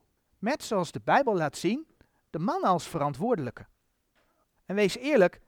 Met, 0.46 0.64
zoals 0.64 0.92
de 0.92 1.02
Bijbel 1.04 1.36
laat 1.36 1.58
zien, 1.58 1.88
de 2.30 2.40
man 2.40 2.62
als 2.62 2.88
verantwoordelijke. 2.88 3.66
En 4.66 4.76
wees 4.76 4.98
eerlijk, 4.98 5.42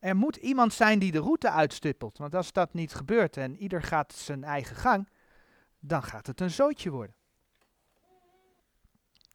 er 0.00 0.16
moet 0.16 0.36
iemand 0.36 0.72
zijn 0.72 0.98
die 0.98 1.12
de 1.12 1.18
route 1.18 1.50
uitstippelt. 1.50 2.18
Want 2.18 2.34
als 2.34 2.52
dat 2.52 2.74
niet 2.74 2.94
gebeurt 2.94 3.36
en 3.36 3.56
ieder 3.56 3.82
gaat 3.82 4.12
zijn 4.12 4.44
eigen 4.44 4.76
gang, 4.76 5.08
dan 5.78 6.02
gaat 6.02 6.26
het 6.26 6.40
een 6.40 6.50
zootje 6.50 6.90
worden. 6.90 7.14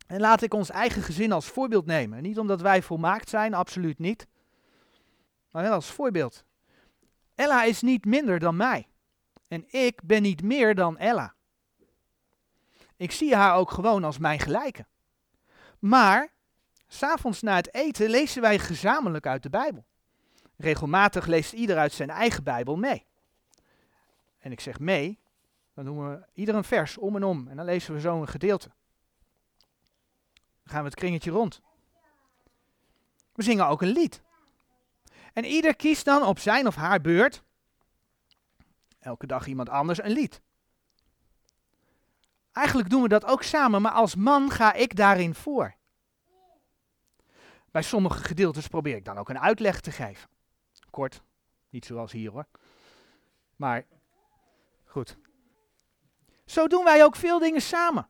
En 0.08 0.20
laat 0.20 0.42
ik 0.42 0.54
ons 0.54 0.70
eigen 0.70 1.02
gezin 1.02 1.32
als 1.32 1.46
voorbeeld 1.46 1.86
nemen. 1.86 2.22
Niet 2.22 2.40
omdat 2.40 2.62
wij 2.62 2.82
volmaakt 2.82 3.30
zijn, 3.30 3.54
absoluut 3.54 4.00
niet. 4.00 4.28
Maar 5.52 5.64
wel 5.64 5.74
als 5.74 5.92
voorbeeld. 5.92 6.46
Ella 7.36 7.64
is 7.64 7.82
niet 7.82 8.06
minder 8.06 8.40
dan 8.40 8.56
mij. 8.56 8.88
En 9.48 9.66
ik 9.68 10.04
ben 10.04 10.22
niet 10.22 10.42
meer 10.44 10.76
dan 10.76 10.98
Ella. 10.98 11.34
Ik 12.96 13.12
zie 13.12 13.36
haar 13.36 13.56
ook 13.56 13.72
gewoon 13.72 14.04
als 14.04 14.18
mijn 14.18 14.40
gelijke. 14.40 14.86
Maar, 15.84 16.30
s'avonds 16.88 17.42
na 17.42 17.56
het 17.56 17.74
eten 17.74 18.10
lezen 18.10 18.42
wij 18.42 18.60
gezamenlijk 18.60 19.28
uit 19.28 19.44
de 19.44 19.50
Bijbel. 19.50 19.86
Regelmatig 20.58 21.26
leest 21.26 21.54
ieder 21.54 21.78
uit 21.78 21.92
zijn 21.92 22.10
eigen 22.10 22.44
Bijbel 22.44 22.76
mee. 22.76 23.06
En 24.38 24.52
ik 24.52 24.60
zeg 24.60 24.80
mee, 24.80 25.20
dan 25.74 25.86
doen 25.86 26.10
we 26.10 26.26
ieder 26.34 26.56
een 26.56 26.64
vers 26.64 26.98
om 26.98 27.16
en 27.16 27.24
om. 27.24 27.48
En 27.48 27.56
dan 27.56 27.66
lezen 27.66 27.94
we 27.94 28.00
zo 28.00 28.22
een 28.22 28.28
gedeelte. 28.28 28.72
Dan 30.64 30.74
gaan 30.74 30.80
we 30.80 30.90
het 30.90 30.96
kringetje 30.96 31.32
rond. 31.32 31.62
We 33.34 33.44
zingen 33.44 33.68
ook 33.68 33.82
een 33.82 33.92
lied. 33.92 34.22
En 35.34 35.46
ieder 35.46 35.76
kiest 35.76 36.06
dan 36.06 36.24
op 36.24 36.40
zijn 36.40 36.68
of 36.68 36.76
haar 36.76 37.02
beurt, 37.02 37.44
elke 39.00 39.28
dag 39.28 39.48
iemand 39.48 39.70
anders, 39.70 40.04
een 40.04 40.12
lied. 40.12 40.42
Eigenlijk 42.54 42.90
doen 42.90 43.02
we 43.02 43.08
dat 43.08 43.26
ook 43.26 43.44
samen, 43.44 43.82
maar 43.82 43.92
als 43.92 44.16
man 44.16 44.52
ga 44.52 44.74
ik 44.74 44.96
daarin 44.96 45.36
voor. 45.36 45.76
Bij 47.72 47.82
sommige 47.82 48.24
gedeeltes 48.24 48.68
probeer 48.68 48.96
ik 48.96 49.06
dan 49.06 49.18
ook 49.18 49.30
een 49.30 49.40
uitleg 49.40 49.80
te 49.80 49.92
geven. 49.92 50.30
Kort, 50.90 51.22
niet 51.70 51.86
zoals 51.86 52.12
hier 52.12 52.32
hoor. 52.32 52.46
Maar 53.56 53.86
goed. 54.86 55.18
Zo 56.46 56.68
doen 56.68 56.84
wij 56.84 57.04
ook 57.04 57.16
veel 57.16 57.40
dingen 57.40 57.62
samen. 57.62 58.08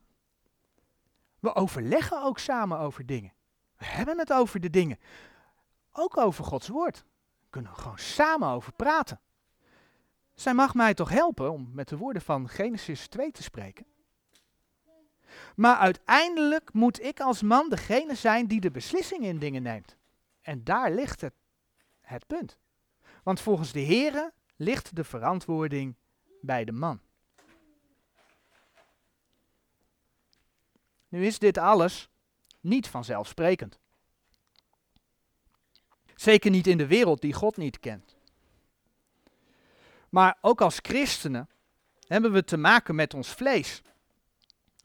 We 1.39 1.55
overleggen 1.55 2.23
ook 2.23 2.39
samen 2.39 2.79
over 2.79 3.05
dingen. 3.05 3.33
We 3.77 3.85
hebben 3.85 4.17
het 4.17 4.33
over 4.33 4.59
de 4.59 4.69
dingen. 4.69 4.99
Ook 5.91 6.17
over 6.17 6.43
Gods 6.43 6.67
woord. 6.67 6.97
We 7.39 7.47
kunnen 7.49 7.75
gewoon 7.75 7.97
samen 7.97 8.49
over 8.49 8.73
praten. 8.73 9.19
Zij 10.33 10.53
mag 10.53 10.73
mij 10.73 10.93
toch 10.93 11.09
helpen 11.09 11.51
om 11.51 11.69
met 11.73 11.87
de 11.87 11.97
woorden 11.97 12.21
van 12.21 12.49
Genesis 12.49 13.07
2 13.07 13.31
te 13.31 13.43
spreken. 13.43 13.85
Maar 15.55 15.77
uiteindelijk 15.77 16.73
moet 16.73 17.01
ik 17.01 17.19
als 17.19 17.41
man 17.41 17.69
degene 17.69 18.15
zijn 18.15 18.47
die 18.47 18.59
de 18.59 18.71
beslissing 18.71 19.23
in 19.23 19.39
dingen 19.39 19.63
neemt. 19.63 19.95
En 20.41 20.63
daar 20.63 20.91
ligt 20.91 21.21
het, 21.21 21.33
het 22.01 22.27
punt. 22.27 22.57
Want 23.23 23.41
volgens 23.41 23.71
de 23.71 23.85
Here 23.85 24.33
ligt 24.55 24.95
de 24.95 25.03
verantwoording 25.03 25.95
bij 26.41 26.65
de 26.65 26.71
man. 26.71 26.99
Nu 31.07 31.25
is 31.25 31.39
dit 31.39 31.57
alles 31.57 32.09
niet 32.59 32.87
vanzelfsprekend. 32.87 33.79
Zeker 36.15 36.51
niet 36.51 36.67
in 36.67 36.77
de 36.77 36.87
wereld 36.87 37.21
die 37.21 37.33
God 37.33 37.57
niet 37.57 37.79
kent. 37.79 38.15
Maar 40.09 40.37
ook 40.41 40.61
als 40.61 40.79
christenen 40.81 41.49
hebben 42.07 42.31
we 42.31 42.43
te 42.43 42.57
maken 42.57 42.95
met 42.95 43.13
ons 43.13 43.29
vlees. 43.29 43.81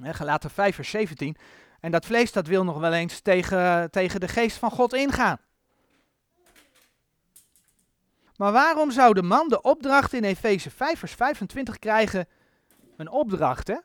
Gelaten 0.02 0.50
5 0.50 0.74
vers 0.74 0.90
17. 0.90 1.36
En 1.80 1.90
dat 1.90 2.06
vlees 2.06 2.32
dat 2.32 2.46
wil 2.46 2.64
nog 2.64 2.78
wel 2.78 2.92
eens 2.92 3.20
tegen, 3.20 3.90
tegen 3.90 4.20
de 4.20 4.28
geest 4.28 4.56
van 4.56 4.70
God 4.70 4.94
ingaan. 4.94 5.38
Maar 8.36 8.52
waarom 8.52 8.90
zou 8.90 9.14
de 9.14 9.22
man 9.22 9.48
de 9.48 9.62
opdracht 9.62 10.12
in 10.12 10.24
Efeze 10.24 10.70
5 10.70 10.98
vers 10.98 11.12
25 11.12 11.78
krijgen? 11.78 12.28
Een 12.96 13.10
opdracht 13.10 13.68
hè? 13.68 13.76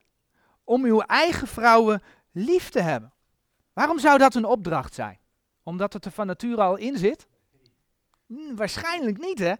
Om 0.63 0.83
uw 0.83 1.01
eigen 1.01 1.47
vrouwen 1.47 2.03
lief 2.31 2.69
te 2.69 2.81
hebben. 2.81 3.13
Waarom 3.73 3.99
zou 3.99 4.17
dat 4.17 4.35
een 4.35 4.45
opdracht 4.45 4.93
zijn? 4.93 5.19
Omdat 5.63 5.93
het 5.93 6.05
er 6.05 6.11
van 6.11 6.27
nature 6.27 6.61
al 6.61 6.75
in 6.75 6.97
zit? 6.97 7.27
Hm, 8.27 8.55
waarschijnlijk 8.55 9.17
niet 9.17 9.39
hè. 9.39 9.53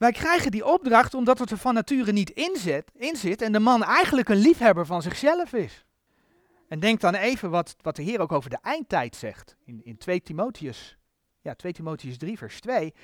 Wij 0.00 0.12
krijgen 0.12 0.50
die 0.50 0.64
opdracht 0.64 1.14
omdat 1.14 1.38
het 1.38 1.50
er 1.50 1.56
van 1.56 1.74
nature 1.74 2.12
niet 2.12 2.30
in 2.30 2.56
zit, 2.56 2.90
in 2.94 3.16
zit 3.16 3.42
en 3.42 3.52
de 3.52 3.58
man 3.58 3.84
eigenlijk 3.84 4.28
een 4.28 4.36
liefhebber 4.36 4.86
van 4.86 5.02
zichzelf 5.02 5.52
is. 5.52 5.84
En 6.68 6.80
denk 6.80 7.00
dan 7.00 7.14
even 7.14 7.50
wat, 7.50 7.76
wat 7.80 7.96
de 7.96 8.02
Heer 8.02 8.20
ook 8.20 8.32
over 8.32 8.50
de 8.50 8.58
eindtijd 8.62 9.16
zegt. 9.16 9.56
In, 9.64 9.80
in 9.84 9.98
2 9.98 10.22
Timotheus, 10.22 10.96
ja, 11.40 11.54
2 11.54 11.72
Timotheus 11.72 12.18
3 12.18 12.38
vers 12.38 12.60
2. 12.60 12.94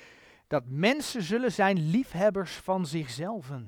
Dat 0.47 0.63
mensen 0.65 1.21
zullen 1.21 1.51
zijn 1.51 1.89
liefhebbers 1.89 2.51
van 2.51 2.85
zichzelf. 2.85 3.47
Dat 3.47 3.61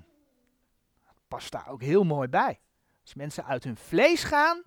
past 1.28 1.52
daar 1.52 1.68
ook 1.68 1.82
heel 1.82 2.04
mooi 2.04 2.28
bij. 2.28 2.60
Als 3.02 3.14
mensen 3.14 3.46
uit 3.46 3.64
hun 3.64 3.78
vlees 3.78 4.24
gaan, 4.24 4.64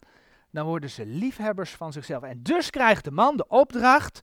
dan 0.51 0.67
worden 0.67 0.91
ze 0.91 1.07
liefhebbers 1.07 1.71
van 1.71 1.93
zichzelf. 1.93 2.23
En 2.23 2.43
dus 2.43 2.71
krijgt 2.71 3.05
de 3.05 3.11
man 3.11 3.37
de 3.37 3.49
opdracht 3.49 4.21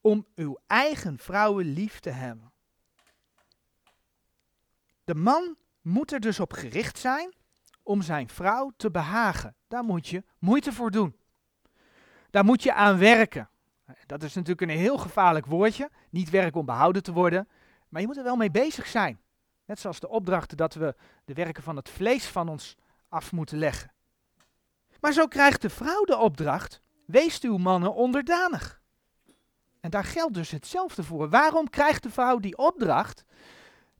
om 0.00 0.26
uw 0.34 0.58
eigen 0.66 1.18
vrouwen 1.18 1.64
lief 1.64 2.00
te 2.00 2.10
hebben. 2.10 2.49
De 5.10 5.16
man 5.16 5.56
moet 5.80 6.12
er 6.12 6.20
dus 6.20 6.40
op 6.40 6.52
gericht 6.52 6.98
zijn 6.98 7.34
om 7.82 8.02
zijn 8.02 8.28
vrouw 8.28 8.72
te 8.76 8.90
behagen. 8.90 9.54
Daar 9.68 9.84
moet 9.84 10.08
je 10.08 10.24
moeite 10.38 10.72
voor 10.72 10.90
doen. 10.90 11.16
Daar 12.30 12.44
moet 12.44 12.62
je 12.62 12.74
aan 12.74 12.98
werken. 12.98 13.50
Dat 14.06 14.22
is 14.22 14.34
natuurlijk 14.34 14.60
een 14.60 14.78
heel 14.78 14.98
gevaarlijk 14.98 15.46
woordje. 15.46 15.90
Niet 16.10 16.30
werken 16.30 16.60
om 16.60 16.66
behouden 16.66 17.02
te 17.02 17.12
worden. 17.12 17.48
Maar 17.88 18.00
je 18.00 18.06
moet 18.06 18.16
er 18.16 18.22
wel 18.22 18.36
mee 18.36 18.50
bezig 18.50 18.86
zijn. 18.86 19.20
Net 19.64 19.80
zoals 19.80 20.00
de 20.00 20.08
opdrachten 20.08 20.56
dat 20.56 20.74
we 20.74 20.94
de 21.24 21.34
werken 21.34 21.62
van 21.62 21.76
het 21.76 21.88
vlees 21.88 22.26
van 22.26 22.48
ons 22.48 22.76
af 23.08 23.32
moeten 23.32 23.58
leggen. 23.58 23.92
Maar 25.00 25.12
zo 25.12 25.26
krijgt 25.26 25.62
de 25.62 25.70
vrouw 25.70 26.04
de 26.04 26.16
opdracht: 26.16 26.80
wees 27.06 27.40
uw 27.40 27.56
mannen 27.56 27.94
onderdanig. 27.94 28.80
En 29.80 29.90
daar 29.90 30.04
geldt 30.04 30.34
dus 30.34 30.50
hetzelfde 30.50 31.02
voor. 31.02 31.28
Waarom 31.28 31.70
krijgt 31.70 32.02
de 32.02 32.10
vrouw 32.10 32.38
die 32.38 32.58
opdracht? 32.58 33.24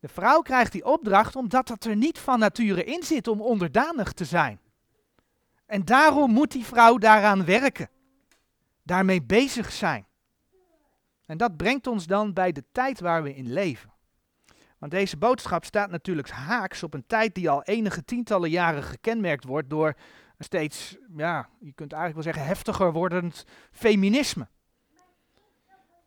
De 0.01 0.09
vrouw 0.09 0.41
krijgt 0.41 0.73
die 0.73 0.85
opdracht 0.85 1.37
omdat 1.37 1.67
dat 1.67 1.85
er 1.85 1.97
niet 1.97 2.19
van 2.19 2.39
nature 2.39 2.85
in 2.85 3.03
zit 3.03 3.29
om 3.29 3.41
onderdanig 3.41 4.13
te 4.13 4.25
zijn. 4.25 4.61
En 5.67 5.85
daarom 5.85 6.31
moet 6.31 6.53
die 6.53 6.65
vrouw 6.65 6.99
daaraan 6.99 7.45
werken. 7.45 7.89
Daarmee 8.83 9.23
bezig 9.23 9.73
zijn. 9.73 10.07
En 11.27 11.39
dat 11.39 11.57
brengt 11.57 11.87
ons 11.87 12.07
dan 12.07 12.33
bij 12.33 12.53
de 12.53 12.65
tijd 12.73 13.01
waar 13.01 13.23
we 13.23 13.35
in 13.35 13.53
leven. 13.53 13.91
Want 14.79 14.93
deze 14.93 15.17
boodschap 15.17 15.65
staat 15.65 15.91
natuurlijk 15.91 16.31
haaks 16.31 16.83
op 16.83 16.95
een 16.95 17.07
tijd 17.07 17.35
die 17.35 17.51
al 17.51 17.63
enige 17.63 18.05
tientallen 18.05 18.51
jaren 18.51 18.83
gekenmerkt 18.83 19.45
wordt 19.45 19.71
door 19.71 19.87
een 20.37 20.45
steeds, 20.45 20.97
ja, 21.17 21.49
je 21.59 21.73
kunt 21.73 21.93
eigenlijk 21.93 22.25
wel 22.25 22.33
zeggen, 22.33 22.53
heftiger 22.53 22.93
wordend 22.93 23.45
feminisme. 23.73 24.49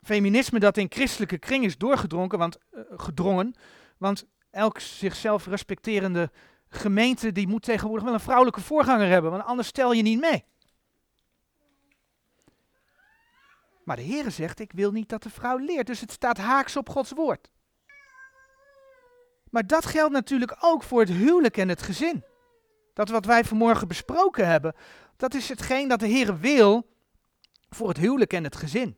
Feminisme 0.02 0.60
dat 0.60 0.78
in 0.78 0.88
christelijke 0.90 1.38
kring 1.38 1.64
is 1.64 1.78
doorgedrongen, 1.78 2.38
want, 2.38 2.58
uh, 2.72 2.82
gedrongen, 2.90 3.56
want 3.98 4.26
elk 4.52 4.80
zichzelf 4.80 5.46
respecterende 5.46 6.32
gemeente 6.70 7.32
die 7.32 7.48
moet 7.48 7.64
tegenwoordig 7.64 8.06
wel 8.06 8.14
een 8.14 8.20
vrouwelijke 8.20 8.62
voorganger 8.62 9.08
hebben, 9.08 9.32
want 9.32 9.44
anders 9.44 9.68
stel 9.68 9.92
je 9.92 10.02
niet 10.02 10.20
mee. 10.20 10.46
Maar 13.84 13.96
de 13.96 14.04
Heere 14.04 14.30
zegt, 14.30 14.60
ik 14.60 14.72
wil 14.72 14.92
niet 14.92 15.10
dat 15.10 15.24
de 15.24 15.30
vrouw 15.30 15.58
leert, 15.58 15.88
dus 15.88 16.00
het 16.00 16.12
staat 16.12 16.38
haaks 16.38 16.78
op 16.78 16.90
Gods 16.90 17.12
woord. 17.12 17.50
Maar 19.50 19.68
dat 19.68 19.86
geldt 19.86 20.14
natuurlijk 20.14 20.58
ook 20.60 20.84
voor 20.84 21.00
het 21.00 21.10
huwelijk 21.10 21.58
en 21.58 21.70
het 21.70 21.82
gezin. 21.82 22.24
Dat 22.94 23.10
wat 23.10 23.26
wij 23.26 23.44
vanmorgen 23.44 23.88
besproken 23.88 24.48
hebben, 24.48 24.76
dat 25.16 25.34
is 25.34 25.50
hetgeen 25.50 25.88
dat 25.88 26.00
de 26.00 26.10
Heere 26.10 26.38
wil 26.38 26.90
voor 27.70 27.88
het 27.88 27.98
huwelijk 27.98 28.34
en 28.34 28.44
het 28.44 28.56
gezin. 28.56 28.98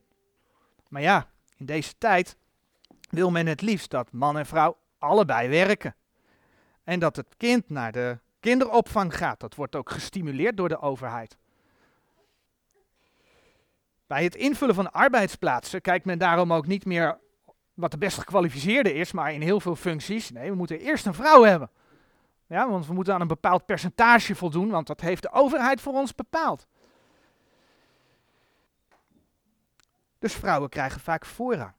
Maar 0.87 1.01
ja, 1.01 1.29
in 1.57 1.65
deze 1.65 1.97
tijd 1.97 2.37
wil 3.09 3.31
men 3.31 3.47
het 3.47 3.61
liefst 3.61 3.89
dat 3.89 4.11
man 4.11 4.37
en 4.37 4.45
vrouw 4.45 4.77
allebei 5.05 5.49
werken. 5.49 5.95
En 6.83 6.99
dat 6.99 7.15
het 7.15 7.35
kind 7.37 7.69
naar 7.69 7.91
de 7.91 8.19
kinderopvang 8.39 9.15
gaat. 9.15 9.39
Dat 9.39 9.55
wordt 9.55 9.75
ook 9.75 9.89
gestimuleerd 9.89 10.57
door 10.57 10.69
de 10.69 10.79
overheid. 10.79 11.37
Bij 14.07 14.23
het 14.23 14.35
invullen 14.35 14.75
van 14.75 14.91
arbeidsplaatsen 14.91 15.81
kijkt 15.81 16.05
men 16.05 16.17
daarom 16.17 16.53
ook 16.53 16.67
niet 16.67 16.85
meer 16.85 17.19
wat 17.73 17.91
de 17.91 17.97
best 17.97 18.17
gekwalificeerde 18.17 18.93
is, 18.93 19.11
maar 19.11 19.33
in 19.33 19.41
heel 19.41 19.59
veel 19.59 19.75
functies. 19.75 20.29
Nee, 20.29 20.49
we 20.49 20.55
moeten 20.55 20.79
eerst 20.79 21.05
een 21.05 21.13
vrouw 21.13 21.43
hebben. 21.43 21.69
Ja, 22.47 22.69
want 22.69 22.87
we 22.87 22.93
moeten 22.93 23.13
aan 23.13 23.21
een 23.21 23.27
bepaald 23.27 23.65
percentage 23.65 24.35
voldoen, 24.35 24.69
want 24.69 24.87
dat 24.87 25.01
heeft 25.01 25.21
de 25.21 25.31
overheid 25.31 25.81
voor 25.81 25.93
ons 25.93 26.15
bepaald. 26.15 26.67
Dus 30.19 30.33
vrouwen 30.33 30.69
krijgen 30.69 31.01
vaak 31.01 31.25
voorrang. 31.25 31.73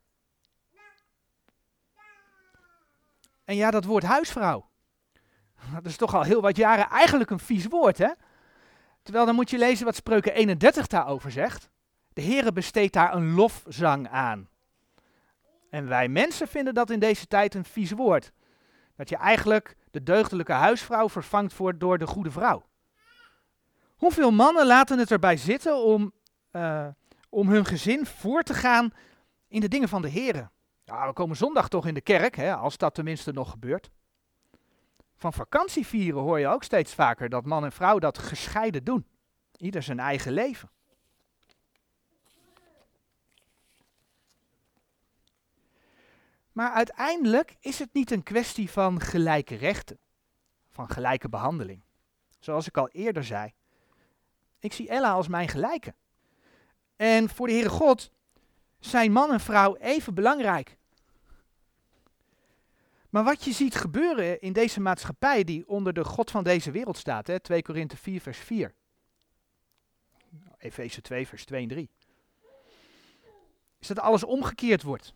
En 3.47 3.57
ja, 3.57 3.71
dat 3.71 3.85
woord 3.85 4.05
huisvrouw. 4.05 4.69
Dat 5.75 5.87
is 5.87 5.97
toch 5.97 6.15
al 6.15 6.23
heel 6.23 6.41
wat 6.41 6.57
jaren 6.57 6.89
eigenlijk 6.89 7.31
een 7.31 7.39
vies 7.39 7.67
woord, 7.67 7.99
hè? 7.99 8.11
Terwijl 9.03 9.27
dan 9.27 9.35
moet 9.35 9.51
je 9.51 9.59
lezen 9.59 9.85
wat 9.85 9.95
Spreuken 9.95 10.35
31 10.35 10.87
daarover 10.87 11.31
zegt. 11.31 11.71
De 12.13 12.23
Heere 12.23 12.53
besteedt 12.53 12.93
daar 12.93 13.15
een 13.15 13.35
lofzang 13.35 14.09
aan. 14.09 14.49
En 15.71 15.89
wij 15.89 16.09
mensen 16.09 16.49
vinden 16.49 16.75
dat 16.75 16.91
in 16.91 16.99
deze 16.99 17.27
tijd 17.27 17.55
een 17.55 17.65
vies 17.65 17.91
woord. 17.91 18.33
Dat 18.97 19.09
je 19.09 19.17
eigenlijk 19.17 19.77
de 19.91 20.03
deugdelijke 20.03 20.53
huisvrouw 20.53 21.09
vervangt 21.09 21.53
voor, 21.53 21.79
door 21.79 21.99
de 21.99 22.07
goede 22.07 22.31
vrouw. 22.31 22.67
Hoeveel 23.97 24.31
mannen 24.31 24.67
laten 24.67 24.99
het 24.99 25.11
erbij 25.11 25.37
zitten 25.37 25.77
om, 25.85 26.13
uh, 26.53 26.87
om 27.29 27.49
hun 27.49 27.65
gezin 27.65 28.07
voor 28.07 28.43
te 28.43 28.55
gaan 28.55 28.91
in 29.49 29.61
de 29.61 29.69
dingen 29.69 29.89
van 29.89 30.03
de 30.03 30.09
Heer? 30.09 30.51
Ja, 30.87 31.07
we 31.07 31.13
komen 31.13 31.37
zondag 31.37 31.69
toch 31.69 31.87
in 31.87 31.95
de 31.95 32.01
kerk, 32.01 32.37
hè, 32.37 32.55
als 32.55 32.77
dat 32.77 32.95
tenminste 32.95 33.33
nog 33.33 33.51
gebeurt. 33.51 33.91
Van 35.17 35.33
vakantie 35.33 35.87
vieren 35.87 36.21
hoor 36.21 36.39
je 36.39 36.47
ook 36.47 36.63
steeds 36.63 36.95
vaker 36.95 37.29
dat 37.29 37.45
man 37.45 37.65
en 37.65 37.73
vrouw 37.73 37.99
dat 37.99 38.19
gescheiden 38.19 38.85
doen. 38.85 39.07
Ieder 39.57 39.83
zijn 39.83 39.99
eigen 39.99 40.33
leven. 40.33 40.71
Maar 46.53 46.71
uiteindelijk 46.71 47.57
is 47.61 47.79
het 47.79 47.93
niet 47.93 48.11
een 48.11 48.23
kwestie 48.23 48.71
van 48.71 49.01
gelijke 49.01 49.55
rechten, 49.55 49.99
van 50.71 50.89
gelijke 50.89 51.29
behandeling. 51.29 51.83
Zoals 52.39 52.67
ik 52.67 52.77
al 52.77 52.89
eerder 52.89 53.25
zei, 53.25 53.55
ik 54.59 54.73
zie 54.73 54.89
Ella 54.89 55.13
als 55.13 55.29
mijn 55.29 55.49
gelijke. 55.49 55.95
En 56.97 57.29
voor 57.29 57.47
de 57.47 57.53
Heere 57.53 57.69
God 57.69 58.11
zijn 58.79 59.13
man 59.13 59.33
en 59.33 59.41
vrouw 59.41 59.77
even 59.77 60.15
belangrijk. 60.15 60.76
Maar 63.17 63.25
wat 63.25 63.45
je 63.45 63.53
ziet 63.53 63.75
gebeuren 63.75 64.41
in 64.41 64.53
deze 64.53 64.81
maatschappij 64.81 65.45
die 65.45 65.69
onder 65.69 65.93
de 65.93 66.05
God 66.05 66.31
van 66.31 66.45
deze 66.45 66.71
wereld 66.71 66.97
staat, 66.97 67.27
hè, 67.27 67.41
2 67.41 67.63
Korinthe 67.63 67.97
4 67.97 68.21
vers 68.21 68.39
4. 68.39 68.75
Efeze 70.59 71.01
2 71.01 71.27
vers 71.27 71.45
2 71.45 71.63
en 71.63 71.69
3. 71.69 71.91
Is 73.79 73.87
dat 73.87 73.99
alles 73.99 74.25
omgekeerd 74.25 74.83
wordt. 74.83 75.15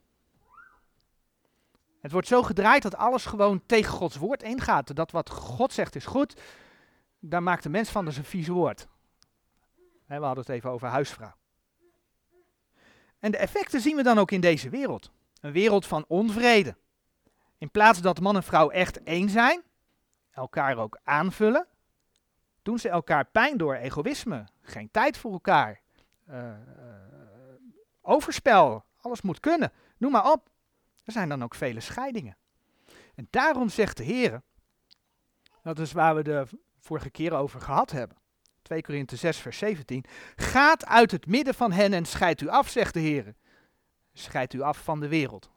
Het 2.01 2.13
wordt 2.13 2.27
zo 2.27 2.43
gedraaid 2.43 2.83
dat 2.83 2.97
alles 2.97 3.25
gewoon 3.25 3.63
tegen 3.67 3.93
Gods 3.93 4.17
woord 4.17 4.43
ingaat. 4.43 4.97
Dat 4.97 5.11
wat 5.11 5.31
God 5.31 5.73
zegt 5.73 5.97
is 5.97 6.07
goed, 6.07 6.41
daar 7.19 7.43
maakt 7.43 7.63
de 7.63 7.69
mens 7.69 7.91
van 7.91 8.05
dus 8.05 8.17
een 8.17 8.25
vies 8.25 8.49
woord. 8.49 8.89
we 10.07 10.15
hadden 10.15 10.45
het 10.45 10.49
even 10.49 10.71
over 10.71 10.89
huisvrouw. 10.89 11.35
En 13.19 13.31
de 13.31 13.39
effecten 13.39 13.81
zien 13.81 13.97
we 13.97 14.03
dan 14.03 14.19
ook 14.19 14.31
in 14.31 14.41
deze 14.41 14.69
wereld. 14.69 15.11
Een 15.41 15.53
wereld 15.53 15.87
van 15.87 16.05
onvrede. 16.09 16.77
In 17.61 17.71
plaats 17.71 18.01
dat 18.01 18.21
man 18.21 18.37
en 18.37 18.43
vrouw 18.43 18.71
echt 18.71 19.03
één 19.03 19.29
zijn, 19.29 19.63
elkaar 20.31 20.77
ook 20.77 20.99
aanvullen, 21.05 21.67
doen 22.63 22.79
ze 22.79 22.89
elkaar 22.89 23.25
pijn 23.25 23.57
door 23.57 23.75
egoïsme, 23.75 24.47
geen 24.63 24.91
tijd 24.91 25.17
voor 25.17 25.33
elkaar, 25.33 25.81
uh, 26.29 26.37
uh, 26.37 26.55
overspel, 28.01 28.85
alles 29.01 29.23
moet 29.23 29.41
kunnen, 29.41 29.73
noem 29.97 30.13
maar 30.13 30.33
op. 30.33 30.51
Er 31.05 31.13
zijn 31.13 31.29
dan 31.29 31.43
ook 31.43 31.55
vele 31.55 31.81
scheidingen. 31.81 32.37
En 33.15 33.27
daarom 33.31 33.69
zegt 33.69 33.97
de 33.97 34.05
Heer, 34.05 34.43
dat 35.63 35.79
is 35.79 35.93
waar 35.93 36.15
we 36.15 36.23
de 36.23 36.47
vorige 36.79 37.11
keer 37.11 37.33
over 37.33 37.61
gehad 37.61 37.91
hebben. 37.91 38.17
2 38.63 38.83
Korinthe 38.83 39.17
6 39.17 39.39
vers 39.39 39.59
17. 39.59 40.05
Gaat 40.37 40.87
uit 40.87 41.11
het 41.11 41.27
midden 41.27 41.55
van 41.55 41.73
hen 41.73 41.93
en 41.93 42.05
scheidt 42.05 42.41
u 42.41 42.49
af, 42.49 42.69
zegt 42.69 42.95
de 42.95 43.01
Heer. 43.01 43.35
Scheidt 44.13 44.53
u 44.53 44.61
af 44.61 44.79
van 44.85 45.01
de 45.01 45.09
wereld. 45.09 45.51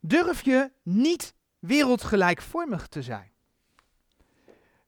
Durf 0.00 0.44
je 0.44 0.72
niet 0.82 1.34
wereldgelijkvormig 1.58 2.86
te 2.86 3.02
zijn? 3.02 3.32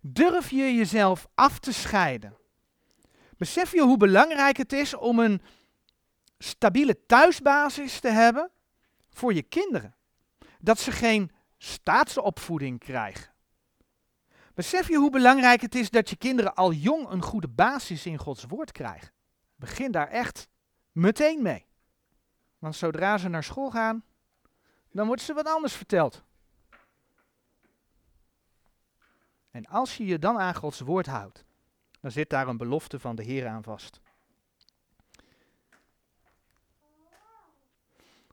Durf 0.01 0.51
je 0.51 0.75
jezelf 0.75 1.29
af 1.35 1.59
te 1.59 1.73
scheiden? 1.73 2.37
Besef 3.37 3.73
je 3.73 3.83
hoe 3.83 3.97
belangrijk 3.97 4.57
het 4.57 4.73
is 4.73 4.95
om 4.95 5.19
een 5.19 5.43
stabiele 6.39 7.07
thuisbasis 7.07 8.01
te 8.01 8.09
hebben 8.09 8.51
voor 9.11 9.35
je 9.35 9.43
kinderen? 9.43 9.95
Dat 10.59 10.79
ze 10.79 10.93
geen 10.93 11.31
staatsopvoeding 11.59 12.79
krijgen. 12.79 13.33
Besef 14.55 14.89
je 14.89 14.97
hoe 14.97 15.11
belangrijk 15.11 15.61
het 15.61 15.75
is 15.75 15.91
dat 15.91 16.11
je 16.11 16.17
kinderen 16.17 16.55
al 16.55 16.73
jong 16.73 17.09
een 17.09 17.23
goede 17.23 17.49
basis 17.49 18.07
in 18.07 18.19
Gods 18.19 18.45
woord 18.45 18.73
krijgen? 18.73 19.13
Begin 19.57 19.91
daar 19.91 20.09
echt 20.09 20.49
meteen 20.93 21.43
mee. 21.43 21.67
Want 22.59 22.77
zodra 22.77 23.19
ze 23.19 23.29
naar 23.29 23.45
school 23.45 23.71
gaan, 23.71 24.05
dan 24.93 25.07
wordt 25.07 25.23
ze 25.23 25.33
wat 25.33 25.47
anders 25.47 25.75
verteld. 25.75 26.23
En 29.51 29.67
als 29.67 29.97
je 29.97 30.07
je 30.07 30.19
dan 30.19 30.39
aan 30.39 30.55
Gods 30.55 30.81
woord 30.81 31.07
houdt, 31.07 31.45
dan 32.01 32.11
zit 32.11 32.31
daar 32.31 32.49
een 32.49 32.57
belofte 32.57 32.99
van 32.99 33.17
de 33.17 33.23
Heer 33.23 33.47
aan 33.47 33.63
vast. 33.63 34.01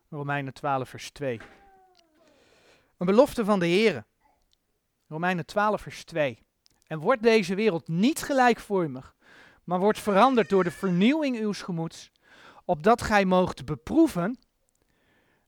Romeinen 0.10 0.53
12, 0.53 0.89
vers 0.89 1.12
2. 1.12 1.41
Een 2.97 3.05
belofte 3.05 3.45
van 3.45 3.60
de 3.60 3.66
Heer. 3.66 4.05
Romeinen 5.08 5.45
12, 5.45 5.82
vers 5.82 6.03
2. 6.03 6.45
En 6.88 6.99
wordt 6.99 7.24
deze 7.24 7.55
wereld 7.55 7.88
niet 7.88 8.22
gelijkvormig, 8.22 9.16
maar 9.64 9.80
wordt 9.80 9.99
veranderd 9.99 10.49
door 10.49 10.64
de 10.64 10.72
vernieuwing 10.72 11.39
uws 11.39 11.62
gemoeds, 11.62 12.12
opdat 12.66 13.01
gij 13.01 13.26
moogt 13.26 13.66
beproeven 13.66 14.39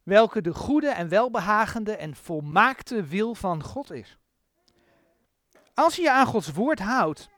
welke 0.10 0.41
de 0.41 0.53
goede 0.53 0.89
en 0.89 1.10
welbehagende 1.10 1.95
en 1.95 2.16
volmaakte 2.16 3.03
wil 3.03 3.36
van 3.36 3.64
God 3.64 3.91
is. 3.91 4.18
Als 5.74 5.95
je 5.95 6.01
je 6.01 6.12
aan 6.12 6.26
Gods 6.26 6.51
woord 6.51 6.80
houdt, 6.80 7.30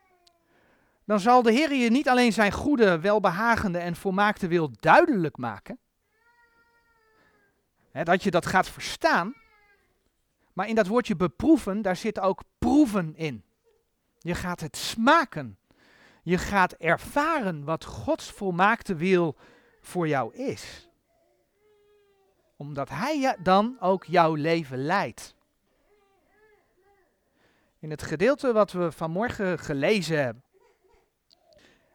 dan 1.05 1.19
zal 1.19 1.41
de 1.41 1.51
Heer 1.51 1.73
je 1.73 1.89
niet 1.89 2.09
alleen 2.09 2.33
zijn 2.33 2.51
goede, 2.51 2.99
welbehagende 2.99 3.77
en 3.77 3.95
volmaakte 3.95 4.47
wil 4.47 4.71
duidelijk 4.79 5.37
maken, 5.37 5.79
hè, 7.91 8.03
dat 8.03 8.23
je 8.23 8.31
dat 8.31 8.45
gaat 8.45 8.69
verstaan, 8.69 9.33
maar 10.53 10.67
in 10.67 10.75
dat 10.75 10.87
woordje 10.87 11.15
beproeven, 11.15 11.81
daar 11.81 11.95
zit 11.95 12.19
ook 12.19 12.43
proeven 12.57 13.15
in. 13.15 13.43
Je 14.19 14.35
gaat 14.35 14.59
het 14.59 14.77
smaken. 14.77 15.57
Je 16.23 16.37
gaat 16.37 16.73
ervaren 16.73 17.63
wat 17.63 17.85
Gods 17.85 18.31
volmaakte 18.31 18.95
wil 18.95 19.35
voor 19.81 20.07
jou 20.07 20.35
is 20.35 20.90
omdat 22.61 22.89
Hij 22.89 23.37
dan 23.39 23.77
ook 23.79 24.05
jouw 24.05 24.33
leven 24.33 24.77
leidt. 24.77 25.35
In 27.79 27.89
het 27.89 28.01
gedeelte 28.01 28.53
wat 28.53 28.71
we 28.71 28.91
vanmorgen 28.91 29.59
gelezen 29.59 30.23
hebben, 30.23 30.43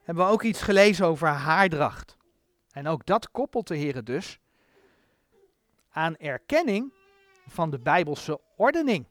hebben 0.03 0.25
we 0.25 0.31
ook 0.31 0.43
iets 0.43 0.63
gelezen 0.63 1.07
over 1.07 1.29
haardracht. 1.29 2.17
En 2.71 2.87
ook 2.87 3.07
dat 3.07 3.31
koppelt 3.31 3.69
de 3.69 3.77
Heer 3.77 4.05
dus 4.05 4.39
aan 5.91 6.17
erkenning 6.17 6.93
van 7.47 7.71
de 7.71 7.79
Bijbelse 7.79 8.41
ordening. 8.57 9.07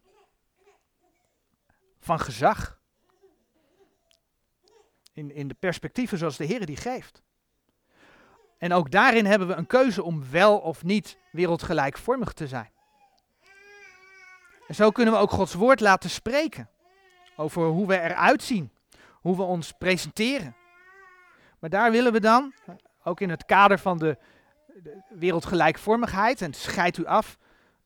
Van 1.99 2.19
gezag. 2.19 2.79
In, 5.13 5.31
in 5.31 5.47
de 5.47 5.55
perspectieven 5.59 6.17
zoals 6.17 6.37
de 6.37 6.45
Heer 6.45 6.65
die 6.65 6.77
geeft. 6.77 7.23
En 8.57 8.73
ook 8.73 8.91
daarin 8.91 9.25
hebben 9.25 9.47
we 9.47 9.53
een 9.53 9.67
keuze 9.67 10.03
om 10.03 10.29
wel 10.31 10.57
of 10.57 10.83
niet 10.83 11.17
wereldgelijkvormig 11.31 12.33
te 12.33 12.47
zijn. 12.47 12.69
En 14.67 14.75
zo 14.75 14.91
kunnen 14.91 15.13
we 15.13 15.19
ook 15.19 15.31
Gods 15.31 15.53
woord 15.53 15.79
laten 15.79 16.09
spreken 16.09 16.69
over 17.35 17.65
hoe 17.65 17.87
we 17.87 17.99
eruit 18.01 18.43
zien, 18.43 18.71
hoe 19.11 19.35
we 19.35 19.41
ons 19.41 19.71
presenteren. 19.71 20.55
Maar 21.59 21.69
daar 21.69 21.91
willen 21.91 22.11
we 22.11 22.19
dan, 22.19 22.53
ook 23.03 23.21
in 23.21 23.29
het 23.29 23.45
kader 23.45 23.79
van 23.79 23.97
de, 23.97 24.17
wereldgelijkvormigheid, 25.09 26.41
en 26.41 26.53
scheid 26.53 26.97
u 26.97 27.05
af, 27.05 27.37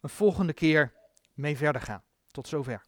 een 0.02 0.10
volgende 0.10 0.54
keer 0.54 0.94
mee 1.34 1.58
verder 1.58 1.82
gaan. 1.82 2.04
Tot 2.32 2.48
zover. 2.48 2.88